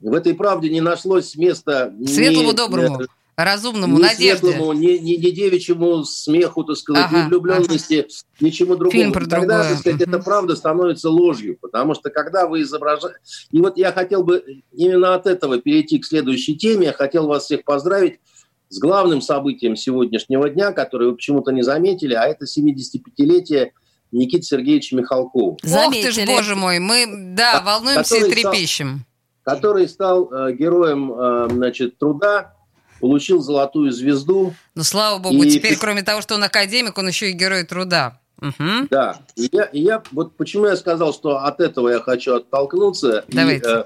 В 0.00 0.14
этой 0.14 0.34
правде 0.34 0.68
не 0.68 0.80
нашлось 0.80 1.34
места... 1.36 1.92
Светлому, 2.06 2.52
ни, 2.52 2.56
доброму, 2.56 3.00
разумному, 3.36 3.98
ни 3.98 4.02
надежде. 4.02 4.36
Светлому, 4.36 4.72
ни, 4.72 4.98
ни, 4.98 5.14
ни 5.14 5.30
девичьему 5.30 6.04
смеху, 6.04 6.64
так 6.64 6.76
сказать, 6.76 7.06
ага, 7.08 7.24
ни 7.24 7.28
влюбленности, 7.28 8.00
ага. 8.00 8.08
ничему 8.40 8.76
другому. 8.76 8.92
Фильм 8.92 9.12
про 9.12 9.20
Тогда, 9.26 9.38
другое. 9.38 9.68
так 9.70 9.78
сказать, 9.78 10.00
эта 10.02 10.18
правда 10.18 10.56
становится 10.56 11.10
ложью, 11.10 11.58
потому 11.60 11.94
что 11.94 12.10
когда 12.10 12.46
вы 12.46 12.62
изображаете... 12.62 13.18
И 13.50 13.60
вот 13.60 13.76
я 13.76 13.92
хотел 13.92 14.22
бы 14.22 14.62
именно 14.72 15.14
от 15.14 15.26
этого 15.26 15.58
перейти 15.58 15.98
к 15.98 16.04
следующей 16.04 16.56
теме. 16.56 16.86
Я 16.86 16.92
хотел 16.92 17.26
вас 17.26 17.44
всех 17.44 17.64
поздравить 17.64 18.20
с 18.68 18.78
главным 18.78 19.20
событием 19.20 19.76
сегодняшнего 19.76 20.48
дня, 20.50 20.72
которое 20.72 21.10
вы 21.10 21.16
почему-то 21.16 21.52
не 21.52 21.62
заметили, 21.62 22.14
а 22.14 22.24
это 22.24 22.44
75-летие 22.44 23.70
Никиты 24.12 24.42
Сергеевича 24.42 24.96
Михалкова. 24.96 25.58
Заметили. 25.62 26.08
Ох 26.08 26.14
ты 26.14 26.26
ж, 26.26 26.26
боже 26.26 26.54
мой, 26.56 26.78
мы, 26.78 27.06
да, 27.34 27.60
волнуемся 27.60 28.16
и 28.16 28.30
трепещем. 28.30 29.04
Стал, 29.42 29.54
который 29.56 29.88
стал 29.88 30.32
э, 30.32 30.52
героем, 30.54 31.12
э, 31.12 31.48
значит, 31.50 31.98
труда, 31.98 32.54
получил 33.00 33.40
золотую 33.40 33.92
звезду. 33.92 34.54
Ну, 34.74 34.82
слава 34.82 35.18
богу, 35.18 35.42
и... 35.42 35.50
теперь, 35.50 35.76
кроме 35.76 36.02
того, 36.02 36.22
что 36.22 36.34
он 36.34 36.44
академик, 36.44 36.96
он 36.98 37.08
еще 37.08 37.30
и 37.30 37.32
герой 37.32 37.64
труда. 37.64 38.20
Угу. 38.40 38.88
Да, 38.90 39.20
и 39.34 39.48
я, 39.50 39.64
и 39.64 39.80
я, 39.80 40.02
вот 40.12 40.36
почему 40.36 40.66
я 40.66 40.76
сказал, 40.76 41.12
что 41.12 41.38
от 41.38 41.60
этого 41.60 41.88
я 41.88 42.00
хочу 42.00 42.36
оттолкнуться. 42.36 43.24
Давайте. 43.28 43.68
И, 43.68 43.72
э, 43.72 43.84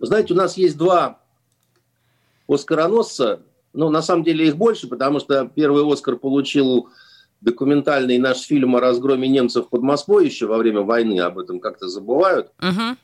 знаете, 0.00 0.34
у 0.34 0.36
нас 0.36 0.56
есть 0.56 0.76
два 0.76 1.20
оскароносца, 2.48 3.40
ну, 3.72 3.90
на 3.90 4.02
самом 4.02 4.24
деле 4.24 4.48
их 4.48 4.56
больше, 4.56 4.88
потому 4.88 5.20
что 5.20 5.48
первый 5.54 5.90
Оскар 5.90 6.16
получил 6.16 6.88
документальный 7.40 8.18
наш 8.18 8.40
фильм 8.40 8.76
о 8.76 8.80
разгроме 8.80 9.28
немцев 9.28 9.68
под 9.68 9.82
Москвой 9.82 10.26
еще 10.26 10.46
во 10.46 10.58
время 10.58 10.82
войны, 10.82 11.20
об 11.20 11.38
этом 11.38 11.60
как-то 11.60 11.88
забывают. 11.88 12.52
Uh-huh. 12.58 12.96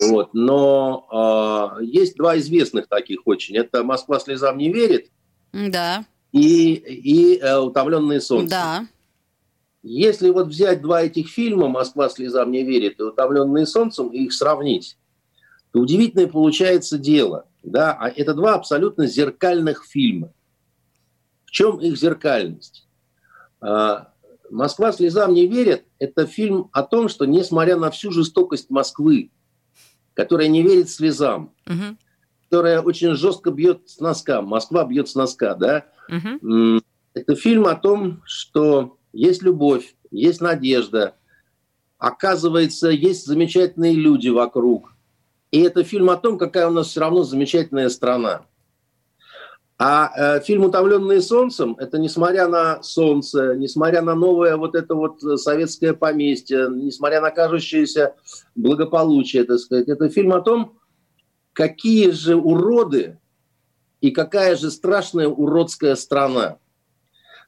Вот. 0.00 0.34
Но 0.34 1.78
э, 1.80 1.84
есть 1.84 2.16
два 2.16 2.38
известных 2.38 2.88
таких 2.88 3.20
очень. 3.26 3.56
Это 3.56 3.84
«Москва 3.84 4.18
слезам 4.18 4.58
не 4.58 4.72
верит» 4.72 5.10
да. 5.52 6.04
и, 6.32 6.74
и 6.74 7.38
э, 7.38 7.58
«Утомленные 7.58 8.20
солнцем». 8.20 8.48
Да. 8.48 8.86
Если 9.82 10.30
вот 10.30 10.48
взять 10.48 10.82
два 10.82 11.02
этих 11.02 11.28
фильма 11.28 11.68
«Москва 11.68 12.08
слезам 12.08 12.50
не 12.50 12.64
верит» 12.64 13.00
и 13.00 13.02
«Утомленные 13.02 13.66
солнцем» 13.66 14.08
и 14.08 14.24
их 14.24 14.32
сравнить, 14.32 14.96
то 15.72 15.80
удивительное 15.80 16.26
получается 16.26 16.98
дело. 16.98 17.46
Да? 17.62 17.92
А 17.92 18.08
это 18.08 18.34
два 18.34 18.54
абсолютно 18.54 19.06
зеркальных 19.06 19.84
фильма. 19.84 20.32
В 21.44 21.50
чем 21.50 21.80
их 21.80 21.96
зеркальность? 21.96 22.86
А, 23.60 24.12
«Москва 24.50 24.92
слезам 24.92 25.32
не 25.32 25.46
верит»– 25.46 25.84
это 25.98 26.26
фильм 26.26 26.70
о 26.72 26.82
том, 26.82 27.08
что 27.08 27.24
несмотря 27.24 27.76
на 27.76 27.90
всю 27.90 28.10
жестокость 28.10 28.70
Москвы, 28.70 29.30
которая 30.14 30.48
не 30.48 30.62
верит 30.62 30.90
слезам, 30.90 31.54
угу. 31.66 31.96
которая 32.44 32.82
очень 32.82 33.14
жестко 33.14 33.50
бьет 33.50 33.88
с 33.88 34.00
носка, 34.00 34.42
Москва 34.42 34.84
бьет 34.84 35.08
с 35.08 35.14
носка, 35.14 35.54
да, 35.54 35.86
угу. 36.08 36.80
это 37.14 37.36
фильм 37.36 37.66
о 37.66 37.76
том, 37.76 38.22
что 38.24 38.98
есть 39.12 39.42
любовь, 39.42 39.94
есть 40.10 40.40
надежда. 40.40 41.14
Оказывается, 41.98 42.88
есть 42.88 43.26
замечательные 43.26 43.92
люди 43.92 44.28
вокруг. 44.28 44.94
И 45.50 45.60
это 45.60 45.84
фильм 45.84 46.10
о 46.10 46.16
том, 46.16 46.38
какая 46.38 46.68
у 46.68 46.70
нас 46.70 46.88
все 46.88 47.00
равно 47.00 47.24
замечательная 47.24 47.88
страна. 47.88 48.46
А 49.82 50.12
э, 50.14 50.40
фильм 50.42 50.64
«Утомленные 50.64 51.22
солнцем»– 51.22 51.74
это 51.78 51.98
несмотря 51.98 52.46
на 52.48 52.82
солнце, 52.82 53.54
несмотря 53.56 54.02
на 54.02 54.14
новое 54.14 54.58
вот 54.58 54.74
это 54.74 54.94
вот 54.94 55.22
советское 55.40 55.94
поместье, 55.94 56.68
несмотря 56.70 57.22
на 57.22 57.30
кажущееся 57.30 58.14
благополучие, 58.54 59.44
так 59.44 59.58
сказать, 59.58 59.88
это 59.88 60.10
фильм 60.10 60.34
о 60.34 60.42
том, 60.42 60.78
какие 61.54 62.10
же 62.10 62.36
уроды 62.36 63.18
и 64.02 64.10
какая 64.10 64.54
же 64.54 64.70
страшная 64.70 65.28
уродская 65.28 65.94
страна. 65.94 66.58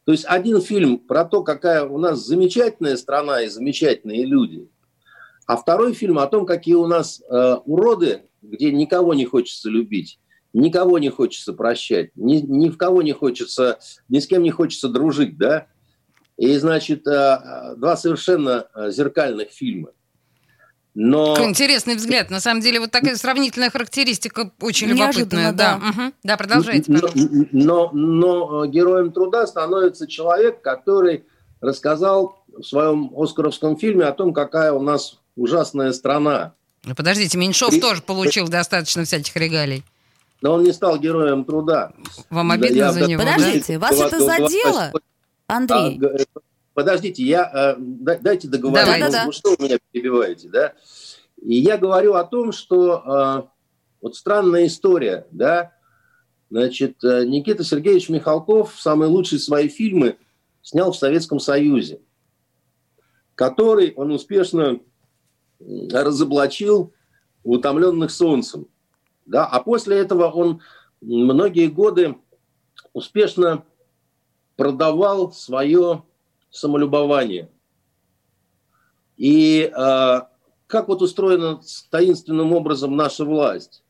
То 0.05 0.13
есть 0.13 0.25
один 0.27 0.63
фильм 0.63 1.01
про 1.01 1.27
то, 1.27 1.43
какая 1.43 1.85
у 1.85 1.99
нас 1.99 2.21
замечательная 2.21 2.97
страна 2.97 3.43
и 3.43 3.49
замечательные 3.49 4.25
люди, 4.25 4.71
а 5.47 5.59
второй 5.59 5.93
фильм 5.93 6.19
о 6.19 6.27
том, 6.29 6.47
какие 6.47 6.77
у 6.77 6.87
нас 6.87 7.21
э, 7.29 7.57
уроды, 7.67 8.23
где 8.41 8.73
никого 8.73 9.13
не 9.13 9.27
хочется 9.27 9.69
любить 9.69 10.19
никого 10.53 10.99
не 10.99 11.09
хочется 11.09 11.53
прощать, 11.53 12.11
ни, 12.15 12.37
ни 12.37 12.69
в 12.69 12.77
кого 12.77 13.03
не 13.03 13.13
хочется, 13.13 13.79
ни 14.09 14.19
с 14.19 14.27
кем 14.27 14.43
не 14.43 14.51
хочется 14.51 14.89
дружить, 14.89 15.37
да? 15.39 15.67
И, 16.37 16.57
значит, 16.57 17.07
э, 17.07 17.75
два 17.77 17.97
совершенно 17.97 18.67
э, 18.75 18.91
зеркальных 18.91 19.51
фильма. 19.51 19.91
Но... 20.95 21.35
Какой 21.35 21.51
интересный 21.51 21.95
взгляд. 21.95 22.31
На 22.31 22.41
самом 22.41 22.61
деле, 22.61 22.81
вот 22.81 22.91
такая 22.91 23.17
сравнительная 23.17 23.71
характеристика 23.71 24.51
очень 24.61 24.89
любопытная. 24.89 25.53
Да, 25.53 25.79
да. 25.81 25.89
Угу. 25.89 26.13
да 26.23 26.37
продолжайте, 26.37 26.93
пожалуйста. 26.93 27.19
Но, 27.53 27.91
но, 27.93 27.93
но 27.93 28.67
героем 28.67 29.13
труда 29.13 29.47
становится 29.47 30.07
человек, 30.07 30.61
который 30.61 31.25
рассказал 31.61 32.45
в 32.49 32.63
своем 32.63 33.11
оскаровском 33.17 33.79
фильме 33.79 34.05
о 34.05 34.13
том, 34.13 34.35
какая 34.35 34.73
у 34.73 34.83
нас 34.83 35.19
ужасная 35.37 35.93
страна. 35.93 36.55
Ну, 36.85 36.95
подождите, 36.95 37.39
Меньшов 37.39 37.73
и... 37.73 37.81
тоже 37.81 38.03
получил 38.03 38.49
достаточно 38.49 39.05
всяких 39.05 39.35
регалий 39.37 39.85
но 40.43 40.55
он 40.55 40.65
не 40.65 40.73
стал 40.73 40.99
героем 40.99 41.45
труда. 41.45 41.93
Вам 42.29 42.51
обидно 42.51 42.87
да, 42.87 42.93
за 42.93 43.07
него, 43.07 43.23
Подождите, 43.23 43.79
да? 43.79 43.89
вас 43.89 44.01
это 44.01 44.19
задело, 44.21 44.93
Андрей? 45.47 46.01
А, 46.05 46.41
подождите, 46.75 47.23
я, 47.23 47.77
э, 47.79 47.81
дайте 48.21 48.49
договорить. 48.49 48.87
Да, 48.87 48.99
да, 48.99 49.11
да. 49.11 49.25
Ну, 49.27 49.33
что 49.33 49.51
вы 49.51 49.65
меня 49.65 49.79
перебиваете, 49.93 50.49
да? 50.49 50.75
И 51.41 51.55
я 51.55 51.79
говорю 51.79 52.15
о 52.15 52.25
том, 52.25 52.53
что 52.53 53.03
э, 53.05 53.43
вот 54.01 54.17
странная 54.17 54.67
история, 54.67 55.27
да, 55.31 55.73
значит, 56.51 57.03
э, 57.05 57.25
Никита 57.25 57.63
Сергеевич 57.63 58.09
Михалков 58.09 58.75
самые 58.79 59.09
лучшие 59.09 59.39
свои 59.39 59.69
фильмы 59.69 60.19
снял 60.61 60.93
в 60.93 60.97
Советском 60.97 61.39
Союзе, 61.39 62.01
который 63.37 63.93
он 63.95 64.11
успешно 64.11 64.81
разоблачил 65.61 66.93
утомленных 67.45 68.11
солнцем. 68.11 68.67
Да? 69.27 69.47
А 69.47 69.61
после 69.61 69.99
этого 69.99 70.31
он 70.31 70.61
многие 71.01 71.69
годы 71.69 72.17
успешно 72.93 73.65
продавал 74.57 75.33
свое 75.33 76.05
самолюбование. 76.51 77.51
И 79.17 79.73
э, 79.75 80.21
как 80.67 80.89
вот 80.89 81.03
устроена 81.03 81.61
таинственным 81.91 82.53
образом 82.53 82.97
наша 82.97 83.25
власть? 83.25 83.83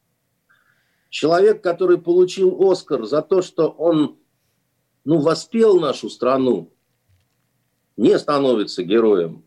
Человек, 1.10 1.62
который 1.62 1.98
получил 1.98 2.70
Оскар 2.70 3.04
за 3.04 3.22
то, 3.22 3.42
что 3.42 3.68
он 3.68 4.18
ну, 5.04 5.18
воспел 5.18 5.78
нашу 5.78 6.08
страну, 6.08 6.72
не 7.96 8.18
становится 8.18 8.82
героем. 8.82 9.44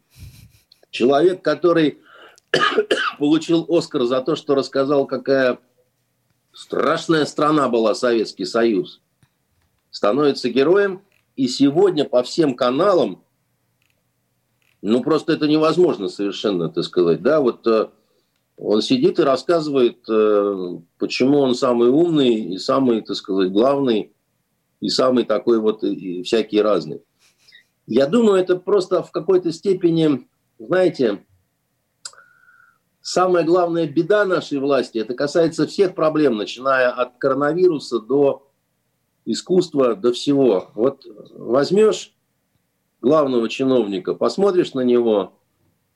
Человек, 0.92 1.42
который 1.42 2.00
получил 3.20 3.66
Оскар 3.70 4.04
за 4.04 4.22
то, 4.22 4.36
что 4.36 4.56
рассказал, 4.56 5.08
какая 5.08 5.60
Страшная 6.56 7.26
страна 7.26 7.68
была 7.68 7.93
Советский 7.93 8.45
Союз. 8.45 9.01
Становится 9.91 10.49
героем, 10.49 11.01
и 11.36 11.49
сегодня 11.49 12.06
по 12.06 12.24
всем 12.24 12.56
каналам, 12.56 13.22
ну 14.82 15.03
просто 15.03 15.34
это 15.34 15.49
невозможно 15.49 16.08
совершенно, 16.08 16.70
так 16.70 16.86
сказать, 16.86 17.22
да, 17.22 17.41
вот 17.41 17.68
э, 17.68 17.89
он 18.56 18.82
сидит 18.82 19.20
и 19.20 19.24
рассказывает, 19.24 19.97
э, 20.08 20.80
почему 20.97 21.39
он 21.39 21.56
самый 21.56 21.89
умный 21.89 22.53
и 22.53 22.58
самый, 22.58 23.01
так 23.01 23.18
сказать, 23.18 23.51
главный, 23.51 24.14
и 24.80 24.88
самый 24.88 25.26
такой 25.26 25.60
вот, 25.60 25.84
и 25.84 26.24
всякий 26.24 26.62
разный. 26.62 27.01
Я 27.86 28.08
думаю, 28.08 28.39
это 28.39 28.56
просто 28.56 29.03
в 29.03 29.12
какой-то 29.12 29.51
степени, 29.51 30.26
знаете, 30.58 31.26
самая 33.06 33.43
главная 33.43 33.86
беда 33.86 34.26
нашей 34.26 34.58
власти, 34.58 34.97
это 34.97 35.14
касается 35.14 35.68
всех 35.68 35.93
проблем, 35.93 36.38
начиная 36.38 36.89
от 36.89 37.20
коронавируса 37.20 37.99
до 37.99 38.51
искусства, 39.26 39.95
до 39.95 40.12
всего. 40.12 40.72
Вот 40.74 41.06
возьмешь 41.36 42.16
главного 43.01 43.47
чиновника, 43.47 44.16
посмотришь 44.16 44.74
на 44.74 44.82
него 44.82 45.39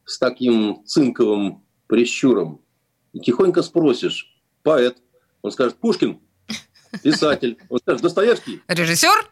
с 0.06 0.20
таким 0.20 0.84
цинковым 0.86 1.64
прищуром 1.88 2.62
и 3.14 3.20
тихонько 3.20 3.64
спросишь, 3.64 4.40
поэт, 4.62 4.98
он 5.42 5.52
скажет, 5.52 5.78
Пушкин, 5.78 6.20
писатель, 7.02 7.58
он 7.70 7.80
скажет, 7.80 8.04
Достоевский. 8.04 8.62
Режиссер? 8.68 9.32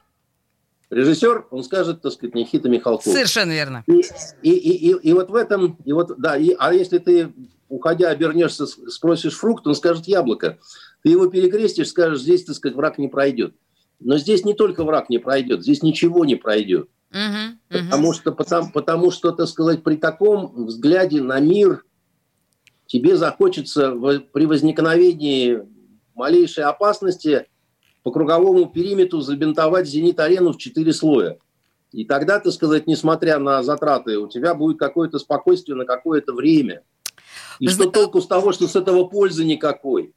Режиссер, 0.90 1.46
он 1.52 1.64
скажет, 1.64 2.02
так 2.02 2.12
сказать, 2.12 2.34
Никита 2.34 2.70
Михалков. 2.70 3.14
Совершенно 3.14 3.52
верно. 3.52 3.84
И, 3.86 4.02
и, 4.42 4.52
и, 4.52 4.90
и, 4.90 5.10
и 5.10 5.14
вот 5.14 5.30
в 5.30 5.36
этом, 5.36 5.78
и 5.86 5.94
вот, 5.94 6.18
да, 6.18 6.38
и, 6.38 6.56
а 6.58 6.74
если 6.74 6.98
ты 6.98 7.32
уходя, 7.70 8.10
обернешься, 8.10 8.66
спросишь 8.66 9.36
фрукт, 9.36 9.68
он 9.68 9.76
скажет 9.76 10.08
яблоко. 10.08 10.60
Ты 11.04 11.10
его 11.10 11.28
перекрестишь, 11.28 11.90
скажешь, 11.90 12.22
здесь, 12.22 12.44
так 12.44 12.56
сказать, 12.56 12.76
враг 12.76 12.98
не 12.98 13.08
пройдет. 13.08 13.56
Но 14.00 14.18
здесь 14.18 14.46
не 14.46 14.54
только 14.54 14.84
враг 14.84 15.10
не 15.10 15.18
пройдет, 15.18 15.64
здесь 15.64 15.82
ничего 15.82 16.26
не 16.26 16.36
пройдет. 16.36 16.88
Uh-huh, 17.12 17.56
uh-huh. 17.70 17.86
Потому, 17.86 18.14
что, 18.14 18.32
потому, 18.32 18.72
потому 18.72 19.12
что, 19.12 19.32
так 19.32 19.48
сказать, 19.48 19.84
при 19.84 19.96
таком 19.96 20.66
взгляде 20.66 21.22
на 21.22 21.40
мир 21.40 21.84
тебе 22.86 23.16
захочется 23.16 23.92
в, 23.92 24.20
при 24.20 24.46
возникновении 24.46 25.62
малейшей 26.16 26.66
опасности 26.66 27.48
по 28.04 28.12
круговому 28.12 28.68
периметру 28.68 29.22
забинтовать 29.22 29.88
«Зенит-арену» 29.88 30.54
в 30.54 30.58
четыре 30.58 30.94
слоя. 30.94 31.38
И 31.92 32.06
тогда, 32.06 32.40
так 32.40 32.54
сказать, 32.54 32.88
несмотря 32.88 33.40
на 33.40 33.64
затраты, 33.64 34.18
у 34.20 34.28
тебя 34.28 34.54
будет 34.54 34.78
какое-то 34.78 35.20
спокойствие 35.20 35.76
на 35.76 35.86
какое-то 35.86 36.34
время– 36.34 36.84
и 37.60 37.68
что 37.68 37.90
толку 37.90 38.22
с 38.22 38.28
того, 38.28 38.52
что 38.52 38.68
с 38.68 38.76
этого 38.76 39.06
пользы 39.06 39.46
никакой? 39.46 40.14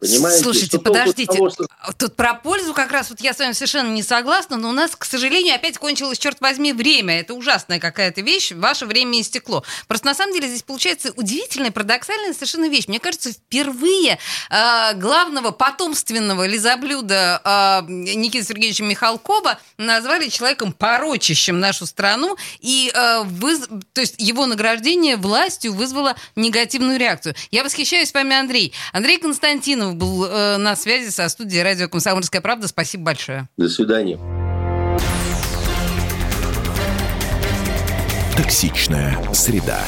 Понимаете? 0.00 0.42
Слушайте, 0.42 0.66
что 0.68 0.78
подождите. 0.78 1.26
Того, 1.26 1.50
что... 1.50 1.66
Тут 1.98 2.16
про 2.16 2.32
пользу 2.34 2.72
как 2.72 2.90
раз 2.90 3.10
вот 3.10 3.20
я 3.20 3.34
с 3.34 3.38
вами 3.38 3.52
совершенно 3.52 3.92
не 3.92 4.02
согласна, 4.02 4.56
но 4.56 4.70
у 4.70 4.72
нас, 4.72 4.96
к 4.96 5.04
сожалению, 5.04 5.54
опять 5.54 5.76
кончилось, 5.76 6.18
черт 6.18 6.40
возьми, 6.40 6.72
время. 6.72 7.20
Это 7.20 7.34
ужасная 7.34 7.78
какая-то 7.78 8.22
вещь, 8.22 8.52
ваше 8.52 8.86
время 8.86 9.20
истекло. 9.20 9.62
Просто 9.88 10.06
на 10.06 10.14
самом 10.14 10.32
деле 10.32 10.48
здесь 10.48 10.62
получается 10.62 11.12
удивительная, 11.16 11.70
парадоксальная 11.70 12.32
совершенно 12.32 12.68
вещь. 12.68 12.88
Мне 12.88 12.98
кажется, 12.98 13.32
впервые 13.32 14.18
э, 14.48 14.94
главного 14.94 15.50
потомственного 15.50 16.46
лизоблюда 16.46 17.42
э, 17.44 17.90
Никиты 17.90 18.46
Сергеевича 18.46 18.84
Михалкова 18.84 19.60
назвали 19.76 20.28
человеком, 20.28 20.72
порочащим 20.72 21.60
нашу 21.60 21.84
страну, 21.84 22.38
и 22.60 22.90
э, 22.94 23.22
выз... 23.24 23.68
то 23.92 24.00
есть 24.00 24.14
его 24.16 24.46
награждение 24.46 25.16
властью 25.16 25.74
вызвало 25.74 26.16
негативную 26.36 26.98
реакцию. 26.98 27.34
Я 27.50 27.64
восхищаюсь 27.64 28.14
вами, 28.14 28.34
Андрей. 28.34 28.72
Андрей 28.92 29.18
Константинов 29.18 29.89
Романов 29.90 29.96
был 29.96 30.24
э, 30.24 30.56
на 30.56 30.76
связи 30.76 31.10
со 31.10 31.28
студией 31.28 31.62
радио 31.62 31.88
«Комсомольская 31.88 32.40
правда». 32.40 32.68
Спасибо 32.68 33.04
большое. 33.04 33.48
До 33.56 33.68
свидания. 33.68 34.18
Токсичная 38.36 39.16
среда. 39.32 39.80